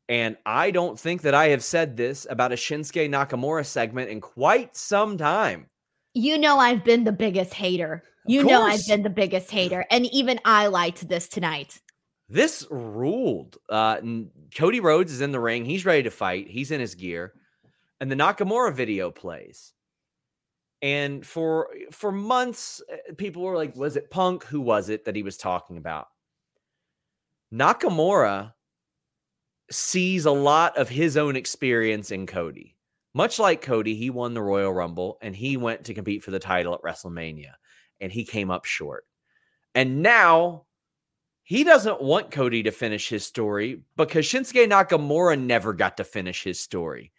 And 0.10 0.38
I 0.46 0.72
don't 0.72 0.98
think 0.98 1.24
that 1.24 1.34
I 1.34 1.50
have 1.50 1.64
said 1.64 1.98
this 1.98 2.26
about 2.30 2.54
a 2.54 2.56
Shinsuke 2.56 3.10
Nakamura 3.10 3.66
segment 3.66 4.10
in 4.10 4.22
quite 4.22 4.76
some 4.76 5.18
time. 5.18 5.68
You 6.14 6.38
know, 6.38 6.60
I've 6.60 6.84
been 6.84 7.04
the 7.04 7.12
biggest 7.12 7.54
hater. 7.54 8.04
You 8.26 8.44
know, 8.44 8.62
I've 8.62 8.86
been 8.88 9.04
the 9.04 9.10
biggest 9.10 9.52
hater. 9.52 9.86
And 9.92 10.06
even 10.14 10.40
I 10.46 10.68
liked 10.68 11.08
this 11.08 11.28
tonight. 11.28 11.82
This 12.30 12.68
ruled. 12.70 13.58
Uh, 13.70 14.02
Cody 14.56 14.80
Rhodes 14.80 15.12
is 15.12 15.22
in 15.22 15.32
the 15.32 15.40
ring. 15.40 15.66
He's 15.66 15.86
ready 15.86 16.04
to 16.04 16.12
fight. 16.12 16.50
He's 16.50 16.72
in 16.72 16.82
his 16.82 16.96
gear. 16.96 17.34
And 18.00 18.12
the 18.12 18.16
Nakamura 18.16 18.74
video 18.74 19.12
plays. 19.12 19.74
And 20.82 21.26
for 21.26 21.70
for 21.92 22.12
months, 22.12 22.82
eh, 22.90 23.14
people 23.18 23.42
were 23.42 23.56
like, 23.56 23.76
was 23.76 23.96
it 23.96 24.12
Punk? 24.12 24.44
Who 24.44 24.62
was 24.62 24.90
it 24.90 25.06
that 25.06 25.16
he 25.16 25.24
was 25.24 25.38
talking 25.38 25.78
about? 25.78 26.08
Nakamura 27.52 28.54
sees 29.72 30.26
a 30.26 30.32
lot 30.32 30.78
of 30.78 30.90
his 30.90 31.18
own 31.18 31.36
experience 31.36 32.12
in 32.12 32.28
Cody. 32.28 32.76
Much 33.14 33.40
like 33.40 33.62
Cody, 33.62 33.96
he 33.96 34.12
won 34.12 34.34
the 34.34 34.42
Royal 34.42 34.72
Rumble 34.72 35.18
and 35.22 35.36
he 35.36 35.58
went 35.58 35.86
to 35.86 35.94
compete 35.94 36.24
for 36.24 36.32
the 36.32 36.40
title 36.40 36.76
at 36.76 36.82
WrestleMania 36.82 37.54
and 38.00 38.12
he 38.12 38.24
came 38.24 38.52
up 38.52 38.66
short. 38.66 39.06
And 39.74 40.04
now 40.04 40.67
he 41.48 41.64
doesn't 41.64 42.02
want 42.02 42.30
Cody 42.30 42.62
to 42.64 42.72
finish 42.72 43.08
his 43.08 43.26
story 43.26 43.82
because 43.96 44.26
Shinsuke 44.26 44.70
Nakamura 44.70 45.40
never 45.40 45.72
got 45.72 45.96
to 45.96 46.04
finish 46.04 46.44
his 46.44 46.60
story. 46.60 47.14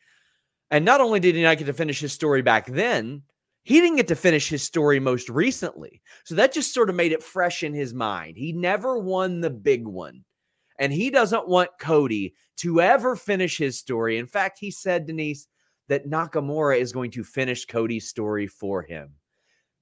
And 0.70 0.84
not 0.84 1.00
only 1.00 1.18
did 1.18 1.34
he 1.34 1.42
not 1.42 1.56
get 1.56 1.64
to 1.64 1.72
finish 1.72 1.98
his 1.98 2.12
story 2.12 2.42
back 2.42 2.66
then, 2.66 3.22
he 3.62 3.80
didn't 3.80 3.96
get 3.96 4.08
to 4.08 4.14
finish 4.14 4.46
his 4.46 4.62
story 4.62 5.00
most 5.00 5.30
recently. 5.30 6.02
So 6.24 6.34
that 6.34 6.52
just 6.52 6.74
sort 6.74 6.90
of 6.90 6.94
made 6.94 7.12
it 7.12 7.22
fresh 7.22 7.62
in 7.62 7.72
his 7.72 7.94
mind. 7.94 8.36
He 8.36 8.52
never 8.52 8.98
won 8.98 9.40
the 9.40 9.48
big 9.48 9.86
one. 9.86 10.24
And 10.78 10.92
he 10.92 11.08
doesn't 11.08 11.48
want 11.48 11.70
Cody 11.80 12.34
to 12.58 12.82
ever 12.82 13.16
finish 13.16 13.56
his 13.56 13.78
story. 13.78 14.18
In 14.18 14.26
fact, 14.26 14.58
he 14.60 14.70
said, 14.70 15.06
Denise, 15.06 15.48
that 15.88 16.06
Nakamura 16.06 16.78
is 16.78 16.92
going 16.92 17.12
to 17.12 17.24
finish 17.24 17.64
Cody's 17.64 18.10
story 18.10 18.46
for 18.46 18.82
him. 18.82 19.14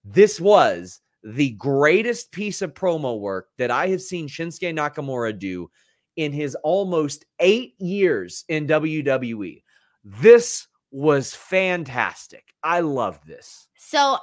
This 0.05 0.41
was 0.41 1.01
the 1.27 1.51
greatest 1.51 2.31
piece 2.31 2.63
of 2.63 2.73
promo 2.73 3.19
work 3.19 3.49
that 3.59 3.71
I 3.71 3.89
have 3.89 4.01
seen 4.01 4.29
Shinsuke 4.29 4.73
Nakamura 4.73 5.37
do 5.37 5.69
in 6.15 6.33
his 6.33 6.55
almost 6.63 7.25
eight 7.41 7.75
years 7.81 8.45
in 8.49 8.69
WWE. 8.69 9.63
This 10.05 10.69
was 10.93 11.35
fantastic. 11.35 12.55
I 12.63 12.81
love 12.81 13.19
this. 13.27 13.67
So 13.77 14.19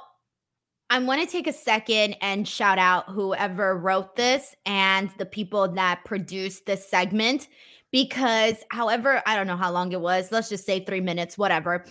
I 0.88 0.98
want 0.98 1.20
to 1.20 1.26
take 1.26 1.46
a 1.46 1.52
second 1.52 2.16
and 2.22 2.48
shout 2.48 2.78
out 2.78 3.10
whoever 3.10 3.76
wrote 3.76 4.16
this 4.16 4.54
and 4.64 5.10
the 5.18 5.26
people 5.26 5.68
that 5.68 6.04
produced 6.06 6.64
this 6.64 6.88
segment 6.88 7.48
because, 7.92 8.56
however, 8.70 9.22
I 9.26 9.36
don't 9.36 9.46
know 9.46 9.58
how 9.58 9.70
long 9.70 9.92
it 9.92 10.00
was, 10.00 10.32
let's 10.32 10.48
just 10.48 10.64
say 10.64 10.80
three 10.80 11.02
minutes, 11.02 11.36
whatever. 11.36 11.84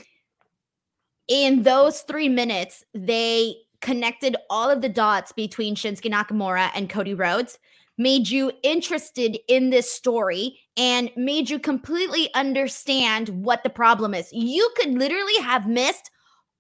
In 1.27 1.63
those 1.63 2.01
three 2.01 2.29
minutes, 2.29 2.83
they 2.93 3.55
connected 3.83 4.35
all 4.49 4.71
of 4.71 4.81
the 4.81 4.89
dots 4.89 5.31
between 5.31 5.75
Shinsuke 5.75 6.11
Nakamura 6.11 6.71
and 6.73 6.89
Cody 6.89 7.13
Rhodes, 7.13 7.59
made 7.99 8.27
you 8.27 8.51
interested 8.63 9.37
in 9.47 9.69
this 9.69 9.91
story, 9.91 10.57
and 10.75 11.11
made 11.15 11.51
you 11.51 11.59
completely 11.59 12.33
understand 12.33 13.29
what 13.29 13.61
the 13.61 13.69
problem 13.69 14.15
is. 14.15 14.33
You 14.33 14.67
could 14.75 14.93
literally 14.93 15.37
have 15.43 15.67
missed 15.67 16.09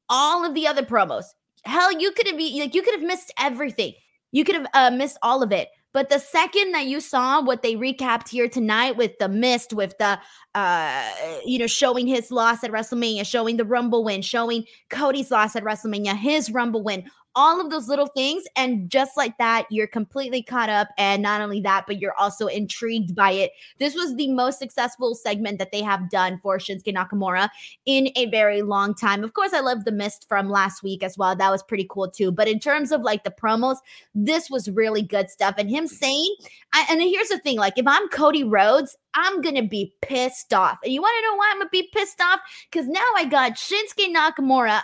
all 0.09 0.45
of 0.45 0.53
the 0.53 0.67
other 0.67 0.83
promos. 0.83 1.23
Hell, 1.65 1.91
you 1.99 2.11
could 2.11 2.27
have 2.27 2.37
be 2.37 2.59
like 2.59 2.75
you 2.75 2.83
could 2.83 2.93
have 2.93 3.07
missed 3.07 3.33
everything. 3.39 3.93
You 4.31 4.43
could 4.43 4.55
have 4.55 4.67
uh, 4.73 4.95
missed 4.95 5.17
all 5.23 5.41
of 5.41 5.51
it. 5.51 5.69
But 5.93 6.09
the 6.09 6.19
second 6.19 6.71
that 6.71 6.87
you 6.87 6.99
saw 6.99 7.41
what 7.41 7.61
they 7.61 7.75
recapped 7.75 8.27
here 8.27 8.49
tonight 8.49 8.97
with 8.97 9.17
the 9.19 9.29
mist, 9.29 9.73
with 9.73 9.95
the 9.99 10.19
uh, 10.55 11.11
you 11.45 11.59
know, 11.59 11.67
showing 11.67 12.07
his 12.07 12.31
loss 12.31 12.63
at 12.63 12.71
WrestleMania, 12.71 13.25
showing 13.25 13.57
the 13.57 13.65
Rumble 13.65 14.03
win, 14.03 14.21
showing 14.21 14.65
Cody's 14.89 15.31
loss 15.31 15.55
at 15.55 15.63
WrestleMania, 15.63 16.17
his 16.17 16.51
Rumble 16.51 16.83
win, 16.83 17.09
all 17.35 17.59
of 17.59 17.69
those 17.69 17.87
little 17.87 18.07
things. 18.07 18.43
And 18.55 18.89
just 18.89 19.17
like 19.17 19.37
that, 19.37 19.65
you're 19.69 19.87
completely 19.87 20.43
caught 20.43 20.69
up. 20.69 20.89
And 20.97 21.21
not 21.21 21.41
only 21.41 21.61
that, 21.61 21.85
but 21.87 21.99
you're 21.99 22.17
also 22.19 22.47
intrigued 22.47 23.15
by 23.15 23.31
it. 23.31 23.51
This 23.79 23.95
was 23.95 24.15
the 24.15 24.31
most 24.31 24.59
successful 24.59 25.15
segment 25.15 25.59
that 25.59 25.71
they 25.71 25.81
have 25.81 26.09
done 26.09 26.39
for 26.41 26.57
Shinsuke 26.57 26.95
Nakamura 26.95 27.49
in 27.85 28.09
a 28.15 28.27
very 28.27 28.61
long 28.61 28.93
time. 28.93 29.23
Of 29.23 29.33
course, 29.33 29.53
I 29.53 29.59
love 29.59 29.85
the 29.85 29.91
mist 29.91 30.25
from 30.27 30.49
last 30.49 30.83
week 30.83 31.03
as 31.03 31.17
well. 31.17 31.35
That 31.35 31.51
was 31.51 31.63
pretty 31.63 31.87
cool 31.89 32.09
too. 32.09 32.31
But 32.31 32.47
in 32.47 32.59
terms 32.59 32.91
of 32.91 33.01
like 33.01 33.23
the 33.23 33.31
promos, 33.31 33.77
this 34.13 34.49
was 34.49 34.69
really 34.69 35.01
good 35.01 35.29
stuff. 35.29 35.55
And 35.57 35.69
him 35.69 35.87
saying, 35.87 36.35
I, 36.73 36.85
and 36.89 37.01
here's 37.01 37.29
the 37.29 37.39
thing 37.39 37.57
like, 37.57 37.77
if 37.77 37.87
I'm 37.87 38.07
Cody 38.09 38.43
Rhodes, 38.43 38.95
I'm 39.15 39.41
going 39.41 39.55
to 39.55 39.63
be 39.63 39.93
pissed 40.01 40.53
off. 40.53 40.79
And 40.83 40.91
you 40.91 41.01
want 41.01 41.15
to 41.19 41.29
know 41.29 41.37
why 41.37 41.49
I'm 41.51 41.57
going 41.57 41.67
to 41.67 41.71
be 41.71 41.89
pissed 41.93 42.19
off? 42.19 42.39
Because 42.71 42.87
now 42.87 43.05
I 43.15 43.25
got 43.25 43.53
Shinsuke 43.53 44.13
Nakamura 44.13 44.81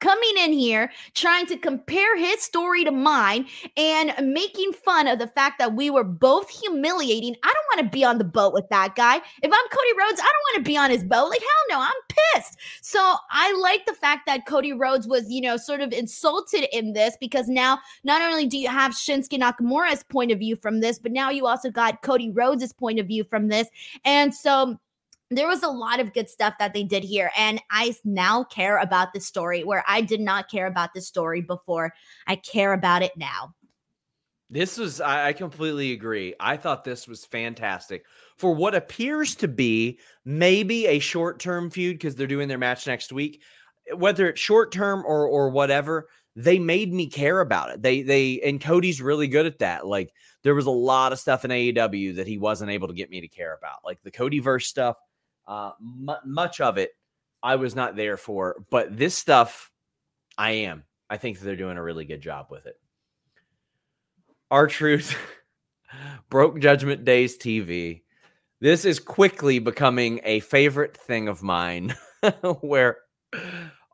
coming 0.00 0.32
in 0.38 0.52
here 0.52 0.90
trying 1.14 1.46
to 1.46 1.56
compare 1.56 2.16
his 2.16 2.42
story 2.42 2.84
to 2.84 2.90
mine 2.90 3.46
and 3.76 4.12
making 4.32 4.72
fun 4.72 5.06
of 5.08 5.18
the 5.18 5.26
fact 5.28 5.58
that 5.58 5.74
we 5.74 5.90
were 5.90 6.04
both 6.04 6.48
humiliating. 6.50 7.36
I 7.42 7.52
don't 7.52 7.78
want 7.78 7.92
to 7.92 7.96
be 7.96 8.04
on 8.04 8.18
the 8.18 8.24
boat 8.24 8.52
with 8.52 8.68
that 8.70 8.94
guy. 8.96 9.16
If 9.16 9.52
I'm 9.52 9.68
Cody 9.70 9.98
Rhodes, 9.98 10.20
I 10.20 10.24
don't 10.24 10.54
want 10.54 10.56
to 10.56 10.70
be 10.70 10.76
on 10.76 10.90
his 10.90 11.04
boat. 11.04 11.28
Like, 11.28 11.40
hell 11.40 11.78
no, 11.78 11.80
I'm 11.80 12.34
pissed. 12.34 12.58
So 12.82 13.16
I 13.30 13.52
like 13.60 13.86
the 13.86 13.94
fact 13.94 14.26
that 14.26 14.46
Cody 14.46 14.72
Rhodes 14.72 15.06
was, 15.06 15.30
you 15.30 15.40
know, 15.40 15.56
sort 15.56 15.80
of 15.80 15.92
insulted 15.92 16.66
in 16.76 16.92
this 16.92 17.16
because 17.20 17.48
now 17.48 17.78
not 18.04 18.22
only 18.22 18.46
do 18.46 18.58
you 18.58 18.68
have 18.68 18.92
Shinsuke 18.92 19.38
Nakamura's 19.38 20.02
point 20.04 20.32
of 20.32 20.38
view 20.38 20.56
from 20.56 20.80
this, 20.80 20.98
but 20.98 21.12
now 21.12 21.30
you 21.30 21.46
also 21.46 21.70
got 21.70 22.02
Cody 22.02 22.30
Rhodes' 22.30 22.72
point 22.72 22.98
of 22.98 23.06
view 23.06 23.24
from 23.24 23.48
this. 23.48 23.68
And 24.04 24.34
so 24.34 24.78
there 25.36 25.48
was 25.48 25.62
a 25.62 25.68
lot 25.68 26.00
of 26.00 26.12
good 26.12 26.28
stuff 26.28 26.54
that 26.58 26.74
they 26.74 26.82
did 26.82 27.04
here 27.04 27.30
and 27.36 27.60
i 27.70 27.94
now 28.04 28.44
care 28.44 28.78
about 28.78 29.12
this 29.12 29.26
story 29.26 29.64
where 29.64 29.84
i 29.88 30.00
did 30.00 30.20
not 30.20 30.50
care 30.50 30.66
about 30.66 30.90
this 30.94 31.06
story 31.06 31.40
before. 31.40 31.92
I 32.26 32.36
care 32.36 32.72
about 32.72 33.02
it 33.02 33.12
now. 33.16 33.54
This 34.50 34.78
was 34.78 35.00
i 35.00 35.32
completely 35.32 35.92
agree. 35.92 36.34
I 36.38 36.56
thought 36.56 36.84
this 36.84 37.08
was 37.08 37.24
fantastic 37.24 38.04
for 38.36 38.54
what 38.54 38.74
appears 38.74 39.34
to 39.36 39.48
be 39.48 39.98
maybe 40.24 40.86
a 40.86 40.98
short-term 40.98 41.70
feud 41.70 41.98
because 41.98 42.14
they're 42.14 42.26
doing 42.26 42.48
their 42.48 42.58
match 42.58 42.86
next 42.86 43.12
week. 43.12 43.42
Whether 43.94 44.28
it's 44.28 44.40
short-term 44.40 45.04
or 45.06 45.26
or 45.26 45.50
whatever 45.50 46.08
they 46.36 46.58
made 46.58 46.92
me 46.92 47.08
care 47.08 47.40
about 47.40 47.70
it. 47.70 47.82
They 47.82 48.02
they 48.02 48.40
and 48.40 48.60
cody's 48.60 49.00
really 49.00 49.28
good 49.28 49.46
at 49.46 49.60
that. 49.60 49.86
Like 49.86 50.12
there 50.42 50.54
was 50.54 50.66
a 50.66 50.70
lot 50.70 51.12
of 51.12 51.20
stuff 51.20 51.44
in 51.44 51.50
AEW 51.50 52.16
that 52.16 52.26
he 52.26 52.38
wasn't 52.38 52.70
able 52.70 52.88
to 52.88 52.94
get 52.94 53.10
me 53.10 53.20
to 53.20 53.28
care 53.28 53.54
about, 53.54 53.84
like 53.84 54.02
the 54.02 54.10
Codyverse 54.10 54.64
stuff. 54.64 54.96
Uh, 55.46 55.72
m- 55.80 56.16
much 56.24 56.60
of 56.60 56.78
it 56.78 56.92
I 57.42 57.56
was 57.56 57.76
not 57.76 57.94
there 57.94 58.16
for, 58.16 58.64
but 58.70 58.96
this 58.96 59.14
stuff 59.14 59.70
I 60.38 60.52
am. 60.52 60.84
I 61.10 61.18
think 61.18 61.38
they're 61.38 61.56
doing 61.56 61.76
a 61.76 61.82
really 61.82 62.06
good 62.06 62.22
job 62.22 62.46
with 62.50 62.64
it. 62.64 62.80
R-Truth 64.50 65.14
broke 66.30 66.58
Judgment 66.58 67.04
Days 67.04 67.36
TV. 67.36 68.00
This 68.60 68.86
is 68.86 68.98
quickly 68.98 69.58
becoming 69.58 70.20
a 70.24 70.40
favorite 70.40 70.96
thing 70.96 71.28
of 71.28 71.42
mine 71.42 71.94
where 72.60 72.98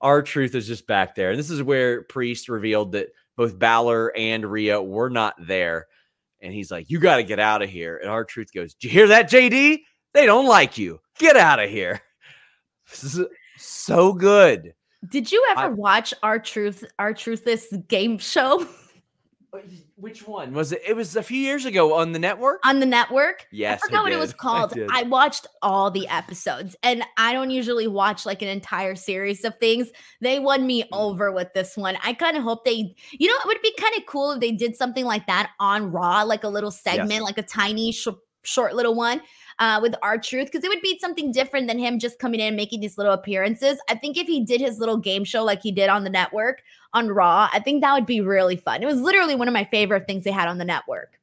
R-Truth 0.00 0.54
is 0.54 0.68
just 0.68 0.86
back 0.86 1.16
there. 1.16 1.30
And 1.30 1.38
this 1.38 1.50
is 1.50 1.62
where 1.62 2.02
Priest 2.02 2.48
revealed 2.48 2.92
that 2.92 3.08
both 3.36 3.58
Balor 3.58 4.16
and 4.16 4.46
Rhea 4.46 4.80
were 4.80 5.10
not 5.10 5.34
there. 5.44 5.88
And 6.40 6.54
he's 6.54 6.70
like, 6.70 6.88
You 6.88 7.00
got 7.00 7.16
to 7.16 7.24
get 7.24 7.40
out 7.40 7.62
of 7.62 7.68
here. 7.68 7.96
And 7.96 8.08
R-Truth 8.08 8.52
goes, 8.54 8.74
Did 8.74 8.84
you 8.84 8.90
hear 8.92 9.08
that, 9.08 9.28
JD? 9.28 9.80
They 10.14 10.26
don't 10.26 10.46
like 10.46 10.78
you. 10.78 11.00
Get 11.20 11.36
out 11.36 11.60
of 11.60 11.68
here. 11.68 12.00
This 12.88 13.04
is 13.04 13.26
so 13.58 14.14
good. 14.14 14.72
Did 15.10 15.30
you 15.30 15.46
ever 15.50 15.60
I, 15.60 15.68
watch 15.68 16.14
R-Truth 16.22 16.84
our 16.98 17.12
truth 17.12 17.44
this 17.44 17.72
game 17.88 18.16
show? 18.18 18.66
Which 19.96 20.26
one 20.26 20.54
was 20.54 20.72
it? 20.72 20.80
It 20.86 20.96
was 20.96 21.16
a 21.16 21.22
few 21.22 21.38
years 21.38 21.66
ago 21.66 21.94
on 21.94 22.12
the 22.12 22.18
network. 22.18 22.64
On 22.64 22.80
the 22.80 22.86
network, 22.86 23.46
yes. 23.52 23.80
I 23.82 23.86
forgot 23.86 24.00
I 24.00 24.02
what 24.04 24.12
it 24.12 24.18
was 24.18 24.32
called. 24.38 24.72
I, 24.78 25.00
I, 25.00 25.02
watched 25.02 25.46
all 25.60 25.90
the 25.90 26.08
episodes, 26.08 26.74
and 26.82 27.02
I 27.18 27.34
don't 27.34 27.50
usually 27.50 27.86
watch 27.86 28.24
like 28.24 28.40
an 28.42 28.48
entire 28.48 28.94
series 28.94 29.44
of 29.44 29.58
things. 29.58 29.90
They 30.20 30.38
won 30.38 30.66
me 30.66 30.84
mm-hmm. 30.84 30.94
over 30.94 31.32
with 31.32 31.52
this 31.52 31.76
one. 31.76 31.98
I 32.02 32.14
kind 32.14 32.36
of 32.36 32.44
hope 32.44 32.64
they, 32.64 32.94
you 33.12 33.28
know, 33.28 33.34
it 33.44 33.46
would 33.46 33.60
be 33.62 33.74
kind 33.78 33.94
of 33.96 34.06
cool 34.06 34.32
if 34.32 34.40
they 34.40 34.52
did 34.52 34.74
something 34.74 35.04
like 35.04 35.26
that 35.26 35.50
on 35.60 35.90
Raw, 35.90 36.22
like 36.22 36.44
a 36.44 36.48
little 36.48 36.70
segment, 36.70 37.10
yes. 37.10 37.22
like 37.22 37.38
a 37.38 37.42
tiny 37.42 37.92
sh- 37.92 38.08
short 38.42 38.74
little 38.74 38.94
one 38.94 39.20
uh, 39.60 39.78
with 39.80 39.94
R-Truth 40.02 40.46
because 40.46 40.64
it 40.64 40.68
would 40.68 40.80
be 40.80 40.98
something 40.98 41.30
different 41.30 41.68
than 41.68 41.78
him 41.78 41.98
just 41.98 42.18
coming 42.18 42.40
in 42.40 42.48
and 42.48 42.56
making 42.56 42.80
these 42.80 42.96
little 42.96 43.12
appearances. 43.12 43.78
I 43.88 43.94
think 43.94 44.16
if 44.16 44.26
he 44.26 44.42
did 44.42 44.60
his 44.60 44.78
little 44.78 44.96
game 44.96 45.22
show 45.22 45.44
like 45.44 45.62
he 45.62 45.70
did 45.70 45.90
on 45.90 46.02
the 46.02 46.10
network 46.10 46.62
on 46.94 47.08
Raw, 47.08 47.48
I 47.52 47.60
think 47.60 47.82
that 47.82 47.92
would 47.92 48.06
be 48.06 48.22
really 48.22 48.56
fun. 48.56 48.82
It 48.82 48.86
was 48.86 49.00
literally 49.00 49.34
one 49.34 49.48
of 49.48 49.54
my 49.54 49.64
favorite 49.64 50.06
things 50.06 50.24
they 50.24 50.30
had 50.30 50.48
on 50.48 50.58
the 50.58 50.64
network. 50.64 51.20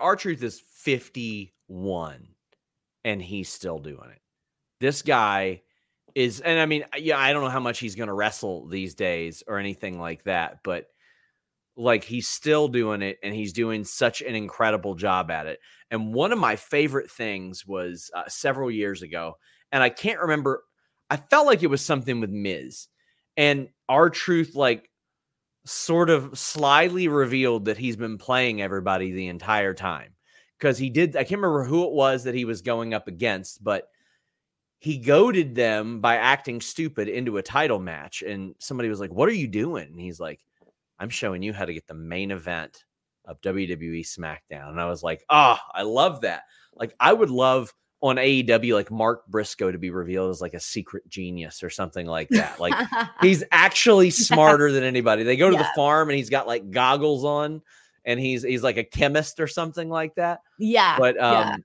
R-Truth 0.00 0.42
is 0.44 0.60
51 0.60 2.28
and 3.04 3.20
he's 3.20 3.48
still 3.48 3.80
doing 3.80 4.10
it. 4.10 4.20
This 4.80 5.02
guy 5.02 5.62
is, 6.14 6.40
and 6.40 6.60
I 6.60 6.66
mean, 6.66 6.84
yeah, 6.96 7.18
I 7.18 7.32
don't 7.32 7.42
know 7.42 7.50
how 7.50 7.60
much 7.60 7.80
he's 7.80 7.96
going 7.96 8.06
to 8.06 8.14
wrestle 8.14 8.68
these 8.68 8.94
days 8.94 9.42
or 9.48 9.58
anything 9.58 9.98
like 9.98 10.22
that, 10.24 10.60
but 10.62 10.86
like 11.76 12.04
he's 12.04 12.28
still 12.28 12.68
doing 12.68 13.02
it 13.02 13.18
and 13.22 13.34
he's 13.34 13.52
doing 13.52 13.82
such 13.84 14.20
an 14.22 14.36
incredible 14.36 14.94
job 14.94 15.30
at 15.32 15.46
it. 15.46 15.58
And 15.94 16.12
one 16.12 16.32
of 16.32 16.38
my 16.40 16.56
favorite 16.56 17.08
things 17.08 17.64
was 17.64 18.10
uh, 18.14 18.24
several 18.26 18.68
years 18.68 19.02
ago, 19.02 19.34
and 19.70 19.80
I 19.80 19.90
can't 19.90 20.20
remember. 20.20 20.64
I 21.08 21.16
felt 21.16 21.46
like 21.46 21.62
it 21.62 21.70
was 21.70 21.82
something 21.84 22.20
with 22.20 22.30
Miz, 22.30 22.88
and 23.36 23.68
R-Truth 23.88 24.56
like 24.56 24.90
sort 25.64 26.10
of 26.10 26.36
slyly 26.36 27.06
revealed 27.06 27.66
that 27.66 27.78
he's 27.78 27.96
been 27.96 28.18
playing 28.18 28.60
everybody 28.60 29.12
the 29.12 29.28
entire 29.28 29.72
time 29.72 30.14
because 30.58 30.76
he 30.76 30.90
did. 30.90 31.14
I 31.14 31.22
can't 31.22 31.40
remember 31.40 31.62
who 31.62 31.86
it 31.86 31.92
was 31.92 32.24
that 32.24 32.34
he 32.34 32.44
was 32.44 32.60
going 32.60 32.92
up 32.92 33.06
against, 33.06 33.62
but 33.62 33.84
he 34.80 34.98
goaded 34.98 35.54
them 35.54 36.00
by 36.00 36.16
acting 36.16 36.60
stupid 36.60 37.08
into 37.08 37.36
a 37.36 37.42
title 37.42 37.78
match. 37.78 38.22
And 38.22 38.56
somebody 38.58 38.88
was 38.88 38.98
like, 38.98 39.12
"What 39.12 39.28
are 39.28 39.32
you 39.32 39.46
doing?" 39.46 39.86
And 39.86 40.00
he's 40.00 40.18
like 40.18 40.40
I'm 40.98 41.08
showing 41.08 41.42
you 41.42 41.52
how 41.52 41.64
to 41.64 41.74
get 41.74 41.86
the 41.86 41.94
main 41.94 42.32
event 42.32 42.84
of 43.24 43.40
WWE 43.40 44.00
SmackDown. 44.00 44.68
And 44.70 44.80
I 44.80 44.86
was 44.86 45.02
like, 45.02 45.24
oh, 45.30 45.58
I 45.72 45.82
love 45.82 46.22
that. 46.22 46.44
Like, 46.74 46.94
I 46.98 47.12
would 47.12 47.30
love 47.30 47.72
on 48.02 48.16
AEW, 48.16 48.74
like 48.74 48.90
Mark 48.90 49.26
Briscoe 49.28 49.72
to 49.72 49.78
be 49.78 49.90
revealed 49.90 50.30
as 50.30 50.40
like 50.40 50.54
a 50.54 50.60
secret 50.60 51.08
genius 51.08 51.62
or 51.62 51.70
something 51.70 52.06
like 52.06 52.28
that. 52.30 52.58
Like, 52.60 52.74
he's 53.20 53.42
actually 53.50 54.10
smarter 54.10 54.70
than 54.72 54.84
anybody. 54.84 55.22
They 55.22 55.36
go 55.36 55.48
to 55.48 55.56
yeah. 55.56 55.62
the 55.62 55.68
farm 55.74 56.10
and 56.10 56.16
he's 56.16 56.30
got 56.30 56.46
like 56.46 56.70
goggles 56.70 57.24
on 57.24 57.62
and 58.04 58.20
he's 58.20 58.42
he's 58.42 58.62
like 58.62 58.76
a 58.76 58.84
chemist 58.84 59.40
or 59.40 59.46
something 59.46 59.88
like 59.88 60.14
that. 60.16 60.40
Yeah. 60.58 60.98
But 60.98 61.18
um 61.18 61.32
yeah. 61.32 61.56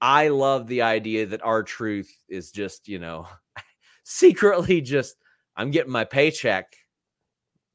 I 0.00 0.28
love 0.28 0.66
the 0.66 0.82
idea 0.82 1.26
that 1.26 1.42
R-Truth 1.44 2.10
is 2.28 2.52
just, 2.52 2.88
you 2.88 2.98
know, 2.98 3.26
secretly 4.04 4.80
just 4.80 5.16
I'm 5.56 5.70
getting 5.70 5.92
my 5.92 6.04
paycheck 6.04 6.74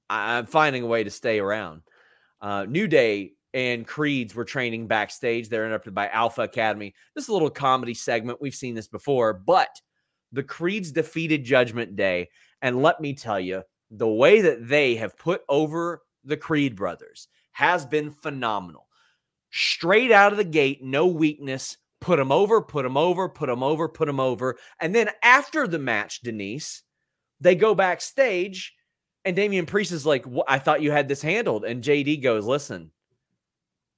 I'm 0.10 0.46
finding 0.46 0.84
a 0.84 0.88
way 0.88 1.04
to 1.04 1.10
stay 1.10 1.40
around. 1.40 1.82
Uh, 2.42 2.66
New 2.68 2.88
Day 2.88 3.34
and 3.54 3.88
Creeds 3.88 4.36
were 4.36 4.46
training 4.46 4.88
backstage. 4.88 5.48
They're 5.48 5.66
interrupted 5.66 5.96
by 5.96 6.10
Alpha 6.10 6.42
Academy. 6.42 6.94
This 7.16 7.24
is 7.24 7.30
a 7.30 7.34
little 7.34 7.50
comedy 7.50 7.94
segment. 7.94 8.42
We've 8.42 8.54
seen 8.54 8.76
this 8.76 8.88
before, 8.88 9.34
but 9.34 9.70
the 10.32 10.44
Creeds 10.44 10.92
defeated 10.92 11.46
Judgment 11.46 11.96
Day. 11.96 12.30
And 12.62 12.82
let 12.82 13.00
me 13.00 13.14
tell 13.14 13.40
you, 13.40 13.64
the 13.92 14.08
way 14.08 14.42
that 14.42 14.68
they 14.68 14.96
have 14.96 15.18
put 15.18 15.42
over 15.48 16.02
the 16.26 16.38
Creed 16.38 16.76
brothers 16.76 17.28
has 17.54 17.86
been 17.86 18.12
phenomenal. 18.12 18.88
Straight 19.52 20.12
out 20.12 20.34
of 20.34 20.38
the 20.38 20.44
gate, 20.44 20.84
no 20.84 21.08
weakness. 21.08 21.78
Put 22.02 22.18
them 22.18 22.32
over, 22.32 22.62
put 22.62 22.84
them 22.84 22.98
over, 22.98 23.30
put 23.30 23.48
them 23.48 23.64
over, 23.64 23.88
put 23.88 24.06
them 24.06 24.20
over. 24.20 24.58
And 24.82 24.94
then 24.94 25.10
after 25.24 25.66
the 25.66 25.80
match, 25.80 26.22
Denise, 26.22 26.84
they 27.40 27.56
go 27.56 27.74
backstage 27.74 28.75
and 29.26 29.36
Damian 29.36 29.66
Priest 29.66 29.92
is 29.92 30.06
like, 30.06 30.26
I 30.48 30.60
thought 30.60 30.84
you 30.84 30.92
had 30.92 31.08
this 31.08 31.22
handled. 31.22 31.66
And 31.66 31.84
JD 31.84 32.22
goes, 32.22 32.46
listen, 32.46 32.92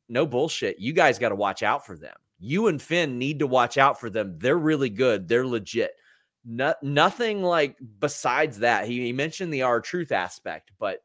no 0.08 0.26
bullshit. 0.26 0.80
You 0.80 0.94
guys 0.94 1.20
got 1.20 1.30
to 1.30 1.36
watch 1.36 1.64
out 1.64 1.86
for 1.86 1.98
them. 1.98 2.16
You 2.40 2.68
and 2.68 2.82
Finn 2.82 3.18
need 3.18 3.40
to 3.40 3.48
watch 3.48 3.78
out 3.78 4.00
for 4.00 4.10
them. 4.10 4.38
They're 4.40 4.58
really 4.58 4.90
good. 4.90 5.28
They're 5.28 5.46
legit. 5.46 5.92
No, 6.46 6.74
nothing 6.82 7.44
like 7.44 7.76
besides 8.00 8.60
that. 8.60 8.88
He, 8.88 9.02
he 9.02 9.14
mentioned 9.14 9.54
the 9.54 9.64
R-Truth 9.64 10.14
aspect, 10.14 10.72
but 10.80 11.00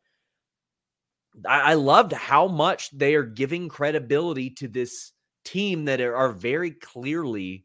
I, 1.48 1.72
I 1.72 1.74
loved 1.74 2.12
how 2.12 2.46
much 2.46 2.96
they 2.96 3.16
are 3.16 3.24
giving 3.24 3.68
credibility 3.68 4.50
to 4.50 4.68
this 4.68 5.12
team 5.44 5.86
that 5.86 6.00
are 6.00 6.30
very 6.30 6.70
clearly 6.70 7.64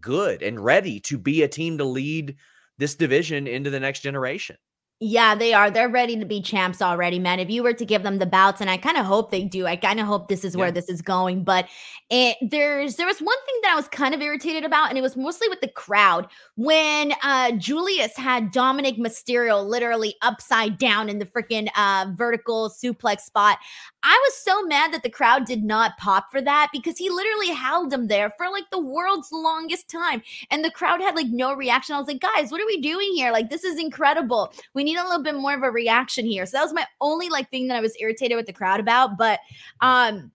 good 0.00 0.42
and 0.42 0.64
ready 0.64 1.00
to 1.00 1.18
be 1.18 1.42
a 1.42 1.48
team 1.48 1.78
to 1.78 1.84
lead 1.84 2.36
this 2.78 2.94
division 2.94 3.48
into 3.48 3.70
the 3.70 3.80
next 3.80 4.00
generation. 4.00 4.56
Yeah, 5.04 5.34
they 5.34 5.52
are. 5.52 5.68
They're 5.68 5.88
ready 5.88 6.16
to 6.16 6.24
be 6.24 6.40
champs 6.40 6.80
already, 6.80 7.18
man. 7.18 7.40
If 7.40 7.50
you 7.50 7.64
were 7.64 7.72
to 7.72 7.84
give 7.84 8.04
them 8.04 8.20
the 8.20 8.26
bouts, 8.26 8.60
and 8.60 8.70
I 8.70 8.76
kind 8.76 8.96
of 8.96 9.04
hope 9.04 9.32
they 9.32 9.42
do, 9.42 9.66
I 9.66 9.74
kind 9.74 9.98
of 9.98 10.06
hope 10.06 10.28
this 10.28 10.44
is 10.44 10.56
where 10.56 10.70
this 10.70 10.88
is 10.88 11.02
going. 11.02 11.42
But 11.42 11.66
it, 12.08 12.36
there's 12.40 12.94
there 12.94 13.08
was 13.08 13.18
one 13.18 13.36
thing 13.44 13.56
that 13.62 13.72
I 13.72 13.74
was 13.74 13.88
kind 13.88 14.14
of 14.14 14.22
irritated 14.22 14.62
about, 14.62 14.90
and 14.90 14.96
it 14.96 15.00
was 15.00 15.16
mostly 15.16 15.48
with 15.48 15.60
the 15.60 15.66
crowd 15.66 16.28
when 16.54 17.14
uh, 17.24 17.50
Julius 17.52 18.16
had 18.16 18.52
Dominik 18.52 18.96
Mysterio 18.96 19.66
literally 19.66 20.14
upside 20.22 20.78
down 20.78 21.08
in 21.08 21.18
the 21.18 21.26
freaking 21.26 21.68
uh, 21.76 22.06
vertical 22.14 22.70
suplex 22.70 23.22
spot. 23.22 23.58
I 24.02 24.20
was 24.26 24.34
so 24.36 24.62
mad 24.62 24.92
that 24.92 25.02
the 25.02 25.10
crowd 25.10 25.44
did 25.44 25.62
not 25.62 25.96
pop 25.96 26.30
for 26.30 26.40
that 26.40 26.70
because 26.72 26.98
he 26.98 27.08
literally 27.08 27.50
held 27.50 27.92
him 27.92 28.08
there 28.08 28.32
for 28.36 28.50
like 28.50 28.68
the 28.70 28.80
world's 28.80 29.30
longest 29.32 29.88
time, 29.88 30.22
and 30.50 30.64
the 30.64 30.70
crowd 30.70 31.00
had 31.00 31.14
like 31.14 31.28
no 31.28 31.54
reaction. 31.54 31.94
I 31.94 31.98
was 31.98 32.08
like, 32.08 32.20
guys, 32.20 32.50
what 32.50 32.60
are 32.60 32.66
we 32.66 32.80
doing 32.80 33.12
here? 33.14 33.32
Like, 33.32 33.50
this 33.50 33.64
is 33.64 33.78
incredible. 33.78 34.52
We 34.74 34.84
need 34.84 34.98
a 34.98 35.04
little 35.04 35.22
bit 35.22 35.36
more 35.36 35.54
of 35.54 35.62
a 35.62 35.70
reaction 35.70 36.26
here. 36.26 36.46
So 36.46 36.56
that 36.56 36.64
was 36.64 36.72
my 36.72 36.86
only 37.00 37.28
like 37.28 37.50
thing 37.50 37.68
that 37.68 37.76
I 37.76 37.80
was 37.80 37.96
irritated 38.00 38.36
with 38.36 38.46
the 38.46 38.52
crowd 38.52 38.80
about. 38.80 39.16
But 39.18 39.40
um 39.80 40.32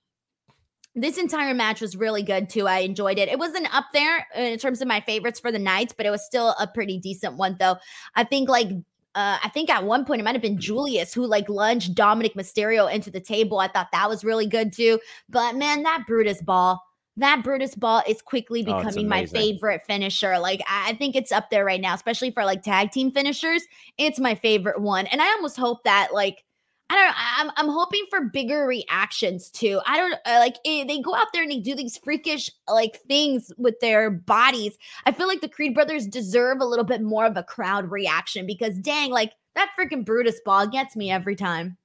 this 0.95 1.19
entire 1.19 1.53
match 1.53 1.79
was 1.79 1.95
really 1.95 2.23
good 2.23 2.49
too. 2.49 2.67
I 2.67 2.79
enjoyed 2.79 3.19
it. 3.19 3.29
It 3.29 3.37
wasn't 3.37 3.73
up 3.73 3.85
there 3.93 4.25
in 4.35 4.57
terms 4.57 4.81
of 4.81 4.87
my 4.87 4.99
favorites 5.01 5.39
for 5.39 5.51
the 5.51 5.59
nights, 5.59 5.93
but 5.95 6.07
it 6.07 6.09
was 6.09 6.25
still 6.25 6.55
a 6.59 6.65
pretty 6.65 6.97
decent 6.97 7.37
one 7.37 7.55
though. 7.59 7.77
I 8.15 8.23
think 8.23 8.49
like 8.49 8.69
uh, 9.17 9.39
I 9.43 9.49
think 9.49 9.71
at 9.71 9.83
one 9.83 10.05
point 10.05 10.21
it 10.21 10.23
might 10.23 10.35
have 10.35 10.43
been 10.43 10.59
Julius 10.59 11.11
who 11.11 11.25
like 11.25 11.49
lunged 11.49 11.95
Dominik 11.95 12.35
Mysterio 12.35 12.89
into 12.93 13.09
the 13.09 13.19
table. 13.19 13.57
I 13.57 13.67
thought 13.67 13.87
that 13.91 14.07
was 14.07 14.23
really 14.23 14.45
good 14.45 14.71
too. 14.71 14.99
But 15.27 15.55
man, 15.55 15.81
that 15.81 16.03
Brutus 16.05 16.39
ball, 16.39 16.83
that 17.15 17.43
Brutus 17.43 17.73
ball 17.73 18.03
is 18.07 18.21
quickly 18.21 18.63
oh, 18.67 18.77
becoming 18.77 19.07
oh, 19.07 19.09
my 19.09 19.25
favorite 19.25 19.81
finisher. 19.87 20.37
Like 20.37 20.61
I 20.69 20.93
think 20.93 21.15
it's 21.15 21.31
up 21.31 21.49
there 21.49 21.65
right 21.65 21.81
now, 21.81 21.95
especially 21.95 22.29
for 22.29 22.45
like 22.45 22.61
tag 22.61 22.91
team 22.91 23.11
finishers. 23.11 23.63
It's 23.97 24.19
my 24.19 24.35
favorite 24.35 24.81
one, 24.81 25.07
and 25.07 25.19
I 25.19 25.25
almost 25.29 25.57
hope 25.57 25.83
that 25.83 26.09
like 26.13 26.43
I 26.89 26.95
don't 26.95 27.05
know. 27.07 27.13
I'm, 27.17 27.51
I'm 27.57 27.73
hoping 27.73 28.05
for 28.09 28.21
bigger 28.21 28.65
reactions 28.65 29.49
too. 29.49 29.81
I 29.85 29.97
don't 29.97 30.13
uh, 30.25 30.39
like 30.39 30.55
it, 30.63 30.81
eh, 30.81 30.85
they 30.87 31.01
go 31.01 31.13
out 31.13 31.27
there 31.33 31.43
and 31.43 31.51
they 31.51 31.59
do 31.59 31.75
these 31.75 31.97
freakish 31.97 32.49
like 32.69 33.01
things 33.07 33.51
with 33.57 33.79
their 33.81 34.09
bodies. 34.09 34.77
I 35.05 35.11
feel 35.11 35.27
like 35.27 35.41
the 35.41 35.49
Creed 35.49 35.73
brothers 35.73 36.07
deserve 36.07 36.61
a 36.61 36.65
little 36.65 36.85
bit 36.85 37.01
more 37.01 37.25
of 37.25 37.35
a 37.35 37.43
crowd 37.43 37.91
reaction 37.91 38.45
because 38.45 38.77
dang, 38.77 39.11
like 39.11 39.33
that 39.55 39.71
freaking 39.77 40.05
Brutus 40.05 40.39
ball 40.45 40.67
gets 40.67 40.95
me 40.95 41.11
every 41.11 41.35
time. 41.35 41.77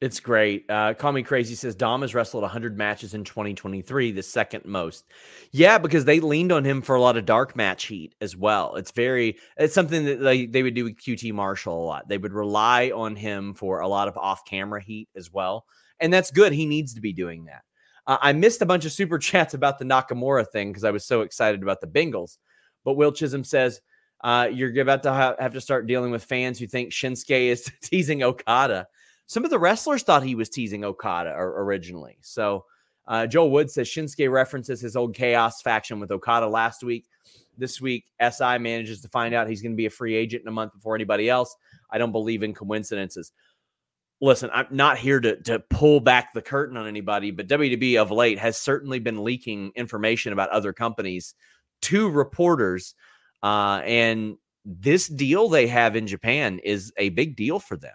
It's 0.00 0.18
great. 0.18 0.64
Uh, 0.70 0.94
Call 0.94 1.12
Me 1.12 1.22
Crazy 1.22 1.54
says 1.54 1.74
Dom 1.74 2.00
has 2.00 2.14
wrestled 2.14 2.42
100 2.42 2.78
matches 2.78 3.12
in 3.12 3.22
2023, 3.22 4.12
the 4.12 4.22
second 4.22 4.64
most. 4.64 5.04
Yeah, 5.52 5.76
because 5.76 6.06
they 6.06 6.20
leaned 6.20 6.52
on 6.52 6.64
him 6.64 6.80
for 6.80 6.94
a 6.94 7.00
lot 7.00 7.18
of 7.18 7.26
dark 7.26 7.54
match 7.54 7.84
heat 7.84 8.14
as 8.22 8.34
well. 8.34 8.76
It's 8.76 8.92
very, 8.92 9.36
it's 9.58 9.74
something 9.74 10.06
that 10.06 10.20
they, 10.20 10.46
they 10.46 10.62
would 10.62 10.72
do 10.72 10.84
with 10.84 10.96
QT 10.96 11.34
Marshall 11.34 11.84
a 11.84 11.84
lot. 11.84 12.08
They 12.08 12.16
would 12.16 12.32
rely 12.32 12.90
on 12.94 13.14
him 13.14 13.52
for 13.52 13.80
a 13.80 13.88
lot 13.88 14.08
of 14.08 14.16
off 14.16 14.46
camera 14.46 14.82
heat 14.82 15.10
as 15.14 15.30
well. 15.30 15.66
And 16.00 16.10
that's 16.10 16.30
good. 16.30 16.54
He 16.54 16.64
needs 16.64 16.94
to 16.94 17.02
be 17.02 17.12
doing 17.12 17.44
that. 17.44 17.62
Uh, 18.06 18.16
I 18.22 18.32
missed 18.32 18.62
a 18.62 18.66
bunch 18.66 18.86
of 18.86 18.92
super 18.92 19.18
chats 19.18 19.52
about 19.52 19.78
the 19.78 19.84
Nakamura 19.84 20.48
thing 20.48 20.70
because 20.70 20.84
I 20.84 20.92
was 20.92 21.04
so 21.04 21.20
excited 21.20 21.62
about 21.62 21.82
the 21.82 21.86
Bengals. 21.86 22.38
But 22.86 22.94
Will 22.94 23.12
Chisholm 23.12 23.44
says, 23.44 23.82
uh, 24.24 24.48
you're 24.50 24.80
about 24.80 25.02
to 25.02 25.12
have 25.38 25.52
to 25.52 25.60
start 25.60 25.86
dealing 25.86 26.10
with 26.10 26.24
fans 26.24 26.58
who 26.58 26.66
think 26.66 26.90
Shinsuke 26.90 27.48
is 27.48 27.70
teasing 27.82 28.22
Okada 28.22 28.86
some 29.30 29.44
of 29.44 29.50
the 29.50 29.60
wrestlers 29.60 30.02
thought 30.02 30.24
he 30.24 30.34
was 30.34 30.48
teasing 30.48 30.82
Okada 30.82 31.32
originally. 31.38 32.18
So 32.20 32.64
uh, 33.06 33.28
Joel 33.28 33.52
Wood 33.52 33.70
says 33.70 33.86
Shinsuke 33.86 34.28
references 34.28 34.80
his 34.80 34.96
old 34.96 35.14
chaos 35.14 35.62
faction 35.62 36.00
with 36.00 36.10
Okada 36.10 36.48
last 36.48 36.82
week. 36.82 37.06
This 37.56 37.80
week, 37.80 38.06
SI 38.20 38.58
manages 38.58 39.00
to 39.02 39.08
find 39.08 39.32
out 39.32 39.48
he's 39.48 39.62
going 39.62 39.70
to 39.70 39.76
be 39.76 39.86
a 39.86 39.90
free 39.90 40.16
agent 40.16 40.42
in 40.42 40.48
a 40.48 40.50
month 40.50 40.72
before 40.72 40.96
anybody 40.96 41.30
else. 41.30 41.54
I 41.92 41.98
don't 41.98 42.10
believe 42.10 42.42
in 42.42 42.54
coincidences. 42.54 43.30
Listen, 44.20 44.50
I'm 44.52 44.66
not 44.68 44.98
here 44.98 45.20
to, 45.20 45.40
to 45.42 45.60
pull 45.60 46.00
back 46.00 46.34
the 46.34 46.42
curtain 46.42 46.76
on 46.76 46.88
anybody, 46.88 47.30
but 47.30 47.46
WWE 47.46 48.02
of 48.02 48.10
late 48.10 48.40
has 48.40 48.56
certainly 48.56 48.98
been 48.98 49.22
leaking 49.22 49.70
information 49.76 50.32
about 50.32 50.50
other 50.50 50.72
companies 50.72 51.36
to 51.82 52.10
reporters. 52.10 52.96
Uh, 53.44 53.80
and 53.84 54.38
this 54.64 55.06
deal 55.06 55.48
they 55.48 55.68
have 55.68 55.94
in 55.94 56.08
Japan 56.08 56.58
is 56.64 56.92
a 56.96 57.10
big 57.10 57.36
deal 57.36 57.60
for 57.60 57.76
them. 57.76 57.94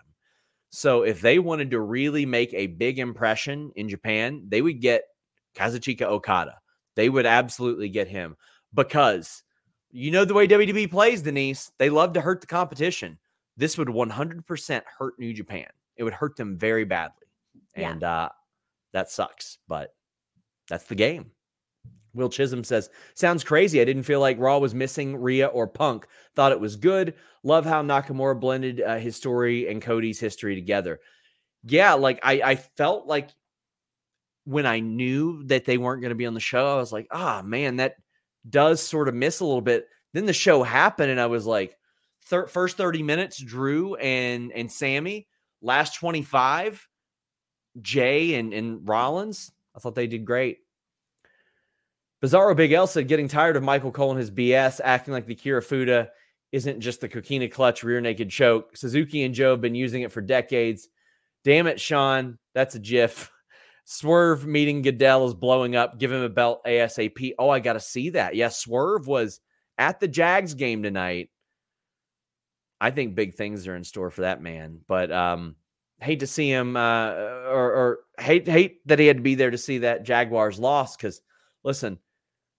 So 0.75 1.03
if 1.03 1.21
they 1.21 1.39
wanted 1.39 1.71
to 1.71 1.79
really 1.79 2.25
make 2.25 2.53
a 2.53 2.67
big 2.67 2.99
impression 2.99 3.71
in 3.77 3.87
Japan, 3.87 4.43
they 4.49 4.61
would 4.61 4.81
get 4.81 5.03
Kazuchika 5.55 6.01
Okada. 6.01 6.57
They 6.97 7.07
would 7.07 7.25
absolutely 7.25 7.87
get 7.87 8.09
him 8.09 8.35
because 8.73 9.43
you 9.89 10.11
know 10.11 10.25
the 10.25 10.33
way 10.33 10.49
WWE 10.49 10.91
plays, 10.91 11.21
Denise. 11.21 11.71
They 11.77 11.89
love 11.89 12.11
to 12.13 12.21
hurt 12.21 12.41
the 12.41 12.47
competition. 12.47 13.17
This 13.55 13.77
would 13.77 13.87
100% 13.87 14.81
hurt 14.99 15.13
New 15.17 15.31
Japan. 15.31 15.67
It 15.95 16.03
would 16.03 16.13
hurt 16.13 16.35
them 16.35 16.57
very 16.57 16.83
badly. 16.83 17.25
And 17.75 18.03
uh, 18.03 18.29
that 18.91 19.09
sucks, 19.09 19.59
but 19.69 19.95
that's 20.67 20.87
the 20.87 20.95
game. 20.95 21.31
Will 22.15 22.29
Chisholm 22.29 22.63
says, 22.63 22.89
Sounds 23.13 23.43
crazy. 23.43 23.79
I 23.81 23.85
didn't 23.85 24.03
feel 24.03 24.19
like 24.19 24.39
Raw 24.39 24.57
was 24.57 24.73
missing 24.73 25.17
Rhea 25.17 25.47
or 25.47 25.67
Punk. 25.67 26.07
Thought 26.35 26.53
it 26.53 26.59
was 26.59 26.75
good. 26.75 27.13
Love 27.43 27.65
how 27.65 27.83
Nakamura 27.83 28.39
blended 28.39 28.81
uh, 28.81 28.97
his 28.97 29.15
story 29.15 29.69
and 29.69 29.81
Cody's 29.81 30.19
history 30.19 30.55
together. 30.55 30.99
Yeah, 31.63 31.93
like 31.93 32.19
I, 32.23 32.41
I 32.43 32.55
felt 32.55 33.05
like 33.05 33.29
when 34.45 34.65
I 34.65 34.79
knew 34.79 35.43
that 35.45 35.65
they 35.65 35.77
weren't 35.77 36.01
going 36.01 36.09
to 36.09 36.15
be 36.15 36.25
on 36.25 36.33
the 36.33 36.39
show, 36.39 36.75
I 36.75 36.79
was 36.79 36.93
like, 36.93 37.07
ah, 37.11 37.41
oh, 37.41 37.43
man, 37.45 37.77
that 37.77 37.95
does 38.49 38.81
sort 38.81 39.07
of 39.07 39.15
miss 39.15 39.39
a 39.39 39.45
little 39.45 39.61
bit. 39.61 39.87
Then 40.13 40.25
the 40.25 40.33
show 40.33 40.63
happened, 40.63 41.11
and 41.11 41.19
I 41.19 41.25
was 41.25 41.45
like, 41.45 41.77
thir- 42.25 42.47
first 42.47 42.77
30 42.77 43.03
minutes, 43.03 43.37
Drew 43.37 43.95
and 43.95 44.51
and 44.53 44.71
Sami, 44.71 45.27
last 45.61 45.95
25, 45.99 46.87
Jey 47.81 48.35
and, 48.35 48.53
and 48.53 48.87
Rollins. 48.87 49.51
I 49.75 49.79
thought 49.79 49.95
they 49.95 50.07
did 50.07 50.25
great. 50.25 50.59
Bizarro 52.23 52.55
Big 52.55 52.71
L 52.71 52.87
said, 52.87 53.07
getting 53.07 53.27
tired 53.27 53.55
of 53.55 53.63
Michael 53.63 53.91
Cole 53.91 54.11
and 54.11 54.19
his 54.19 54.31
BS, 54.31 54.81
acting 54.83 55.13
like 55.13 55.25
the 55.25 55.35
Kirifuda 55.35 56.07
isn't 56.51 56.79
just 56.79 57.01
the 57.01 57.09
coquina 57.09 57.49
clutch 57.49 57.83
rear 57.83 57.99
naked 57.99 58.29
choke. 58.29 58.77
Suzuki 58.77 59.23
and 59.23 59.35
Joe 59.35 59.51
have 59.51 59.61
been 59.61 59.75
using 59.75 60.03
it 60.03 60.11
for 60.11 60.21
decades. 60.21 60.87
Damn 61.43 61.67
it, 61.67 61.79
Sean. 61.79 62.37
That's 62.53 62.75
a 62.75 62.79
GIF. 62.79 63.29
Swerve 63.85 64.47
meeting 64.47 64.81
Goodell 64.81 65.27
is 65.27 65.33
blowing 65.35 65.75
up. 65.75 65.99
Give 65.99 66.11
him 66.11 66.23
a 66.23 66.29
belt 66.29 66.65
ASAP. 66.65 67.33
Oh, 67.37 67.49
I 67.49 67.59
got 67.59 67.73
to 67.73 67.79
see 67.79 68.11
that. 68.11 68.35
Yes, 68.35 68.53
yeah, 68.53 68.55
Swerve 68.55 69.05
was 69.05 69.41
at 69.77 69.99
the 69.99 70.07
Jags 70.07 70.55
game 70.55 70.81
tonight. 70.81 71.29
I 72.81 72.91
think 72.91 73.15
big 73.15 73.35
things 73.35 73.67
are 73.67 73.75
in 73.75 73.83
store 73.83 74.09
for 74.09 74.21
that 74.21 74.41
man. 74.41 74.79
But 74.87 75.11
um, 75.11 75.55
hate 75.99 76.21
to 76.21 76.27
see 76.27 76.49
him, 76.49 76.75
uh, 76.75 77.11
or, 77.11 77.73
or 77.73 77.99
hate 78.19 78.47
hate 78.47 78.85
that 78.87 78.99
he 78.99 79.07
had 79.07 79.17
to 79.17 79.23
be 79.23 79.35
there 79.35 79.51
to 79.51 79.57
see 79.57 79.79
that 79.79 80.03
Jaguars 80.03 80.57
loss. 80.57 80.95
Because 80.95 81.21
listen, 81.63 81.99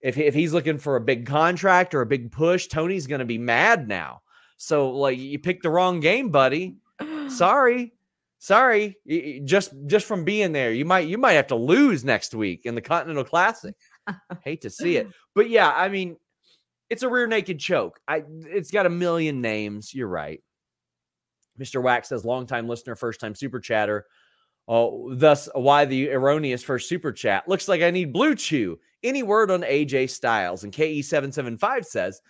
if 0.00 0.18
if 0.18 0.34
he's 0.34 0.52
looking 0.52 0.78
for 0.78 0.96
a 0.96 1.00
big 1.00 1.26
contract 1.26 1.94
or 1.94 2.00
a 2.00 2.06
big 2.06 2.32
push, 2.32 2.66
Tony's 2.66 3.06
going 3.06 3.20
to 3.20 3.24
be 3.24 3.38
mad 3.38 3.88
now. 3.88 4.22
So 4.56 4.90
like 4.90 5.18
you 5.18 5.38
picked 5.38 5.62
the 5.62 5.70
wrong 5.70 6.00
game, 6.00 6.30
buddy. 6.30 6.76
Sorry. 7.28 7.92
Sorry, 8.38 8.96
just 9.44 9.72
just 9.86 10.06
from 10.06 10.22
being 10.22 10.52
there, 10.52 10.70
you 10.70 10.84
might 10.84 11.08
you 11.08 11.16
might 11.18 11.32
have 11.32 11.46
to 11.48 11.56
lose 11.56 12.04
next 12.04 12.34
week 12.34 12.60
in 12.64 12.74
the 12.74 12.82
Continental 12.82 13.24
Classic. 13.24 13.74
Hate 14.44 14.60
to 14.60 14.70
see 14.70 14.98
it, 14.98 15.08
but 15.34 15.48
yeah, 15.48 15.70
I 15.70 15.88
mean, 15.88 16.16
it's 16.90 17.02
a 17.02 17.08
rear 17.08 17.26
naked 17.26 17.58
choke. 17.58 17.98
I 18.06 18.22
it's 18.44 18.70
got 18.70 18.86
a 18.86 18.90
million 18.90 19.40
names. 19.40 19.92
You're 19.94 20.06
right. 20.06 20.40
Mr. 21.58 21.82
Wax 21.82 22.10
says, 22.10 22.24
longtime 22.24 22.68
listener, 22.68 22.94
first 22.94 23.20
time 23.20 23.34
super 23.34 23.58
chatter. 23.58 24.06
Oh, 24.68 25.14
thus 25.14 25.48
why 25.54 25.84
the 25.84 26.10
erroneous 26.10 26.62
first 26.62 26.88
super 26.88 27.12
chat. 27.12 27.48
Looks 27.48 27.68
like 27.68 27.82
I 27.82 27.90
need 27.90 28.12
Blue 28.12 28.34
Chew. 28.34 28.78
Any 29.02 29.22
word 29.22 29.50
on 29.50 29.62
AJ 29.62 30.10
Styles? 30.10 30.64
And 30.64 30.72
KE775 30.72 31.84
says, 31.84 32.20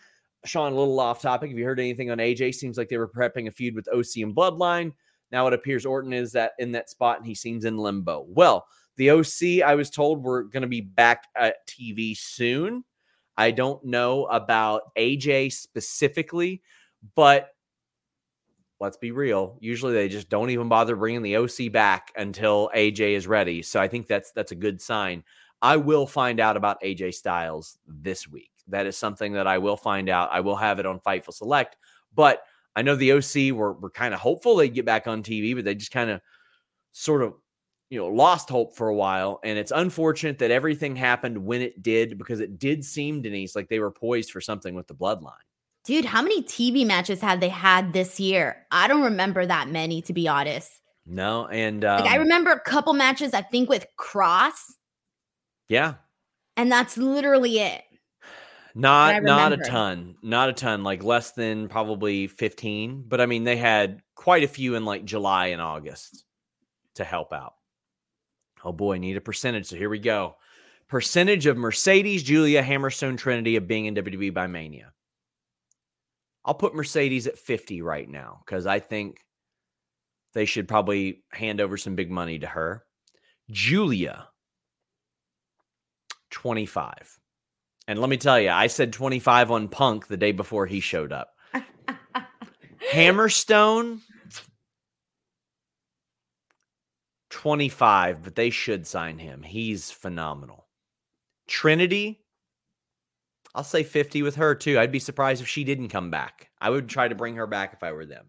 Sean, 0.45 0.73
a 0.73 0.77
little 0.77 1.01
off 1.01 1.23
topic. 1.23 1.51
Have 1.51 1.59
you 1.59 1.65
heard 1.65 1.81
anything 1.81 2.11
on 2.11 2.19
AJ? 2.19 2.55
Seems 2.55 2.77
like 2.77 2.89
they 2.89 2.99
were 2.99 3.09
prepping 3.09 3.49
a 3.49 3.51
feud 3.51 3.75
with 3.75 3.89
OC 3.89 4.23
and 4.23 4.37
Bloodline. 4.37 4.93
Now 5.33 5.47
it 5.47 5.55
appears 5.55 5.87
Orton 5.87 6.13
is 6.13 6.33
that 6.33 6.53
in 6.59 6.73
that 6.73 6.91
spot 6.91 7.19
and 7.19 7.27
he 7.27 7.35
seems 7.35 7.65
in 7.65 7.79
limbo. 7.79 8.27
Well, 8.29 8.67
the 8.97 9.11
OC, 9.11 9.67
I 9.67 9.75
was 9.75 9.91
told 9.91 10.23
we're 10.23 10.43
going 10.43 10.63
to 10.63 10.69
be 10.69 10.83
back 10.83 11.25
at 11.35 11.67
TV 11.67 12.17
soon. 12.17 12.85
I 13.37 13.51
don't 13.51 13.85
know 13.85 14.27
about 14.27 14.95
AJ 14.97 15.53
specifically, 15.53 16.63
but 17.15 17.51
let's 18.81 18.97
be 18.97 19.11
real. 19.11 19.57
Usually 19.61 19.95
they 19.95 20.09
just 20.09 20.29
don't 20.29 20.51
even 20.51 20.69
bother 20.69 20.97
bringing 20.97 21.23
the 21.23 21.37
OC 21.37 21.73
back 21.73 22.13
until 22.17 22.71
AJ 22.75 23.13
is 23.13 23.27
ready. 23.27 23.63
So 23.63 23.81
I 23.81 23.89
think 23.89 24.07
that's 24.07 24.33
that's 24.33 24.53
a 24.53 24.57
good 24.57 24.81
sign. 24.81 25.25
I 25.63 25.77
will 25.77 26.07
find 26.07 26.41
out 26.41 26.57
about 26.57 26.83
AJ 26.83 27.15
Styles 27.15 27.79
this 27.87 28.29
week. 28.29 28.51
That 28.69 28.87
is 28.87 28.97
something 28.97 29.33
that 29.35 29.47
I 29.47 29.59
will 29.59 29.77
find 29.77 30.09
out. 30.09 30.31
I 30.33 30.41
will 30.41 30.57
have 30.57 30.79
it 30.79 30.87
on 30.87 31.01
Fightful 31.01 31.33
Select, 31.33 31.77
but 32.15 32.43
I 32.75 32.83
know 32.83 32.97
the 32.97 33.13
OC 33.13 33.57
were 33.57 33.73
were 33.75 33.91
kind 33.91 34.13
of 34.13 34.21
hopeful 34.21 34.57
they'd 34.57 34.75
get 34.75 34.85
back 34.85 35.07
on 35.07 35.23
TV, 35.23 35.55
but 35.55 35.65
they 35.65 35.75
just 35.75 35.93
kind 35.93 36.11
of 36.11 36.21
sort 36.93 37.23
of 37.23 37.35
you 37.89 37.99
know 37.99 38.09
lost 38.09 38.51
hope 38.51 38.77
for 38.77 38.89
a 38.89 38.95
while. 38.95 39.41
And 39.45 39.59
it's 39.59 39.73
unfortunate 39.75 40.39
that 40.41 40.51
everything 40.51 40.97
happened 40.97 41.39
when 41.39 41.63
it 41.63 41.83
did 41.83 42.19
because 42.19 42.41
it 42.41 42.59
did 42.59 42.85
seem 42.85 43.23
Denise 43.23 43.57
like 43.57 43.69
they 43.69 43.81
were 43.81 43.91
poised 43.91 44.31
for 44.31 44.41
something 44.41 44.75
with 44.75 44.87
the 44.87 44.95
bloodline. 44.95 45.33
Dude, 45.87 46.05
how 46.05 46.21
many 46.21 46.43
TV 46.43 46.85
matches 46.85 47.21
have 47.21 47.39
they 47.39 47.49
had 47.49 47.93
this 47.93 48.19
year? 48.19 48.67
I 48.73 48.89
don't 48.89 49.03
remember 49.03 49.47
that 49.47 49.69
many, 49.69 50.03
to 50.03 50.13
be 50.13 50.27
honest. 50.27 50.71
No, 51.07 51.47
and 51.47 51.85
um, 51.85 52.01
like 52.01 52.11
I 52.11 52.17
um 52.17 52.23
remember 52.23 52.51
a 52.51 52.59
couple 52.59 52.93
matches, 52.93 53.33
I 53.33 53.43
think 53.43 53.69
with 53.69 53.87
Kross. 53.97 54.73
Yeah, 55.69 55.95
and 56.57 56.73
that's 56.73 56.97
literally 56.99 57.61
it. 57.61 57.85
Not 58.75 59.23
not 59.23 59.53
a 59.53 59.59
ton, 59.59 60.17
not 60.23 60.49
a 60.49 60.53
ton, 60.53 60.83
like 60.83 61.05
less 61.05 61.33
than 61.33 61.69
probably 61.69 62.27
15, 62.27 63.05
but 63.07 63.21
I 63.21 63.27
mean 63.27 63.45
they 63.45 63.57
had 63.57 64.03
quite 64.17 64.43
a 64.43 64.49
few 64.49 64.75
in 64.75 64.85
like 64.85 65.05
July 65.05 65.47
and 65.47 65.63
August 65.63 66.25
to 66.97 67.05
help 67.05 67.33
out. 67.33 67.55
Oh 68.65 68.73
boy, 68.73 68.99
need 68.99 69.17
a 69.17 69.21
percentage. 69.21 69.67
So 69.67 69.77
here 69.77 69.89
we 69.89 70.01
go. 70.01 70.37
Percentage 70.89 71.47
of 71.47 71.57
Mercedes, 71.57 72.25
Julia, 72.25 72.63
Hammerstone, 72.63 73.17
Trinity 73.17 73.57
of 73.57 73.69
being 73.69 73.87
in 73.87 73.95
WWE 73.95 74.35
by 74.35 74.47
Mania. 74.47 74.93
I'll 76.47 76.55
put 76.55 76.77
Mercedes 76.77 77.27
at 77.27 77.39
50 77.39 77.83
right 77.83 78.09
now 78.09 78.41
because 78.45 78.67
I 78.67 78.79
think 78.79 79.19
they 80.33 80.45
should 80.45 80.69
probably 80.69 81.25
hand 81.33 81.61
over 81.61 81.77
some 81.77 81.97
big 81.97 82.11
money 82.11 82.39
to 82.39 82.47
her. 82.47 82.85
Julia, 83.51 84.29
25. 86.31 87.19
And 87.89 87.99
let 87.99 88.09
me 88.09 88.17
tell 88.17 88.39
you, 88.39 88.51
I 88.51 88.69
said 88.69 88.93
25 88.93 89.51
on 89.51 89.69
Punk 89.69 90.07
the 90.07 90.17
day 90.17 90.33
before 90.33 90.67
he 90.67 90.81
showed 90.81 91.13
up. 91.13 91.31
Hammerstone, 92.93 94.01
25, 97.31 98.23
but 98.23 98.35
they 98.35 98.51
should 98.51 98.87
sign 98.87 99.19
him. 99.19 99.43
He's 99.43 99.91
phenomenal. 99.91 100.69
Trinity, 101.49 102.21
I'll 103.57 103.65
say 103.65 103.83
50 103.83 104.23
with 104.23 104.37
her 104.37 104.55
too. 104.55 104.79
I'd 104.79 104.93
be 104.93 104.99
surprised 104.99 105.41
if 105.41 105.49
she 105.49 105.65
didn't 105.65 105.89
come 105.89 106.11
back. 106.11 106.51
I 106.61 106.69
would 106.69 106.89
try 106.89 107.09
to 107.09 107.15
bring 107.15 107.37
her 107.37 107.47
back 107.47 107.73
if 107.73 107.83
I 107.83 107.93
were 107.93 108.05
them. 108.05 108.27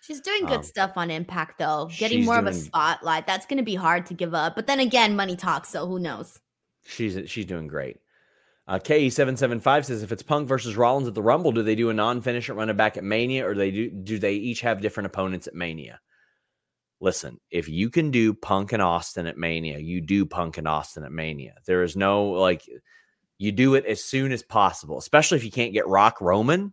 She's 0.00 0.20
doing 0.20 0.46
good 0.46 0.58
um, 0.58 0.62
stuff 0.62 0.92
on 0.96 1.10
Impact 1.10 1.58
though. 1.58 1.90
Getting 1.98 2.24
more 2.24 2.36
doing, 2.36 2.48
of 2.48 2.54
a 2.54 2.58
spotlight. 2.58 3.26
That's 3.26 3.44
going 3.44 3.58
to 3.58 3.64
be 3.64 3.74
hard 3.74 4.06
to 4.06 4.14
give 4.14 4.34
up. 4.34 4.54
But 4.54 4.66
then 4.66 4.80
again, 4.80 5.14
money 5.14 5.36
talks, 5.36 5.68
so 5.68 5.86
who 5.86 5.98
knows? 5.98 6.40
She's 6.84 7.28
she's 7.28 7.44
doing 7.44 7.66
great. 7.66 7.98
Uh, 8.68 8.78
KE775 8.78 9.84
says 9.84 10.02
if 10.02 10.10
it's 10.10 10.22
Punk 10.22 10.48
versus 10.48 10.76
Rollins 10.76 11.06
at 11.06 11.14
the 11.14 11.22
Rumble, 11.22 11.52
do 11.52 11.62
they 11.62 11.74
do 11.74 11.90
a 11.90 11.94
non-finish 11.94 12.48
at 12.48 12.56
running 12.56 12.76
back 12.76 12.96
at 12.96 13.04
Mania, 13.04 13.46
or 13.46 13.54
they 13.54 13.70
do 13.70 13.90
do 13.90 14.18
they 14.18 14.34
each 14.34 14.62
have 14.62 14.80
different 14.80 15.08
opponents 15.08 15.46
at 15.46 15.54
Mania? 15.54 16.00
Listen, 17.00 17.38
if 17.50 17.68
you 17.68 17.90
can 17.90 18.10
do 18.10 18.32
Punk 18.32 18.72
and 18.72 18.80
Austin 18.80 19.26
at 19.26 19.36
Mania, 19.36 19.78
you 19.78 20.00
do 20.00 20.24
Punk 20.24 20.56
and 20.56 20.66
Austin 20.66 21.04
at 21.04 21.12
Mania. 21.12 21.56
There 21.66 21.82
is 21.82 21.94
no 21.94 22.30
like 22.30 22.62
you 23.38 23.52
do 23.52 23.74
it 23.74 23.84
as 23.86 24.02
soon 24.02 24.32
as 24.32 24.42
possible, 24.42 24.98
especially 24.98 25.38
if 25.38 25.44
you 25.44 25.50
can't 25.50 25.72
get 25.72 25.86
Rock 25.86 26.20
Roman. 26.20 26.72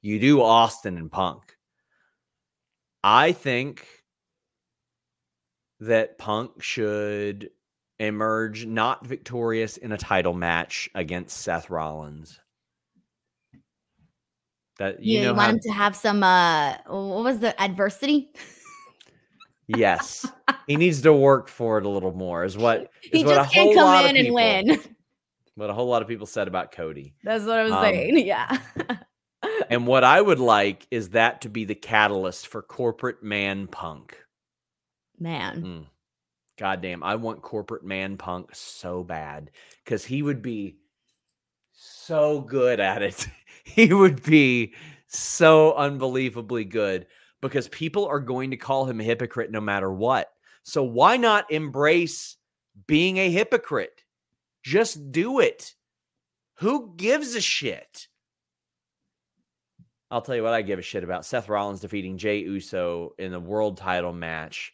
You 0.00 0.18
do 0.18 0.40
Austin 0.40 0.96
and 0.96 1.10
Punk. 1.10 1.42
I 3.02 3.32
think 3.32 3.86
that 5.80 6.16
Punk 6.16 6.62
should 6.62 7.50
emerge 7.98 8.64
not 8.66 9.06
victorious 9.06 9.76
in 9.76 9.92
a 9.92 9.98
title 9.98 10.34
match 10.34 10.88
against 10.94 11.38
Seth 11.38 11.68
Rollins. 11.70 12.40
That 14.78 15.02
you, 15.02 15.20
yeah, 15.20 15.28
you 15.28 15.34
want 15.34 15.52
him 15.52 15.60
to 15.60 15.72
have 15.72 15.94
some 15.94 16.22
uh 16.22 16.76
what 16.86 17.24
was 17.24 17.38
the 17.38 17.60
adversity? 17.62 18.30
yes. 19.68 20.26
he 20.66 20.76
needs 20.76 21.02
to 21.02 21.12
work 21.12 21.48
for 21.48 21.78
it 21.78 21.86
a 21.86 21.88
little 21.88 22.12
more, 22.12 22.44
is 22.44 22.56
what 22.56 22.80
is 23.02 23.20
he 23.20 23.24
what 23.24 23.36
just 23.36 23.52
can't 23.52 23.74
come 23.74 24.06
in 24.06 24.16
and 24.16 24.34
win. 24.34 24.80
What 25.56 25.70
a 25.70 25.72
whole 25.72 25.86
lot 25.86 26.02
of 26.02 26.08
people 26.08 26.26
said 26.26 26.48
about 26.48 26.72
Cody. 26.72 27.14
That's 27.22 27.44
what 27.44 27.58
I 27.58 27.62
was 27.62 27.72
um, 27.72 27.82
saying. 27.82 28.18
Yeah. 28.26 28.58
and 29.70 29.86
what 29.86 30.04
I 30.04 30.20
would 30.20 30.40
like 30.40 30.86
is 30.90 31.10
that 31.10 31.42
to 31.42 31.48
be 31.48 31.64
the 31.64 31.74
catalyst 31.74 32.48
for 32.48 32.62
corporate 32.62 33.22
man 33.22 33.66
punk. 33.66 34.16
Man. 35.18 35.62
Mm. 35.62 35.84
God 36.58 36.82
damn, 36.82 37.02
I 37.02 37.16
want 37.16 37.42
corporate 37.42 37.84
man 37.84 38.16
punk 38.16 38.54
so 38.54 39.02
bad 39.02 39.50
because 39.84 40.04
he 40.04 40.22
would 40.22 40.40
be 40.40 40.76
so 41.72 42.40
good 42.40 42.80
at 42.80 43.02
it. 43.02 43.26
he 43.64 43.92
would 43.92 44.22
be 44.22 44.72
so 45.06 45.74
unbelievably 45.74 46.64
good 46.64 47.06
because 47.40 47.68
people 47.68 48.06
are 48.06 48.20
going 48.20 48.50
to 48.50 48.56
call 48.56 48.84
him 48.86 49.00
a 49.00 49.04
hypocrite 49.04 49.50
no 49.50 49.60
matter 49.60 49.92
what. 49.92 50.30
So 50.62 50.82
why 50.82 51.16
not 51.16 51.50
embrace 51.50 52.36
being 52.86 53.18
a 53.18 53.30
hypocrite? 53.30 54.03
Just 54.64 55.12
do 55.12 55.40
it. 55.40 55.74
Who 56.58 56.94
gives 56.96 57.34
a 57.34 57.40
shit? 57.40 58.08
I'll 60.10 60.22
tell 60.22 60.36
you 60.36 60.42
what 60.42 60.54
I 60.54 60.62
give 60.62 60.78
a 60.78 60.82
shit 60.82 61.04
about. 61.04 61.26
Seth 61.26 61.48
Rollins 61.48 61.80
defeating 61.80 62.18
Jey 62.18 62.38
Uso 62.38 63.12
in 63.18 63.32
the 63.32 63.40
world 63.40 63.76
title 63.76 64.12
match 64.12 64.72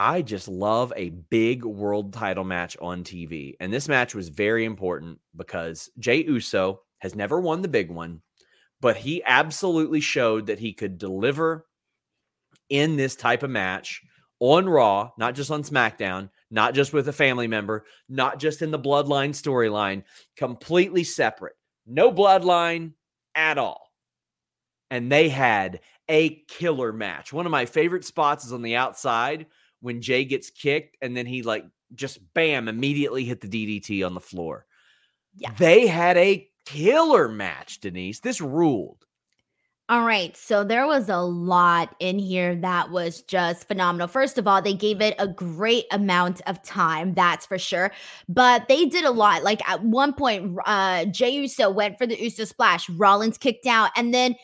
I 0.00 0.22
just 0.22 0.46
love 0.46 0.92
a 0.94 1.10
big 1.10 1.64
world 1.64 2.12
title 2.12 2.44
match 2.44 2.76
on 2.80 3.02
TV. 3.02 3.54
And 3.58 3.72
this 3.72 3.88
match 3.88 4.14
was 4.14 4.28
very 4.28 4.64
important 4.64 5.18
because 5.34 5.90
Jey 5.98 6.22
Uso 6.22 6.82
has 6.98 7.16
never 7.16 7.40
won 7.40 7.62
the 7.62 7.68
big 7.68 7.90
one, 7.90 8.22
but 8.80 8.96
he 8.96 9.24
absolutely 9.26 9.98
showed 9.98 10.46
that 10.46 10.60
he 10.60 10.72
could 10.72 10.98
deliver 10.98 11.66
in 12.68 12.94
this 12.94 13.16
type 13.16 13.42
of 13.42 13.50
match 13.50 14.00
on 14.38 14.68
Raw, 14.68 15.10
not 15.18 15.34
just 15.34 15.50
on 15.50 15.64
SmackDown, 15.64 16.30
not 16.50 16.74
just 16.74 16.92
with 16.92 17.08
a 17.08 17.12
family 17.12 17.46
member, 17.46 17.84
not 18.08 18.38
just 18.38 18.62
in 18.62 18.70
the 18.70 18.78
bloodline 18.78 19.30
storyline, 19.30 20.02
completely 20.36 21.04
separate. 21.04 21.56
No 21.86 22.12
bloodline 22.12 22.92
at 23.34 23.58
all. 23.58 23.90
And 24.90 25.12
they 25.12 25.28
had 25.28 25.80
a 26.08 26.42
killer 26.48 26.92
match. 26.92 27.32
One 27.32 27.46
of 27.46 27.52
my 27.52 27.66
favorite 27.66 28.04
spots 28.04 28.44
is 28.44 28.52
on 28.52 28.62
the 28.62 28.76
outside 28.76 29.46
when 29.80 30.00
Jey 30.00 30.24
gets 30.24 30.50
kicked 30.50 30.96
and 31.02 31.16
then 31.16 31.26
he 31.26 31.42
like 31.42 31.64
just 31.94 32.18
bam 32.34 32.68
immediately 32.68 33.24
hit 33.24 33.40
the 33.40 33.48
DDT 33.48 34.04
on 34.04 34.14
the 34.14 34.20
floor. 34.20 34.66
Yeah. 35.36 35.52
They 35.58 35.86
had 35.86 36.16
a 36.16 36.48
killer 36.64 37.28
match, 37.28 37.80
Denise. 37.80 38.20
This 38.20 38.40
ruled. 38.40 39.04
All 39.90 40.04
right. 40.04 40.36
So 40.36 40.64
there 40.64 40.86
was 40.86 41.08
a 41.08 41.16
lot 41.18 41.94
in 41.98 42.18
here 42.18 42.54
that 42.56 42.90
was 42.90 43.22
just 43.22 43.66
phenomenal. 43.66 44.06
First 44.06 44.36
of 44.36 44.46
all, 44.46 44.60
they 44.60 44.74
gave 44.74 45.00
it 45.00 45.14
a 45.18 45.26
great 45.26 45.86
amount 45.90 46.42
of 46.46 46.62
time, 46.62 47.14
that's 47.14 47.46
for 47.46 47.58
sure. 47.58 47.90
But 48.28 48.68
they 48.68 48.84
did 48.84 49.04
a 49.04 49.10
lot. 49.10 49.44
Like 49.44 49.66
at 49.66 49.82
one 49.82 50.12
point, 50.12 50.58
uh 50.66 51.06
Jey 51.06 51.30
Uso 51.30 51.70
went 51.70 51.96
for 51.96 52.06
the 52.06 52.20
Uso 52.22 52.44
splash. 52.44 52.88
Rollins 52.90 53.38
kicked 53.38 53.66
out, 53.66 53.90
and 53.96 54.12
then 54.12 54.34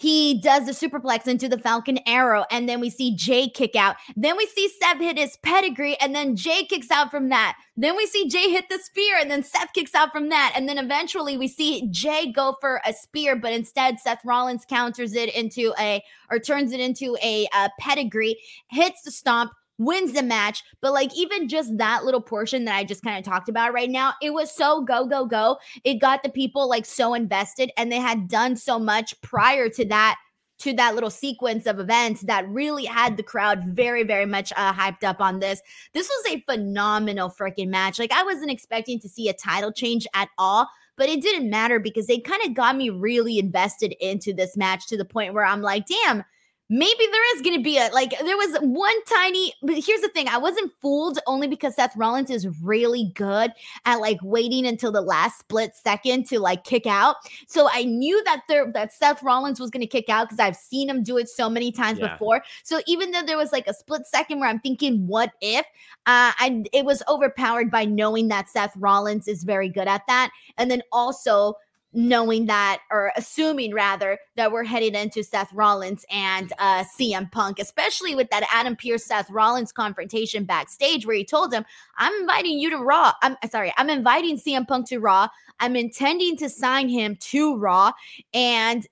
he 0.00 0.40
does 0.40 0.64
the 0.64 0.72
superplex 0.72 1.26
into 1.26 1.46
the 1.46 1.58
Falcon 1.58 1.98
Arrow, 2.06 2.46
and 2.50 2.66
then 2.66 2.80
we 2.80 2.88
see 2.88 3.14
Jey 3.14 3.50
kick 3.50 3.76
out. 3.76 3.96
Then 4.16 4.34
we 4.34 4.46
see 4.46 4.70
Seth 4.80 4.98
hit 4.98 5.18
his 5.18 5.36
pedigree, 5.42 5.96
and 6.00 6.14
then 6.14 6.36
Jey 6.36 6.64
kicks 6.64 6.90
out 6.90 7.10
from 7.10 7.28
that. 7.28 7.58
Then 7.76 7.96
we 7.96 8.06
see 8.06 8.26
Jey 8.26 8.50
hit 8.50 8.70
the 8.70 8.78
spear, 8.78 9.18
and 9.18 9.30
then 9.30 9.42
Seth 9.42 9.74
kicks 9.74 9.94
out 9.94 10.10
from 10.10 10.30
that. 10.30 10.54
And 10.56 10.66
then 10.66 10.78
eventually 10.78 11.36
we 11.36 11.48
see 11.48 11.86
Jey 11.90 12.32
go 12.32 12.56
for 12.62 12.80
a 12.86 12.94
spear, 12.94 13.36
but 13.36 13.52
instead 13.52 14.00
Seth 14.00 14.24
Rollins 14.24 14.64
counters 14.64 15.12
it 15.12 15.34
into 15.34 15.74
a 15.78 16.02
or 16.30 16.38
turns 16.38 16.72
it 16.72 16.80
into 16.80 17.18
a, 17.22 17.46
a 17.54 17.68
pedigree, 17.78 18.40
hits 18.70 19.02
the 19.02 19.10
stomp, 19.10 19.52
wins 19.80 20.12
the 20.12 20.22
match. 20.22 20.62
But 20.80 20.92
like 20.92 21.10
even 21.16 21.48
just 21.48 21.76
that 21.78 22.04
little 22.04 22.20
portion 22.20 22.66
that 22.66 22.76
I 22.76 22.84
just 22.84 23.02
kind 23.02 23.18
of 23.18 23.24
talked 23.24 23.48
about 23.48 23.72
right 23.72 23.90
now, 23.90 24.14
it 24.22 24.32
was 24.32 24.54
so 24.54 24.82
go, 24.82 25.06
go, 25.06 25.24
go. 25.24 25.58
It 25.82 25.94
got 25.94 26.22
the 26.22 26.28
people 26.28 26.68
like 26.68 26.86
so 26.86 27.14
invested 27.14 27.72
and 27.76 27.90
they 27.90 27.98
had 27.98 28.28
done 28.28 28.56
so 28.56 28.78
much 28.78 29.20
prior 29.22 29.68
to 29.70 29.84
that 29.86 30.16
to 30.60 30.74
that 30.74 30.94
little 30.94 31.10
sequence 31.10 31.64
of 31.66 31.80
events 31.80 32.20
that 32.20 32.46
really 32.46 32.84
had 32.84 33.16
the 33.16 33.22
crowd 33.22 33.64
very, 33.68 34.02
very 34.02 34.26
much 34.26 34.52
uh, 34.56 34.74
hyped 34.74 35.02
up 35.02 35.18
on 35.18 35.40
this. 35.40 35.62
This 35.94 36.06
was 36.06 36.34
a 36.34 36.44
phenomenal 36.46 37.30
freaking 37.30 37.68
match. 37.68 37.98
Like, 37.98 38.12
I 38.12 38.22
wasn't 38.22 38.50
expecting 38.50 39.00
to 39.00 39.08
see 39.08 39.30
a 39.30 39.32
title 39.32 39.72
change 39.72 40.06
at 40.12 40.28
all, 40.36 40.68
but 40.98 41.08
it 41.08 41.22
didn't 41.22 41.48
matter 41.48 41.80
because 41.80 42.06
they 42.06 42.18
kind 42.18 42.42
of 42.44 42.52
got 42.52 42.76
me 42.76 42.90
really 42.90 43.38
invested 43.38 43.94
into 44.00 44.34
this 44.34 44.54
match 44.54 44.86
to 44.88 44.98
the 44.98 45.04
point 45.06 45.32
where 45.32 45.46
I'm 45.46 45.62
like, 45.62 45.86
damn, 45.86 46.24
maybe 46.70 47.04
there 47.10 47.36
is 47.36 47.42
going 47.42 47.56
to 47.56 47.62
be 47.62 47.76
a 47.76 47.90
like 47.92 48.18
there 48.24 48.36
was 48.36 48.56
one 48.60 49.04
tiny 49.04 49.52
but 49.62 49.74
here's 49.74 50.00
the 50.00 50.08
thing 50.08 50.28
i 50.28 50.38
wasn't 50.38 50.72
fooled 50.80 51.18
only 51.26 51.48
because 51.48 51.74
seth 51.74 51.94
rollins 51.96 52.30
is 52.30 52.46
really 52.62 53.12
good 53.14 53.52
at 53.84 53.96
like 53.96 54.18
waiting 54.22 54.66
until 54.66 54.92
the 54.92 55.00
last 55.00 55.40
split 55.40 55.74
second 55.74 56.26
to 56.26 56.38
like 56.38 56.64
kick 56.64 56.86
out. 56.86 57.16
So 57.46 57.68
i 57.72 57.84
knew 57.84 58.22
that 58.24 58.42
there 58.48 58.70
that 58.72 58.92
seth 58.92 59.22
rollins 59.22 59.58
was 59.58 59.70
going 59.70 59.80
to 59.80 59.86
kick 59.86 60.08
out 60.08 60.28
because 60.28 60.38
i've 60.38 60.56
seen 60.56 60.88
him 60.88 61.02
do 61.02 61.18
it 61.18 61.28
so 61.28 61.50
many 61.50 61.72
times 61.72 61.98
yeah. 61.98 62.12
before. 62.12 62.42
So 62.62 62.80
even 62.86 63.10
though 63.10 63.22
there 63.22 63.36
was 63.36 63.52
like 63.52 63.66
a 63.66 63.74
split 63.74 64.06
second 64.06 64.38
where 64.38 64.48
i'm 64.48 64.60
thinking 64.60 65.06
what 65.06 65.32
if? 65.40 65.66
Uh 66.06 66.32
and 66.40 66.68
it 66.72 66.84
was 66.84 67.02
overpowered 67.08 67.70
by 67.70 67.84
knowing 67.84 68.28
that 68.28 68.48
seth 68.48 68.76
rollins 68.76 69.26
is 69.26 69.42
very 69.42 69.68
good 69.68 69.88
at 69.88 70.06
that. 70.06 70.30
And 70.56 70.70
then 70.70 70.82
also 70.92 71.56
knowing 71.92 72.46
that 72.46 72.80
or 72.90 73.12
assuming 73.16 73.74
rather 73.74 74.18
that 74.36 74.52
we're 74.52 74.64
headed 74.64 74.94
into 74.94 75.24
Seth 75.24 75.52
Rollins 75.52 76.04
and 76.10 76.52
uh 76.58 76.84
CM 76.98 77.30
Punk, 77.32 77.58
especially 77.58 78.14
with 78.14 78.30
that 78.30 78.48
Adam 78.52 78.76
Pearce 78.76 79.04
Seth 79.04 79.30
Rollins 79.30 79.72
confrontation 79.72 80.44
backstage 80.44 81.06
where 81.06 81.16
he 81.16 81.24
told 81.24 81.52
him, 81.52 81.64
I'm 81.98 82.12
inviting 82.20 82.58
you 82.58 82.70
to 82.70 82.78
Raw. 82.78 83.12
I'm 83.22 83.36
sorry, 83.50 83.72
I'm 83.76 83.90
inviting 83.90 84.38
CM 84.38 84.66
Punk 84.66 84.88
to 84.88 84.98
Raw. 84.98 85.28
I'm 85.60 85.76
intending 85.76 86.36
to 86.38 86.48
sign 86.48 86.88
him 86.88 87.16
to 87.16 87.56
Raw. 87.56 87.92
And 88.34 88.86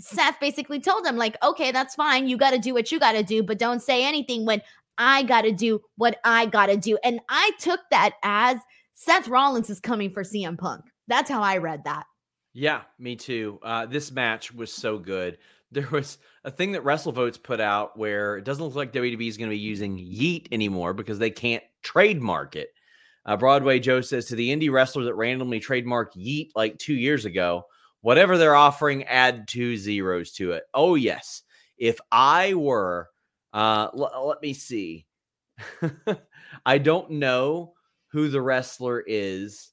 Seth 0.00 0.40
basically 0.40 0.80
told 0.80 1.06
him, 1.06 1.16
like, 1.16 1.36
okay, 1.42 1.72
that's 1.72 1.94
fine. 1.94 2.28
You 2.28 2.36
got 2.36 2.50
to 2.52 2.58
do 2.58 2.72
what 2.72 2.90
you 2.90 2.98
got 2.98 3.12
to 3.12 3.22
do, 3.22 3.42
but 3.42 3.58
don't 3.58 3.82
say 3.82 4.04
anything 4.04 4.44
when 4.46 4.62
I 4.98 5.22
got 5.22 5.42
to 5.42 5.52
do 5.52 5.80
what 5.96 6.18
I 6.24 6.46
got 6.46 6.66
to 6.66 6.76
do. 6.76 6.98
And 7.04 7.20
I 7.28 7.52
took 7.58 7.80
that 7.90 8.14
as 8.22 8.58
Seth 8.94 9.28
Rollins 9.28 9.70
is 9.70 9.80
coming 9.80 10.10
for 10.10 10.22
CM 10.22 10.58
Punk. 10.58 10.84
That's 11.08 11.30
how 11.30 11.42
I 11.42 11.58
read 11.58 11.84
that. 11.84 12.04
Yeah, 12.52 12.82
me 12.98 13.16
too. 13.16 13.58
Uh, 13.62 13.86
this 13.86 14.10
match 14.10 14.52
was 14.52 14.72
so 14.72 14.98
good. 14.98 15.38
There 15.72 15.86
was 15.92 16.18
a 16.42 16.50
thing 16.50 16.72
that 16.72 16.82
WrestleVotes 16.82 17.40
put 17.40 17.60
out 17.60 17.96
where 17.96 18.36
it 18.38 18.44
doesn't 18.44 18.64
look 18.64 18.74
like 18.74 18.92
WWE 18.92 19.28
is 19.28 19.36
going 19.36 19.50
to 19.50 19.54
be 19.54 19.60
using 19.60 19.98
Yeet 19.98 20.48
anymore 20.50 20.92
because 20.94 21.20
they 21.20 21.30
can't 21.30 21.62
trademark 21.84 22.56
it. 22.56 22.70
Uh, 23.24 23.36
Broadway 23.36 23.78
Joe 23.78 24.00
says 24.00 24.26
to 24.26 24.34
the 24.34 24.50
indie 24.50 24.72
wrestler 24.72 25.04
that 25.04 25.14
randomly 25.14 25.60
trademarked 25.60 26.16
Yeet 26.16 26.48
like 26.56 26.76
two 26.78 26.94
years 26.94 27.24
ago, 27.24 27.66
whatever 28.00 28.36
they're 28.36 28.56
offering, 28.56 29.04
add 29.04 29.46
two 29.46 29.76
zeros 29.76 30.32
to 30.32 30.50
it. 30.50 30.64
Oh, 30.74 30.96
yes. 30.96 31.42
If 31.78 32.00
I 32.10 32.54
were, 32.54 33.08
uh, 33.52 33.90
l- 33.96 34.26
let 34.26 34.42
me 34.42 34.54
see. 34.54 35.06
I 36.66 36.78
don't 36.78 37.12
know 37.12 37.74
who 38.08 38.28
the 38.28 38.42
wrestler 38.42 39.04
is 39.06 39.70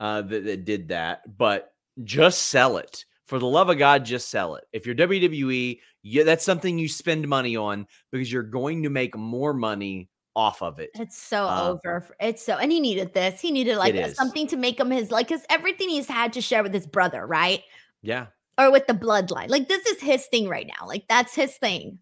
uh, 0.00 0.20
that, 0.20 0.44
that 0.44 0.66
did 0.66 0.88
that, 0.88 1.22
but 1.38 1.73
just 2.02 2.44
sell 2.44 2.76
it. 2.76 3.04
For 3.26 3.38
the 3.38 3.46
love 3.46 3.70
of 3.70 3.78
God, 3.78 4.04
just 4.04 4.28
sell 4.28 4.56
it. 4.56 4.64
If 4.72 4.84
you're 4.84 4.94
WWE, 4.94 5.80
yeah, 6.02 6.24
that's 6.24 6.44
something 6.44 6.78
you 6.78 6.88
spend 6.88 7.26
money 7.26 7.56
on 7.56 7.86
because 8.12 8.30
you're 8.30 8.42
going 8.42 8.82
to 8.82 8.90
make 8.90 9.16
more 9.16 9.54
money 9.54 10.10
off 10.36 10.62
of 10.62 10.78
it. 10.78 10.90
It's 10.94 11.16
so 11.16 11.46
um, 11.46 11.68
over. 11.68 12.04
It's 12.20 12.44
so, 12.44 12.58
and 12.58 12.70
he 12.70 12.80
needed 12.80 13.14
this. 13.14 13.40
He 13.40 13.50
needed 13.50 13.76
like 13.76 14.14
something 14.14 14.46
to 14.48 14.56
make 14.56 14.78
him 14.78 14.90
his 14.90 15.10
like, 15.10 15.28
because 15.28 15.44
everything 15.48 15.88
he's 15.88 16.06
had 16.06 16.32
to 16.34 16.40
share 16.40 16.62
with 16.62 16.74
his 16.74 16.86
brother, 16.86 17.26
right? 17.26 17.62
Yeah. 18.02 18.26
Or 18.58 18.70
with 18.70 18.86
the 18.86 18.94
bloodline. 18.94 19.48
Like 19.48 19.68
this 19.68 19.86
is 19.86 20.00
his 20.00 20.26
thing 20.26 20.48
right 20.48 20.66
now. 20.66 20.86
Like 20.86 21.04
that's 21.08 21.34
his 21.34 21.56
thing. 21.56 21.98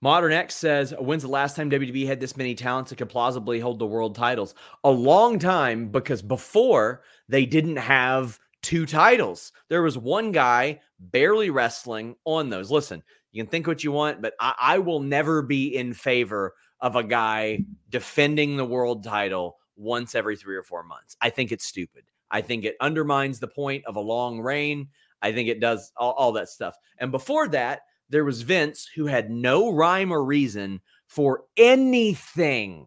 Modern 0.00 0.32
X 0.32 0.54
says, 0.54 0.94
When's 0.98 1.22
the 1.22 1.28
last 1.28 1.56
time 1.56 1.70
WWE 1.70 2.06
had 2.06 2.20
this 2.20 2.36
many 2.36 2.54
talents 2.54 2.90
that 2.90 2.96
could 2.96 3.08
plausibly 3.08 3.58
hold 3.58 3.78
the 3.78 3.86
world 3.86 4.14
titles? 4.14 4.54
A 4.84 4.90
long 4.90 5.38
time 5.38 5.88
because 5.88 6.22
before 6.22 7.02
they 7.28 7.46
didn't 7.46 7.76
have 7.76 8.38
two 8.62 8.86
titles. 8.86 9.52
There 9.68 9.82
was 9.82 9.96
one 9.96 10.32
guy 10.32 10.80
barely 10.98 11.50
wrestling 11.50 12.16
on 12.24 12.50
those. 12.50 12.70
Listen, 12.70 13.02
you 13.32 13.42
can 13.42 13.50
think 13.50 13.66
what 13.66 13.84
you 13.84 13.92
want, 13.92 14.22
but 14.22 14.34
I, 14.40 14.54
I 14.60 14.78
will 14.78 15.00
never 15.00 15.42
be 15.42 15.76
in 15.76 15.94
favor 15.94 16.54
of 16.80 16.96
a 16.96 17.04
guy 17.04 17.64
defending 17.88 18.56
the 18.56 18.64
world 18.64 19.04
title 19.04 19.58
once 19.76 20.14
every 20.14 20.36
three 20.36 20.56
or 20.56 20.62
four 20.62 20.82
months. 20.82 21.16
I 21.20 21.30
think 21.30 21.52
it's 21.52 21.66
stupid. 21.66 22.04
I 22.30 22.40
think 22.40 22.64
it 22.64 22.76
undermines 22.80 23.38
the 23.38 23.48
point 23.48 23.84
of 23.86 23.96
a 23.96 24.00
long 24.00 24.40
reign. 24.40 24.88
I 25.22 25.32
think 25.32 25.48
it 25.48 25.60
does 25.60 25.92
all, 25.96 26.12
all 26.12 26.32
that 26.32 26.48
stuff. 26.48 26.76
And 26.98 27.10
before 27.10 27.48
that, 27.48 27.80
there 28.10 28.24
was 28.24 28.42
Vince 28.42 28.88
who 28.94 29.06
had 29.06 29.30
no 29.30 29.72
rhyme 29.72 30.12
or 30.12 30.24
reason 30.24 30.80
for 31.06 31.44
anything. 31.56 32.86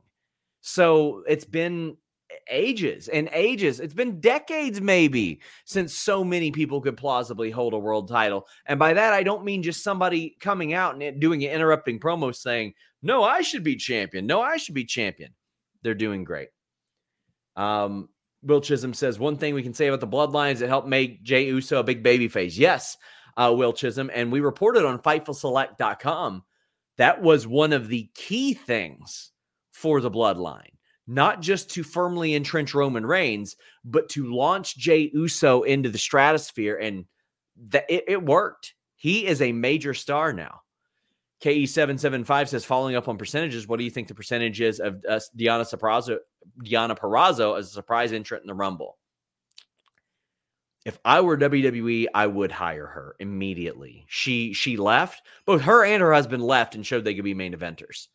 So 0.61 1.23
it's 1.27 1.45
been 1.45 1.97
ages 2.49 3.07
and 3.07 3.29
ages. 3.33 3.79
It's 3.79 3.93
been 3.93 4.19
decades, 4.19 4.81
maybe, 4.81 5.41
since 5.65 5.93
so 5.93 6.23
many 6.23 6.51
people 6.51 6.81
could 6.81 6.97
plausibly 6.97 7.51
hold 7.51 7.73
a 7.73 7.79
world 7.79 8.07
title. 8.07 8.47
And 8.65 8.79
by 8.79 8.93
that, 8.93 9.13
I 9.13 9.23
don't 9.23 9.45
mean 9.45 9.63
just 9.63 9.83
somebody 9.83 10.35
coming 10.39 10.73
out 10.73 11.01
and 11.01 11.19
doing 11.19 11.43
an 11.43 11.51
interrupting 11.51 11.99
promo 11.99 12.35
saying, 12.35 12.73
No, 13.01 13.23
I 13.23 13.41
should 13.41 13.63
be 13.63 13.75
champion. 13.75 14.25
No, 14.25 14.41
I 14.41 14.57
should 14.57 14.75
be 14.75 14.85
champion. 14.85 15.33
They're 15.83 15.93
doing 15.93 16.23
great. 16.23 16.49
Um, 17.55 18.09
Will 18.43 18.61
Chisholm 18.61 18.93
says, 18.93 19.19
One 19.19 19.37
thing 19.37 19.53
we 19.53 19.63
can 19.63 19.73
say 19.73 19.87
about 19.87 19.99
the 19.99 20.07
bloodlines 20.07 20.59
that 20.59 20.69
helped 20.69 20.87
make 20.87 21.23
Jey 21.23 21.45
Uso 21.45 21.79
a 21.79 21.83
big 21.83 22.03
baby 22.03 22.27
face. 22.27 22.57
Yes, 22.57 22.97
uh, 23.37 23.53
Will 23.55 23.73
Chisholm. 23.73 24.09
And 24.13 24.31
we 24.31 24.39
reported 24.39 24.85
on 24.85 24.99
FightfulSelect.com 24.99 26.43
that 26.97 27.21
was 27.21 27.47
one 27.47 27.73
of 27.73 27.87
the 27.87 28.09
key 28.13 28.53
things 28.53 29.31
for 29.71 30.01
the 30.01 30.11
bloodline 30.11 30.75
not 31.07 31.41
just 31.41 31.69
to 31.71 31.83
firmly 31.83 32.35
entrench 32.35 32.73
Roman 32.73 33.05
Reigns, 33.05 33.55
but 33.83 34.09
to 34.09 34.33
launch 34.33 34.77
Jey 34.77 35.09
Uso 35.13 35.63
into 35.63 35.89
the 35.89 35.97
stratosphere. 35.97 36.77
And 36.77 37.05
that 37.69 37.85
it, 37.89 38.05
it 38.07 38.23
worked. 38.23 38.73
He 38.95 39.25
is 39.25 39.41
a 39.41 39.51
major 39.51 39.93
star 39.93 40.33
now. 40.33 40.61
KE775 41.43 42.49
says, 42.49 42.65
following 42.65 42.95
up 42.95 43.07
on 43.07 43.17
percentages, 43.17 43.67
what 43.67 43.79
do 43.79 43.83
you 43.83 43.89
think 43.89 44.07
the 44.07 44.13
percentage 44.13 44.61
is 44.61 44.79
of 44.79 45.03
uh, 45.09 45.19
Deonna, 45.35 45.67
Saprazo, 45.67 46.17
Deonna 46.63 46.97
Purrazzo 46.97 47.57
as 47.57 47.67
a 47.67 47.71
surprise 47.71 48.13
entrant 48.13 48.43
in 48.43 48.47
the 48.47 48.53
Rumble? 48.53 48.97
If 50.85 50.99
I 51.05 51.21
were 51.21 51.37
WWE, 51.37 52.07
I 52.13 52.27
would 52.27 52.51
hire 52.51 52.87
her 52.87 53.15
immediately. 53.19 54.05
She 54.07 54.53
she 54.53 54.77
left. 54.77 55.21
Both 55.45 55.61
her 55.61 55.85
and 55.85 56.01
her 56.01 56.13
husband 56.13 56.43
left 56.43 56.73
and 56.73 56.85
showed 56.85 57.03
they 57.03 57.13
could 57.13 57.23
be 57.23 57.35
main 57.35 57.53
eventers. 57.53 58.07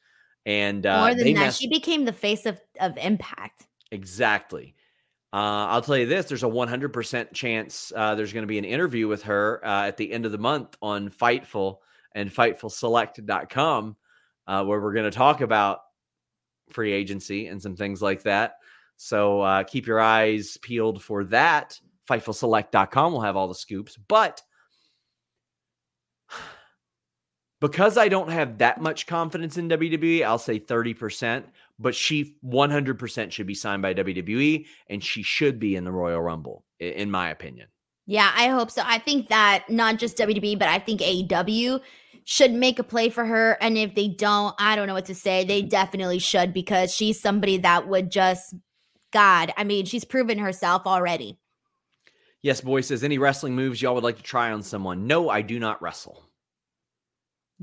And 0.47 0.87
uh, 0.87 1.01
More 1.01 1.15
than 1.15 1.35
that, 1.35 1.41
messed- 1.41 1.61
she 1.61 1.69
became 1.69 2.05
the 2.05 2.13
face 2.13 2.47
of, 2.47 2.61
of 2.81 2.97
Impact. 2.97 3.67
Exactly. 3.91 4.75
Uh, 5.33 5.67
I'll 5.67 5.83
tell 5.83 5.97
you 5.99 6.07
this: 6.07 6.27
there's 6.27 6.45
a 6.45 6.47
100% 6.47 7.33
chance 7.35 7.93
uh, 7.95 8.15
there's 8.15 8.33
going 8.33 8.45
to 8.45 8.49
be 8.49 8.59
an 8.59 8.65
interview 8.65 9.09
with 9.09 9.25
her 9.25 9.61
uh, 9.67 9.87
at 9.87 9.97
the 9.97 10.11
end 10.13 10.25
of 10.25 10.33
the 10.33 10.39
month 10.39 10.77
on 10.81 11.11
Fightful 11.11 11.79
and 12.15 12.33
FightfulSelect.com, 12.33 13.97
uh, 14.47 14.65
where 14.65 14.81
we're 14.81 14.95
going 14.95 15.11
to 15.11 15.17
talk 15.17 15.41
about 15.41 15.81
free 16.71 16.93
agency 16.93 17.49
and 17.49 17.61
some 17.61 17.77
things 17.77 18.01
like 18.01 18.23
that. 18.23 18.55
So 18.97 19.43
uh, 19.43 19.65
keep 19.65 19.87
your 19.87 20.01
eyes 20.01 20.57
peeled 20.63 21.03
for 21.03 21.25
that. 21.25 21.79
FightfulSelect.com 22.09 23.13
will 23.13 23.21
have 23.21 23.37
all 23.37 23.49
the 23.49 23.55
scoops, 23.55 23.99
but 24.09 24.41
because 27.61 27.97
I 27.97 28.09
don't 28.09 28.31
have 28.31 28.59
that 28.59 28.81
much 28.81 29.07
confidence 29.07 29.57
in 29.57 29.69
WWE, 29.69 30.23
I'll 30.23 30.39
say 30.39 30.59
30%, 30.59 31.45
but 31.79 31.95
she 31.95 32.37
100% 32.45 33.31
should 33.33 33.47
be 33.47 33.55
signed 33.55 33.83
by 33.83 33.95
WWE 33.95 34.67
and 34.89 35.03
she 35.03 35.23
should 35.23 35.59
be 35.59 35.77
in 35.77 35.85
the 35.85 35.93
Royal 35.93 36.21
Rumble, 36.21 36.65
in 36.79 37.11
my 37.11 37.31
opinion. 37.31 37.69
Yeah, 38.07 38.31
I 38.35 38.49
hope 38.49 38.71
so. 38.71 38.83
I 38.85 38.99
think 38.99 39.29
that 39.29 39.65
not 39.69 39.99
just 39.99 40.17
WWE, 40.17 40.59
but 40.59 40.69
I 40.69 40.79
think 40.79 41.01
AEW 41.01 41.81
should 42.25 42.53
make 42.53 42.79
a 42.79 42.85
play 42.85 43.09
for 43.09 43.25
her. 43.25 43.57
And 43.61 43.77
if 43.77 43.95
they 43.95 44.09
don't, 44.09 44.55
I 44.59 44.77
don't 44.77 44.87
know 44.87 44.95
what 44.95 45.07
to 45.07 45.15
say. 45.15 45.45
They 45.45 45.63
definitely 45.79 46.19
should 46.19 46.53
because 46.53 46.95
she's 46.95 47.21
somebody 47.21 47.59
that 47.59 47.89
would 47.89 48.11
just, 48.11 48.55
God, 49.13 49.53
I 49.57 49.65
mean, 49.65 49.87
she's 49.87 50.05
proven 50.05 50.39
herself 50.39 50.83
already. 50.87 51.39
Yes, 52.43 52.61
boy 52.61 52.83
says, 52.83 53.03
any 53.03 53.19
wrestling 53.19 53.57
moves 53.57 53.83
y'all 53.83 53.95
would 53.95 54.05
like 54.05 54.19
to 54.19 54.23
try 54.23 54.53
on 54.53 54.63
someone? 54.63 55.07
No, 55.07 55.31
I 55.31 55.43
do 55.43 55.59
not 55.59 55.83
wrestle. 55.83 56.26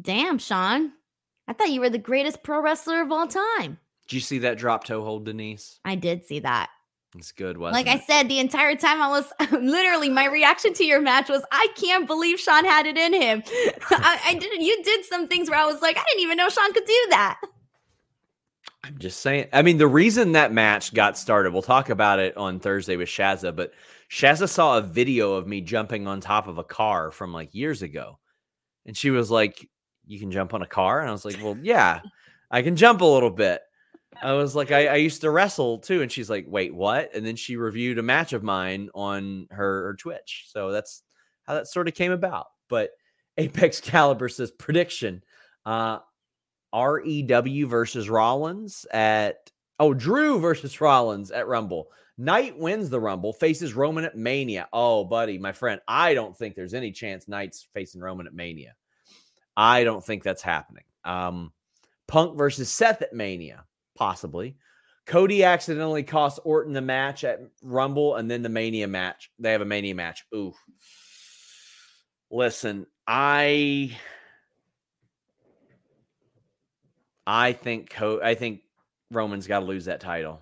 Damn, 0.02 0.38
Sean. 0.38 0.92
I 1.48 1.54
thought 1.54 1.72
you 1.72 1.82
were 1.82 1.90
the 1.90 1.98
greatest 1.98 2.44
pro 2.44 2.62
wrestler 2.62 3.02
of 3.02 3.12
all 3.12 3.28
time. 3.28 3.78
Did 4.08 4.14
you 4.16 4.20
see 4.22 4.40
that 4.40 4.58
drop 4.58 4.84
toe 4.84 5.04
hold, 5.04 5.26
Denise? 5.26 5.80
I 5.86 5.96
did 5.96 6.26
see 6.26 6.40
that. 6.40 6.70
It's 7.16 7.32
good, 7.32 7.58
wasn't 7.58 7.86
Like 7.86 7.96
I 7.96 8.04
said, 8.04 8.28
the 8.28 8.40
entire 8.40 8.76
time 8.76 9.02
I 9.02 9.08
was 9.08 9.32
literally 9.52 10.10
my 10.10 10.26
reaction 10.26 10.74
to 10.74 10.84
your 10.84 11.00
match 11.00 11.30
was, 11.30 11.44
I 11.52 11.68
can't 11.76 12.08
believe 12.08 12.40
Sean 12.40 12.66
had 12.66 12.88
it 12.88 12.98
in 12.98 13.14
him. 13.14 13.44
I, 13.92 14.20
I 14.30 14.34
didn't. 14.34 14.62
You 14.62 14.82
did 14.84 15.06
some 15.06 15.28
things 15.28 15.50
where 15.50 15.60
I 15.60 15.66
was 15.66 15.82
like, 15.82 15.98
I 15.98 16.04
didn't 16.10 16.24
even 16.24 16.38
know 16.38 16.50
Sean 16.50 16.74
could 16.74 16.86
do 16.86 17.06
that. 17.12 17.40
I'm 18.84 18.98
just 18.98 19.22
saying. 19.22 19.48
I 19.54 19.62
mean, 19.62 19.78
the 19.78 19.88
reason 19.88 20.32
that 20.34 20.52
match 20.52 20.94
got 20.94 21.18
started, 21.18 21.54
we'll 21.54 21.62
talk 21.62 21.90
about 21.90 22.20
it 22.20 22.36
on 22.36 22.60
Thursday 22.60 22.98
with 22.98 23.08
Shazza, 23.08 23.56
but 23.56 23.74
Shazza 24.10 24.50
saw 24.50 24.78
a 24.78 24.82
video 24.82 25.34
of 25.34 25.48
me 25.48 25.62
jumping 25.62 26.08
on 26.08 26.20
top 26.20 26.48
of 26.48 26.58
a 26.58 26.64
car 26.64 27.12
from 27.12 27.32
like 27.32 27.54
years 27.54 27.82
ago. 27.82 28.20
And 28.86 28.98
she 28.98 29.12
was 29.12 29.32
like, 29.32 29.70
You 30.06 30.20
can 30.20 30.32
jump 30.32 30.54
on 30.54 30.62
a 30.62 30.68
car? 30.68 31.00
And 31.00 31.10
I 31.10 31.12
was 31.12 31.26
like, 31.26 31.38
Well, 31.42 31.58
yeah, 31.62 32.02
I 32.52 32.62
can 32.62 32.76
jump 32.76 33.02
a 33.02 33.06
little 33.06 33.30
bit. 33.30 33.62
I 34.22 34.34
was 34.34 34.56
like, 34.56 34.72
I, 34.72 34.88
I 34.88 34.96
used 34.96 35.22
to 35.22 35.32
wrestle 35.32 35.80
too. 35.80 36.02
And 36.02 36.12
she's 36.12 36.30
like, 36.30 36.46
Wait, 36.48 36.74
what? 36.74 37.14
And 37.16 37.26
then 37.26 37.36
she 37.36 37.56
reviewed 37.56 37.98
a 37.98 38.04
match 38.04 38.34
of 38.34 38.44
mine 38.44 38.90
on 38.94 39.48
her, 39.52 39.88
her 39.88 39.96
Twitch. 39.96 40.46
So 40.48 40.72
that's 40.72 41.04
how 41.44 41.56
that 41.56 41.68
sort 41.68 41.88
of 41.88 41.94
came 41.94 42.12
about. 42.12 42.48
But 42.70 42.92
Apex 43.38 43.82
Caliber 43.82 44.30
says 44.30 44.52
prediction. 44.52 45.24
Uh, 45.66 46.00
REW 46.74 47.68
versus 47.68 48.10
Rollins 48.10 48.86
at 48.92 49.52
oh 49.80 49.94
Drew 49.94 50.40
versus 50.40 50.80
Rollins 50.82 51.32
at 51.32 51.48
Rumble. 51.48 51.90
Knight 52.18 52.58
wins 52.58 52.90
the 52.90 53.00
Rumble, 53.00 53.34
faces 53.34 53.74
Roman 53.74 54.04
at 54.06 54.16
Mania. 54.16 54.68
Oh, 54.72 55.04
buddy, 55.04 55.38
my 55.40 55.52
friend, 55.52 55.82
I 55.88 56.14
don't 56.14 56.38
think 56.38 56.56
there's 56.56 56.76
any 56.76 56.92
chance 56.92 57.28
Knight's 57.28 57.68
facing 57.74 58.02
Roman 58.02 58.28
at 58.28 58.36
Mania. 58.36 58.76
I 59.56 59.84
don't 59.84 60.04
think 60.04 60.24
that's 60.24 60.42
happening. 60.42 60.84
Um, 61.04 61.52
Punk 62.08 62.38
versus 62.38 62.70
Seth 62.70 63.02
at 63.02 63.14
Mania, 63.14 63.66
possibly. 63.96 64.58
Cody 65.06 65.44
accidentally 65.44 66.04
cost 66.04 66.40
Orton 66.44 66.74
the 66.74 66.82
match 66.82 67.24
at 67.24 67.42
Rumble 67.62 68.16
and 68.16 68.32
then 68.32 68.42
the 68.42 68.50
Mania 68.50 68.88
match. 68.88 69.32
They 69.40 69.52
have 69.52 69.62
a 69.62 69.66
Mania 69.66 69.96
match. 69.96 70.26
Ooh. 70.34 70.54
Listen, 72.32 72.88
I 73.06 73.98
I 77.28 77.54
think 77.54 77.90
Co- 77.90 78.22
I 78.24 78.36
think 78.36 78.62
Roman's 79.12 79.48
got 79.48 79.60
to 79.60 79.66
lose 79.66 79.86
that 79.86 80.00
title. 80.00 80.42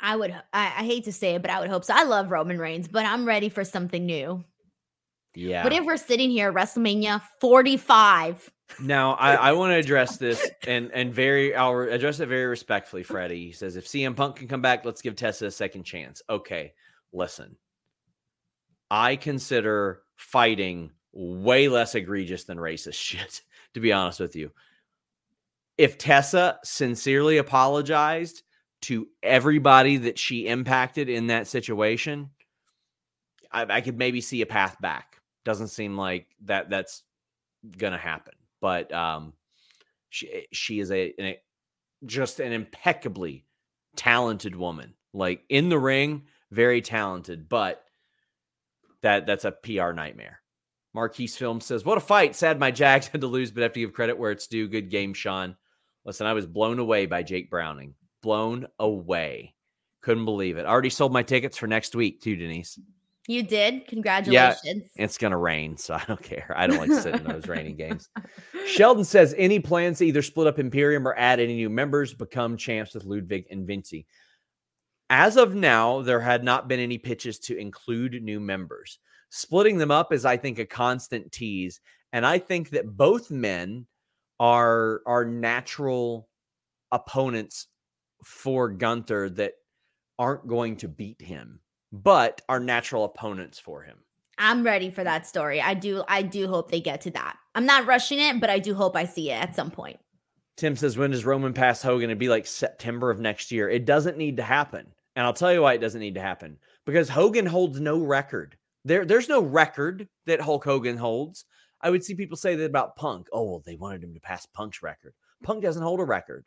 I 0.00 0.16
would. 0.16 0.32
I, 0.32 0.42
I 0.64 0.84
hate 0.84 1.04
to 1.04 1.12
say 1.12 1.36
it, 1.36 1.42
but 1.42 1.50
I 1.50 1.60
would 1.60 1.70
hope 1.70 1.84
so. 1.84 1.94
I 1.94 2.02
love 2.02 2.30
Roman 2.30 2.58
Reigns, 2.58 2.88
but 2.88 3.06
I'm 3.06 3.24
ready 3.24 3.48
for 3.48 3.64
something 3.64 4.04
new. 4.04 4.44
Yeah. 5.34 5.64
What 5.64 5.72
if 5.72 5.84
we're 5.84 5.96
sitting 5.96 6.30
here 6.30 6.52
WrestleMania 6.52 7.22
45? 7.40 8.50
Now 8.80 9.12
I, 9.14 9.34
I 9.34 9.52
want 9.52 9.72
to 9.72 9.76
address 9.76 10.16
this 10.16 10.50
and 10.66 10.90
and 10.92 11.12
very 11.12 11.54
I'll 11.54 11.74
re- 11.74 11.92
address 11.92 12.20
it 12.20 12.28
very 12.28 12.46
respectfully, 12.46 13.02
Freddie. 13.02 13.46
He 13.46 13.52
says 13.52 13.76
if 13.76 13.86
CM 13.86 14.14
Punk 14.14 14.36
can 14.36 14.48
come 14.48 14.62
back, 14.62 14.84
let's 14.84 15.02
give 15.02 15.16
Tessa 15.16 15.46
a 15.46 15.50
second 15.50 15.84
chance. 15.84 16.22
Okay, 16.28 16.72
listen. 17.12 17.56
I 18.90 19.16
consider 19.16 20.02
fighting 20.16 20.90
way 21.12 21.68
less 21.68 21.94
egregious 21.94 22.44
than 22.44 22.58
racist 22.58 22.94
shit, 22.94 23.42
to 23.74 23.80
be 23.80 23.92
honest 23.92 24.20
with 24.20 24.36
you. 24.36 24.50
If 25.78 25.96
Tessa 25.96 26.58
sincerely 26.62 27.38
apologized 27.38 28.42
to 28.82 29.08
everybody 29.22 29.96
that 29.96 30.18
she 30.18 30.46
impacted 30.46 31.08
in 31.08 31.28
that 31.28 31.46
situation, 31.46 32.30
I, 33.50 33.66
I 33.68 33.80
could 33.80 33.96
maybe 33.96 34.20
see 34.20 34.42
a 34.42 34.46
path 34.46 34.80
back. 34.80 35.11
Doesn't 35.44 35.68
seem 35.68 35.96
like 35.96 36.26
that 36.44 36.70
that's 36.70 37.02
gonna 37.78 37.98
happen 37.98 38.34
but 38.62 38.94
um, 38.94 39.34
she 40.08 40.46
she 40.52 40.80
is 40.80 40.90
a, 40.90 41.12
an, 41.18 41.34
just 42.06 42.40
an 42.40 42.52
impeccably 42.52 43.44
talented 43.96 44.56
woman. 44.56 44.94
Like 45.12 45.42
in 45.50 45.68
the 45.68 45.78
ring, 45.78 46.22
very 46.50 46.80
talented, 46.80 47.50
but 47.50 47.84
that 49.02 49.26
that's 49.26 49.44
a 49.44 49.52
PR 49.52 49.92
nightmare. 49.92 50.40
Marquise 50.94 51.36
Film 51.36 51.60
says, 51.60 51.84
"What 51.84 51.98
a 51.98 52.00
fight! 52.00 52.34
Sad 52.34 52.58
my 52.58 52.70
Jags 52.70 53.06
had 53.12 53.20
to 53.20 53.26
lose, 53.26 53.50
but 53.50 53.64
have 53.64 53.74
to 53.74 53.80
give 53.80 53.92
credit 53.92 54.16
where 54.16 54.30
it's 54.30 54.46
due. 54.46 54.68
Good 54.68 54.88
game, 54.88 55.12
Sean. 55.12 55.56
Listen, 56.06 56.26
I 56.26 56.32
was 56.32 56.46
blown 56.46 56.78
away 56.78 57.06
by 57.06 57.22
Jake 57.22 57.50
Browning. 57.50 57.94
Blown 58.22 58.66
away. 58.78 59.54
Couldn't 60.02 60.24
believe 60.24 60.56
it. 60.56 60.66
Already 60.66 60.90
sold 60.90 61.12
my 61.12 61.22
tickets 61.22 61.56
for 61.56 61.66
next 61.66 61.94
week 61.94 62.20
too, 62.22 62.36
Denise. 62.36 62.78
You 63.28 63.42
did. 63.42 63.86
Congratulations. 63.86 64.90
Yeah, 64.96 65.04
It's 65.04 65.16
gonna 65.16 65.38
rain, 65.38 65.76
so 65.76 65.94
I 66.00 66.04
don't 66.06 66.22
care. 66.22 66.52
I 66.56 66.66
don't 66.66 66.78
like 66.78 67.00
sitting 67.00 67.20
in 67.20 67.26
those 67.26 67.48
raining 67.48 67.76
games." 67.76 68.08
Sheldon 68.66 69.04
says, 69.04 69.34
any 69.36 69.60
plans 69.60 69.98
to 69.98 70.06
either 70.06 70.22
split 70.22 70.46
up 70.46 70.58
Imperium 70.58 71.06
or 71.06 71.16
add 71.16 71.40
any 71.40 71.54
new 71.54 71.70
members, 71.70 72.14
become 72.14 72.56
champs 72.56 72.94
with 72.94 73.04
Ludwig 73.04 73.46
and 73.50 73.66
Vinci? 73.66 74.06
As 75.10 75.36
of 75.36 75.54
now, 75.54 76.00
there 76.00 76.20
had 76.20 76.42
not 76.42 76.68
been 76.68 76.80
any 76.80 76.96
pitches 76.96 77.38
to 77.40 77.56
include 77.56 78.22
new 78.22 78.40
members. 78.40 78.98
Splitting 79.30 79.78
them 79.78 79.90
up 79.90 80.12
is, 80.12 80.24
I 80.24 80.36
think, 80.36 80.58
a 80.58 80.64
constant 80.64 81.32
tease. 81.32 81.80
And 82.12 82.24
I 82.24 82.38
think 82.38 82.70
that 82.70 82.96
both 82.96 83.30
men 83.30 83.86
are 84.40 85.02
are 85.06 85.24
natural 85.24 86.28
opponents 86.92 87.68
for 88.24 88.68
Gunther 88.70 89.30
that 89.30 89.54
aren't 90.18 90.46
going 90.46 90.76
to 90.76 90.88
beat 90.88 91.20
him, 91.20 91.60
but 91.92 92.40
are 92.48 92.58
natural 92.58 93.04
opponents 93.04 93.58
for 93.58 93.82
him. 93.82 93.98
I'm 94.38 94.64
ready 94.64 94.90
for 94.90 95.04
that 95.04 95.26
story. 95.26 95.60
I 95.60 95.74
do. 95.74 96.02
I 96.08 96.22
do 96.22 96.48
hope 96.48 96.70
they 96.70 96.80
get 96.80 97.02
to 97.02 97.10
that. 97.12 97.36
I'm 97.54 97.66
not 97.66 97.86
rushing 97.86 98.18
it, 98.18 98.40
but 98.40 98.50
I 98.50 98.58
do 98.58 98.74
hope 98.74 98.96
I 98.96 99.04
see 99.04 99.30
it 99.30 99.34
at 99.34 99.54
some 99.54 99.70
point. 99.70 100.00
Tim 100.56 100.76
says, 100.76 100.96
when 100.96 101.10
does 101.10 101.24
Roman 101.24 101.52
pass 101.52 101.82
Hogan? 101.82 102.10
It'd 102.10 102.18
be 102.18 102.28
like 102.28 102.46
September 102.46 103.10
of 103.10 103.20
next 103.20 103.50
year. 103.50 103.68
It 103.68 103.84
doesn't 103.84 104.18
need 104.18 104.36
to 104.38 104.42
happen. 104.42 104.86
And 105.16 105.26
I'll 105.26 105.32
tell 105.32 105.52
you 105.52 105.62
why 105.62 105.74
it 105.74 105.80
doesn't 105.80 106.00
need 106.00 106.14
to 106.14 106.20
happen. 106.20 106.58
Because 106.86 107.08
Hogan 107.08 107.46
holds 107.46 107.80
no 107.80 107.98
record. 108.00 108.56
There, 108.84 109.04
there's 109.04 109.28
no 109.28 109.42
record 109.42 110.08
that 110.26 110.40
Hulk 110.40 110.64
Hogan 110.64 110.96
holds. 110.96 111.44
I 111.80 111.90
would 111.90 112.04
see 112.04 112.14
people 112.14 112.36
say 112.36 112.54
that 112.54 112.64
about 112.64 112.96
Punk. 112.96 113.28
Oh, 113.32 113.44
well, 113.44 113.62
they 113.64 113.76
wanted 113.76 114.02
him 114.02 114.14
to 114.14 114.20
pass 114.20 114.46
Punk's 114.46 114.82
record. 114.82 115.14
Punk 115.42 115.62
doesn't 115.62 115.82
hold 115.82 116.00
a 116.00 116.04
record. 116.04 116.44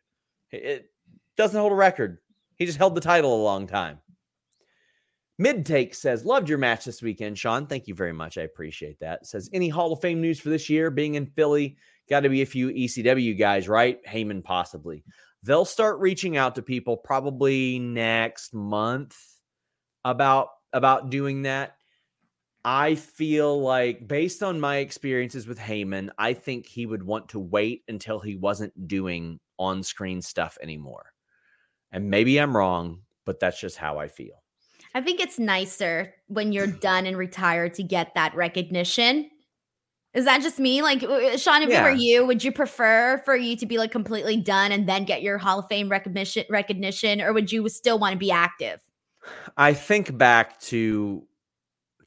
It, 0.51 0.63
it 0.63 0.89
doesn't 1.37 1.59
hold 1.59 1.71
a 1.71 1.75
record. 1.75 2.19
He 2.55 2.65
just 2.65 2.77
held 2.77 2.95
the 2.95 3.01
title 3.01 3.35
a 3.35 3.43
long 3.43 3.67
time. 3.67 3.99
Mid 5.37 5.65
take 5.65 5.93
says, 5.93 6.25
Loved 6.25 6.47
your 6.47 6.57
match 6.57 6.85
this 6.85 7.01
weekend, 7.01 7.37
Sean. 7.37 7.67
Thank 7.67 7.87
you 7.87 7.95
very 7.95 8.13
much. 8.13 8.37
I 8.37 8.43
appreciate 8.43 8.99
that. 8.99 9.25
Says, 9.27 9.49
Any 9.53 9.69
Hall 9.69 9.91
of 9.91 10.01
Fame 10.01 10.21
news 10.21 10.39
for 10.39 10.49
this 10.49 10.69
year? 10.69 10.89
Being 10.89 11.15
in 11.15 11.25
Philly, 11.25 11.77
got 12.09 12.21
to 12.21 12.29
be 12.29 12.41
a 12.41 12.45
few 12.45 12.69
ECW 12.69 13.37
guys, 13.37 13.67
right? 13.67 13.99
Heyman, 14.05 14.43
possibly. 14.43 15.03
They'll 15.43 15.65
start 15.65 15.99
reaching 15.99 16.37
out 16.37 16.55
to 16.55 16.61
people 16.61 16.97
probably 16.97 17.79
next 17.79 18.53
month 18.53 19.17
about 20.03 20.49
about 20.73 21.09
doing 21.09 21.43
that. 21.43 21.75
I 22.63 22.95
feel 22.95 23.61
like, 23.61 24.07
based 24.07 24.41
on 24.41 24.59
my 24.59 24.77
experiences 24.77 25.45
with 25.47 25.59
Heyman, 25.59 26.09
I 26.17 26.33
think 26.33 26.65
he 26.65 26.85
would 26.85 27.03
want 27.03 27.29
to 27.29 27.39
wait 27.39 27.83
until 27.87 28.19
he 28.19 28.35
wasn't 28.35 28.87
doing 28.87 29.39
on 29.59 29.83
screen 29.83 30.21
stuff 30.21 30.57
anymore. 30.61 31.11
And 31.91 32.09
maybe 32.09 32.39
I'm 32.39 32.57
wrong, 32.57 33.01
but 33.25 33.39
that's 33.39 33.59
just 33.59 33.77
how 33.77 33.99
I 33.99 34.07
feel. 34.07 34.41
I 34.95 35.01
think 35.01 35.19
it's 35.19 35.37
nicer 35.37 36.15
when 36.27 36.53
you're 36.53 36.67
done 36.89 37.05
and 37.05 37.17
retired 37.17 37.75
to 37.75 37.83
get 37.83 38.15
that 38.15 38.33
recognition 38.33 39.29
Is 40.15 40.23
that 40.23 40.41
just 40.41 40.57
me? 40.59 40.81
Like, 40.81 41.01
Sean, 41.37 41.61
if 41.61 41.69
yeah. 41.69 41.81
it 41.81 41.83
were 41.83 41.91
you, 41.91 42.25
would 42.25 42.41
you 42.41 42.53
prefer 42.53 43.21
for 43.25 43.35
you 43.35 43.57
to 43.57 43.65
be 43.65 43.77
like 43.77 43.91
completely 43.91 44.37
done 44.37 44.71
and 44.71 44.87
then 44.87 45.03
get 45.03 45.21
your 45.21 45.37
Hall 45.37 45.59
of 45.59 45.67
Fame 45.67 45.89
recognition, 45.89 46.45
recognition, 46.49 47.21
or 47.21 47.33
would 47.33 47.51
you 47.51 47.67
still 47.67 47.99
want 47.99 48.13
to 48.13 48.17
be 48.17 48.31
active? 48.31 48.79
I 49.57 49.73
think 49.73 50.17
back 50.17 50.59
to 50.61 51.27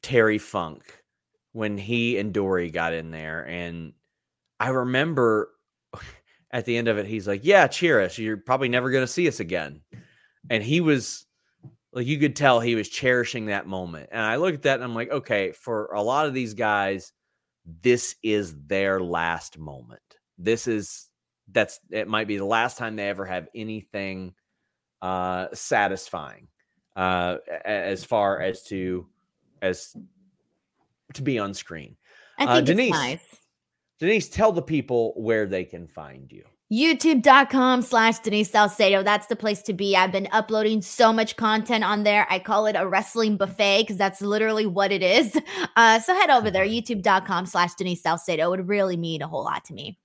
Terry 0.01 0.39
Funk 0.39 1.03
when 1.51 1.77
he 1.77 2.17
and 2.17 2.33
Dory 2.33 2.71
got 2.71 2.93
in 2.93 3.11
there, 3.11 3.45
and 3.47 3.93
I 4.59 4.69
remember 4.69 5.51
at 6.51 6.65
the 6.65 6.77
end 6.77 6.87
of 6.87 6.97
it, 6.97 7.05
he's 7.05 7.27
like, 7.27 7.41
"Yeah, 7.43 7.67
cheer 7.67 8.01
us. 8.01 8.17
You're 8.17 8.37
probably 8.37 8.69
never 8.69 8.89
going 8.89 9.03
to 9.03 9.11
see 9.11 9.27
us 9.27 9.39
again," 9.39 9.81
and 10.49 10.63
he 10.63 10.81
was 10.81 11.27
like, 11.91 12.07
you 12.07 12.19
could 12.19 12.35
tell 12.35 12.59
he 12.59 12.75
was 12.75 12.89
cherishing 12.89 13.47
that 13.47 13.67
moment. 13.67 14.09
And 14.11 14.21
I 14.21 14.35
look 14.35 14.53
at 14.53 14.61
that 14.63 14.75
and 14.75 14.83
I'm 14.83 14.95
like, 14.95 15.11
okay, 15.11 15.51
for 15.51 15.87
a 15.87 16.01
lot 16.01 16.27
of 16.27 16.33
these 16.33 16.53
guys 16.53 17.11
this 17.81 18.15
is 18.23 18.55
their 18.67 18.99
last 18.99 19.57
moment. 19.57 20.01
This 20.37 20.67
is 20.67 21.07
that's 21.51 21.79
it 21.91 22.07
might 22.07 22.27
be 22.27 22.37
the 22.37 22.45
last 22.45 22.77
time 22.77 22.95
they 22.95 23.09
ever 23.09 23.25
have 23.25 23.47
anything 23.55 24.33
uh 25.01 25.47
satisfying 25.53 26.47
uh 26.95 27.37
as 27.65 28.03
far 28.03 28.39
as 28.39 28.63
to 28.63 29.07
as 29.61 29.95
to 31.13 31.21
be 31.21 31.39
on 31.39 31.53
screen. 31.53 31.95
Uh, 32.37 32.61
Denise, 32.61 32.91
nice. 32.91 33.37
Denise, 33.99 34.29
tell 34.29 34.51
the 34.51 34.61
people 34.61 35.13
where 35.17 35.45
they 35.45 35.65
can 35.65 35.87
find 35.87 36.31
you 36.31 36.45
youtube.com 36.71 37.81
slash 37.81 38.19
denise 38.19 38.51
salcedo. 38.51 39.03
That's 39.03 39.27
the 39.27 39.35
place 39.35 39.61
to 39.63 39.73
be. 39.73 39.95
I've 39.95 40.11
been 40.11 40.27
uploading 40.31 40.81
so 40.81 41.11
much 41.11 41.35
content 41.35 41.83
on 41.83 42.03
there. 42.03 42.27
I 42.29 42.39
call 42.39 42.67
it 42.67 42.75
a 42.77 42.87
wrestling 42.87 43.37
buffet 43.37 43.83
because 43.83 43.97
that's 43.97 44.21
literally 44.21 44.65
what 44.65 44.91
it 44.91 45.03
is. 45.03 45.39
Uh, 45.75 45.99
so 45.99 46.13
head 46.13 46.29
over 46.29 46.51
there 46.51 46.65
youtube.com 46.65 47.45
slash 47.45 47.73
denise 47.75 48.01
salcedo. 48.01 48.47
It 48.47 48.49
would 48.49 48.67
really 48.67 48.97
mean 48.97 49.21
a 49.21 49.27
whole 49.27 49.45
lot 49.45 49.63
to 49.65 49.73
me. 49.73 49.97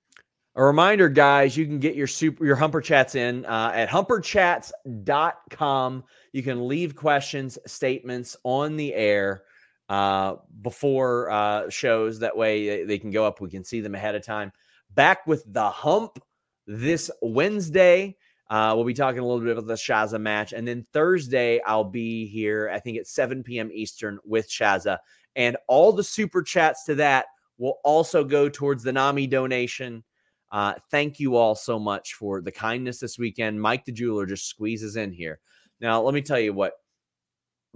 A 0.55 0.63
reminder 0.63 1.09
guys 1.09 1.57
you 1.57 1.65
can 1.65 1.79
get 1.79 1.95
your 1.95 2.07
super 2.07 2.45
your 2.45 2.55
humper 2.55 2.79
chats 2.79 3.15
in 3.15 3.45
uh, 3.45 3.71
at 3.73 3.89
humperchats.com 3.89 6.03
you 6.35 6.43
can 6.43 6.67
leave 6.67 6.97
questions 6.97 7.57
statements 7.65 8.35
on 8.43 8.75
the 8.75 8.93
air 8.93 9.43
uh, 9.87 10.35
before 10.61 11.29
uh, 11.29 11.69
shows. 11.69 12.19
That 12.19 12.35
way 12.35 12.83
they 12.83 12.99
can 12.99 13.11
go 13.11 13.25
up. 13.25 13.39
We 13.39 13.49
can 13.49 13.63
see 13.63 13.79
them 13.79 13.95
ahead 13.95 14.15
of 14.15 14.25
time. 14.25 14.51
Back 14.93 15.25
with 15.27 15.45
the 15.47 15.69
hump 15.69 16.19
this 16.67 17.11
Wednesday. 17.21 18.17
Uh, 18.49 18.73
we'll 18.75 18.85
be 18.85 18.93
talking 18.93 19.19
a 19.19 19.25
little 19.25 19.41
bit 19.41 19.51
about 19.51 19.67
the 19.67 19.73
Shazza 19.73 20.19
match. 20.19 20.53
And 20.53 20.67
then 20.67 20.85
Thursday, 20.93 21.61
I'll 21.61 21.83
be 21.83 22.27
here, 22.27 22.69
I 22.71 22.79
think 22.79 22.97
at 22.97 23.07
7 23.07 23.43
p.m. 23.43 23.71
Eastern 23.73 24.19
with 24.23 24.49
Shazza. 24.49 24.99
And 25.35 25.57
all 25.67 25.91
the 25.91 26.03
super 26.03 26.43
chats 26.43 26.85
to 26.85 26.95
that 26.95 27.25
will 27.57 27.79
also 27.83 28.23
go 28.23 28.47
towards 28.49 28.83
the 28.83 28.93
NAMI 28.93 29.27
donation. 29.27 30.03
Uh, 30.51 30.75
thank 30.91 31.19
you 31.19 31.35
all 31.35 31.55
so 31.55 31.79
much 31.79 32.13
for 32.13 32.41
the 32.41 32.51
kindness 32.51 32.99
this 32.99 33.17
weekend. 33.17 33.59
Mike 33.59 33.83
the 33.85 33.91
Jeweler 33.91 34.25
just 34.25 34.47
squeezes 34.47 34.95
in 34.95 35.11
here. 35.11 35.39
Now, 35.81 36.01
let 36.01 36.13
me 36.13 36.21
tell 36.21 36.39
you 36.39 36.53
what, 36.53 36.73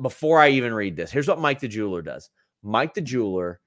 before 0.02 0.40
I 0.40 0.50
even 0.50 0.74
read 0.74 0.96
this, 0.96 1.12
here's 1.12 1.28
what 1.28 1.40
Mike 1.40 1.60
the 1.60 1.68
Jeweler 1.68 2.02
does 2.02 2.30
Mike 2.64 2.94
the 2.94 3.02
Jeweler 3.02 3.60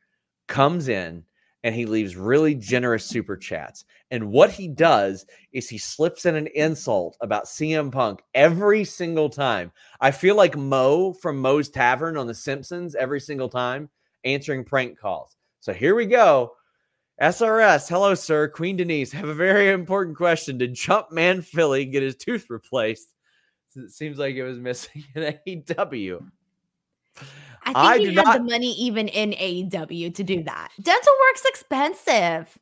comes 0.49 0.89
in 0.89 1.25
and 1.65 1.75
he 1.75 1.87
leaves 1.87 2.17
really 2.17 2.55
generous 2.55 3.05
super 3.05 3.37
chats. 3.37 3.85
And 4.11 4.31
what 4.31 4.51
he 4.51 4.69
does 4.69 5.25
is 5.53 5.69
he 5.69 5.79
slips 5.79 6.27
in 6.27 6.35
an 6.35 6.49
insult 6.49 7.17
about 7.21 7.45
CM 7.45 7.91
Punk 7.91 8.21
every 8.35 8.85
single 8.85 9.31
time. 9.31 9.73
I 10.01 10.11
feel 10.11 10.37
like 10.37 10.57
Moe 10.57 11.13
from 11.13 11.39
Moe's 11.39 11.69
Tavern 11.69 12.17
on 12.17 12.27
The 12.27 12.35
Simpsons 12.35 12.95
every 12.95 13.21
single 13.21 13.49
time 13.49 13.89
answering 14.25 14.65
prank 14.65 14.99
calls. 14.99 15.37
So 15.61 15.73
here 15.73 15.95
we 15.95 16.07
go. 16.07 16.53
SRS, 17.21 17.89
hello, 17.89 18.15
sir. 18.15 18.49
Queen 18.49 18.77
Denise, 18.77 19.13
have 19.13 19.29
a 19.29 19.35
very 19.35 19.71
important 19.71 20.17
question. 20.17 20.59
Did 20.59 20.75
Jumpman 20.75 21.45
Philly 21.45 21.85
get 21.85 22.03
his 22.03 22.17
tooth 22.17 22.51
replaced? 22.51 23.09
It 23.77 23.91
seems 23.91 24.19
like 24.19 24.35
it 24.35 24.43
was 24.43 24.59
missing 24.59 25.05
in 25.15 25.39
AEW. 25.47 26.27
I 27.65 27.67
think 27.67 27.77
I 27.77 27.99
he 27.99 28.07
had 28.15 28.25
not, 28.25 28.39
the 28.39 28.45
money 28.45 28.73
even 28.73 29.09
in 29.09 29.31
AEW 29.33 30.15
to 30.15 30.25
do 30.25 30.43
that. 30.43 30.71
Dental 30.81 31.13
work's 31.29 31.45
expensive. 31.45 32.59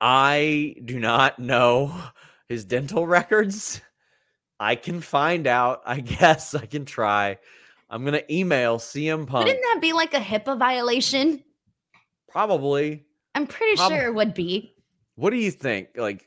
I 0.00 0.76
do 0.84 0.98
not 0.98 1.38
know 1.38 1.94
his 2.48 2.64
dental 2.64 3.06
records. 3.06 3.80
I 4.58 4.74
can 4.74 5.00
find 5.00 5.46
out. 5.46 5.82
I 5.84 6.00
guess 6.00 6.54
I 6.54 6.66
can 6.66 6.84
try. 6.84 7.38
I'm 7.90 8.04
gonna 8.04 8.22
email 8.30 8.78
CM 8.78 9.26
Punk. 9.26 9.46
Wouldn't 9.46 9.64
that 9.64 9.80
be 9.80 9.92
like 9.92 10.14
a 10.14 10.20
HIPAA 10.20 10.58
violation? 10.58 11.42
Probably. 12.28 13.04
I'm 13.34 13.46
pretty 13.46 13.76
Prob- 13.76 13.90
sure 13.90 14.06
it 14.06 14.14
would 14.14 14.34
be. 14.34 14.74
What 15.16 15.30
do 15.30 15.36
you 15.36 15.50
think? 15.50 15.88
Like, 15.96 16.26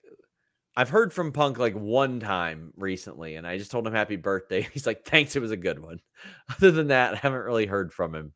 I've 0.75 0.89
heard 0.89 1.13
from 1.13 1.31
Punk 1.31 1.59
like 1.59 1.75
one 1.75 2.19
time 2.19 2.73
recently, 2.77 3.35
and 3.35 3.45
I 3.45 3.57
just 3.57 3.71
told 3.71 3.85
him 3.85 3.93
happy 3.93 4.15
birthday. 4.15 4.61
He's 4.73 4.87
like, 4.87 5.05
"Thanks, 5.05 5.35
it 5.35 5.41
was 5.41 5.51
a 5.51 5.57
good 5.57 5.79
one." 5.79 5.99
Other 6.49 6.71
than 6.71 6.87
that, 6.87 7.13
I 7.13 7.17
haven't 7.17 7.41
really 7.41 7.65
heard 7.65 7.93
from 7.93 8.15
him. 8.15 8.33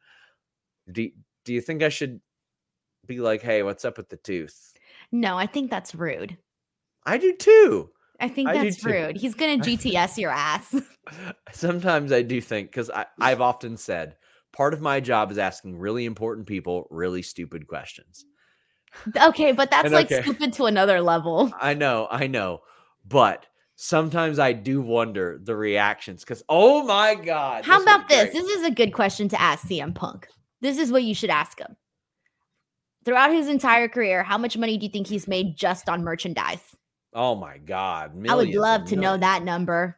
Do 0.91 1.09
Do 1.45 1.53
you 1.53 1.61
think 1.61 1.83
I 1.83 1.89
should 1.89 2.21
be 3.05 3.19
like, 3.19 3.41
"Hey, 3.41 3.63
what's 3.63 3.85
up 3.85 3.97
with 3.97 4.09
the 4.09 4.17
tooth"? 4.17 4.73
No, 5.11 5.37
I 5.37 5.45
think 5.45 5.71
that's 5.71 5.95
rude. 5.95 6.37
I 7.05 7.17
do 7.17 7.35
too. 7.35 7.89
I 8.19 8.29
think 8.29 8.51
that's 8.51 8.85
I 8.85 8.89
rude. 8.89 9.17
He's 9.17 9.35
gonna 9.35 9.57
GTS 9.63 10.17
your 10.17 10.31
ass. 10.31 10.75
Sometimes 11.51 12.11
I 12.11 12.21
do 12.21 12.41
think 12.41 12.71
because 12.71 12.91
I've 13.19 13.41
often 13.41 13.77
said 13.77 14.17
part 14.53 14.73
of 14.73 14.81
my 14.81 14.99
job 14.99 15.31
is 15.31 15.37
asking 15.37 15.77
really 15.77 16.05
important 16.05 16.47
people 16.47 16.87
really 16.89 17.21
stupid 17.21 17.67
questions. 17.67 18.25
Okay, 19.15 19.51
but 19.51 19.69
that's 19.69 19.91
like 19.91 20.11
okay. 20.11 20.21
stupid 20.21 20.53
to 20.53 20.65
another 20.65 21.01
level. 21.01 21.51
I 21.59 21.73
know, 21.73 22.07
I 22.09 22.27
know. 22.27 22.61
But 23.05 23.45
sometimes 23.75 24.39
I 24.39 24.53
do 24.53 24.81
wonder 24.81 25.39
the 25.41 25.55
reactions 25.55 26.23
because 26.23 26.43
oh 26.49 26.83
my 26.83 27.15
god. 27.15 27.63
How 27.65 27.81
about 27.81 28.09
this? 28.09 28.33
This 28.33 28.49
is 28.49 28.65
a 28.65 28.71
good 28.71 28.93
question 28.93 29.29
to 29.29 29.41
ask 29.41 29.67
CM 29.67 29.93
Punk. 29.93 30.27
This 30.61 30.77
is 30.77 30.91
what 30.91 31.03
you 31.03 31.13
should 31.13 31.29
ask 31.29 31.59
him. 31.59 31.75
Throughout 33.05 33.31
his 33.31 33.47
entire 33.47 33.87
career, 33.87 34.23
how 34.23 34.37
much 34.37 34.57
money 34.57 34.77
do 34.77 34.85
you 34.85 34.91
think 34.91 35.07
he's 35.07 35.27
made 35.27 35.55
just 35.55 35.87
on 35.87 36.03
merchandise? 36.03 36.75
Oh 37.13 37.35
my 37.35 37.57
god. 37.57 38.11
I 38.27 38.35
would 38.35 38.53
love 38.53 38.85
to 38.85 38.95
know 38.95 39.15
that 39.15 39.43
number. 39.43 39.97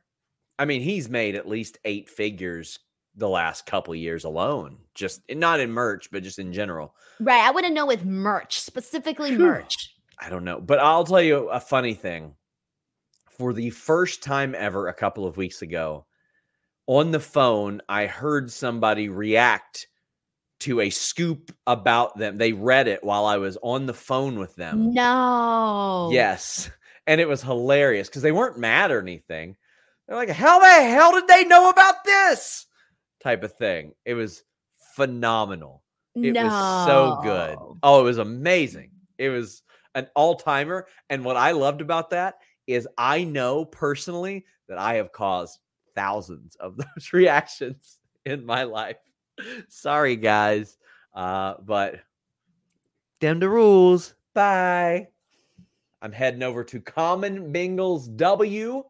I 0.59 0.65
mean, 0.65 0.81
he's 0.81 1.09
made 1.09 1.35
at 1.35 1.47
least 1.47 1.79
eight 1.85 2.09
figures 2.09 2.79
the 3.19 3.29
last 3.29 3.65
couple 3.65 3.93
years 3.93 4.23
alone. 4.23 4.77
Just 4.95 5.21
not 5.29 5.59
in 5.59 5.71
merch, 5.71 6.09
but 6.11 6.23
just 6.23 6.39
in 6.39 6.53
general. 6.53 6.95
Right. 7.19 7.41
I 7.41 7.51
want 7.51 7.65
to 7.65 7.73
know 7.73 7.85
with 7.85 8.05
merch, 8.05 8.59
specifically 8.61 9.37
merch. 9.37 9.75
I 10.19 10.29
don't 10.29 10.43
know. 10.43 10.59
But 10.59 10.79
I'll 10.79 11.03
tell 11.03 11.21
you 11.21 11.49
a 11.49 11.59
funny 11.59 11.93
thing. 11.93 12.35
For 13.37 13.53
the 13.53 13.69
first 13.69 14.23
time 14.23 14.55
ever, 14.57 14.87
a 14.87 14.93
couple 14.93 15.25
of 15.25 15.37
weeks 15.37 15.61
ago, 15.61 16.05
on 16.87 17.11
the 17.11 17.19
phone, 17.19 17.81
I 17.87 18.07
heard 18.07 18.51
somebody 18.51 19.07
react 19.07 19.87
to 20.61 20.81
a 20.81 20.89
scoop 20.89 21.55
about 21.67 22.17
them. 22.17 22.37
They 22.37 22.51
read 22.51 22.89
it 22.89 23.01
while 23.01 23.25
I 23.25 23.37
was 23.37 23.57
on 23.61 23.85
the 23.85 23.93
phone 23.93 24.39
with 24.39 24.55
them. 24.55 24.93
No. 24.93 26.09
Yes. 26.11 26.69
And 27.07 27.21
it 27.21 27.29
was 27.29 27.41
hilarious 27.41 28.09
because 28.09 28.23
they 28.23 28.33
weren't 28.33 28.59
mad 28.59 28.91
or 28.91 28.99
anything. 28.99 29.55
They're 30.07 30.17
like, 30.17 30.29
how 30.29 30.59
the 30.59 30.83
hell 30.89 31.13
did 31.13 31.27
they 31.27 31.45
know 31.45 31.69
about 31.69 32.03
this? 32.03 32.65
Type 33.21 33.43
of 33.43 33.53
thing. 33.53 33.93
It 34.05 34.13
was 34.13 34.43
phenomenal. 34.95 35.83
It 36.15 36.33
no. 36.33 36.45
was 36.45 36.85
so 36.87 37.19
good. 37.23 37.57
Oh, 37.83 38.01
it 38.01 38.03
was 38.03 38.17
amazing. 38.17 38.91
It 39.17 39.29
was 39.29 39.63
an 39.95 40.07
all 40.15 40.35
timer. 40.35 40.87
And 41.09 41.23
what 41.23 41.37
I 41.37 41.51
loved 41.51 41.81
about 41.81 42.09
that 42.11 42.35
is 42.67 42.87
I 42.97 43.23
know 43.23 43.65
personally 43.65 44.45
that 44.67 44.77
I 44.77 44.95
have 44.95 45.11
caused 45.11 45.59
thousands 45.95 46.55
of 46.55 46.77
those 46.95 47.13
reactions 47.13 47.99
in 48.25 48.45
my 48.45 48.63
life. 48.63 48.97
Sorry, 49.69 50.15
guys. 50.15 50.77
Uh, 51.13 51.55
but 51.65 51.99
damn 53.19 53.39
the 53.39 53.49
rules. 53.49 54.13
Bye. 54.33 55.07
I'm 56.01 56.11
heading 56.11 56.43
over 56.43 56.63
to 56.63 56.79
Common 56.79 57.51
Bengals 57.51 58.15
W 58.15 58.83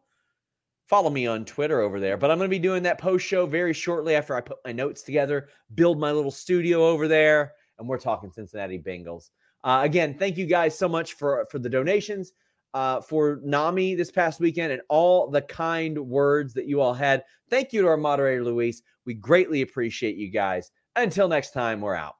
follow 0.90 1.08
me 1.08 1.24
on 1.24 1.44
Twitter 1.44 1.80
over 1.80 2.00
there. 2.00 2.16
But 2.16 2.32
I'm 2.32 2.36
going 2.36 2.50
to 2.50 2.54
be 2.54 2.58
doing 2.58 2.82
that 2.82 2.98
post 2.98 3.24
show 3.24 3.46
very 3.46 3.72
shortly 3.72 4.16
after 4.16 4.34
I 4.34 4.40
put 4.40 4.58
my 4.66 4.72
notes 4.72 5.02
together, 5.02 5.48
build 5.76 6.00
my 6.00 6.10
little 6.10 6.32
studio 6.32 6.84
over 6.84 7.06
there, 7.06 7.52
and 7.78 7.88
we're 7.88 7.96
talking 7.96 8.32
Cincinnati 8.32 8.78
Bengals. 8.78 9.30
Uh, 9.62 9.80
again, 9.84 10.16
thank 10.18 10.36
you 10.36 10.46
guys 10.46 10.76
so 10.76 10.88
much 10.88 11.12
for 11.14 11.46
for 11.50 11.60
the 11.60 11.68
donations 11.68 12.32
uh, 12.74 13.00
for 13.00 13.40
NAMI 13.44 13.94
this 13.94 14.10
past 14.10 14.40
weekend 14.40 14.72
and 14.72 14.82
all 14.88 15.30
the 15.30 15.42
kind 15.42 15.96
words 15.98 16.54
that 16.54 16.66
you 16.66 16.80
all 16.80 16.94
had. 16.94 17.22
Thank 17.48 17.72
you 17.72 17.82
to 17.82 17.88
our 17.88 17.96
moderator 17.96 18.44
Luis. 18.44 18.82
We 19.06 19.14
greatly 19.14 19.62
appreciate 19.62 20.16
you 20.16 20.30
guys. 20.30 20.70
Until 20.96 21.28
next 21.28 21.52
time, 21.52 21.80
we're 21.80 21.94
out. 21.94 22.19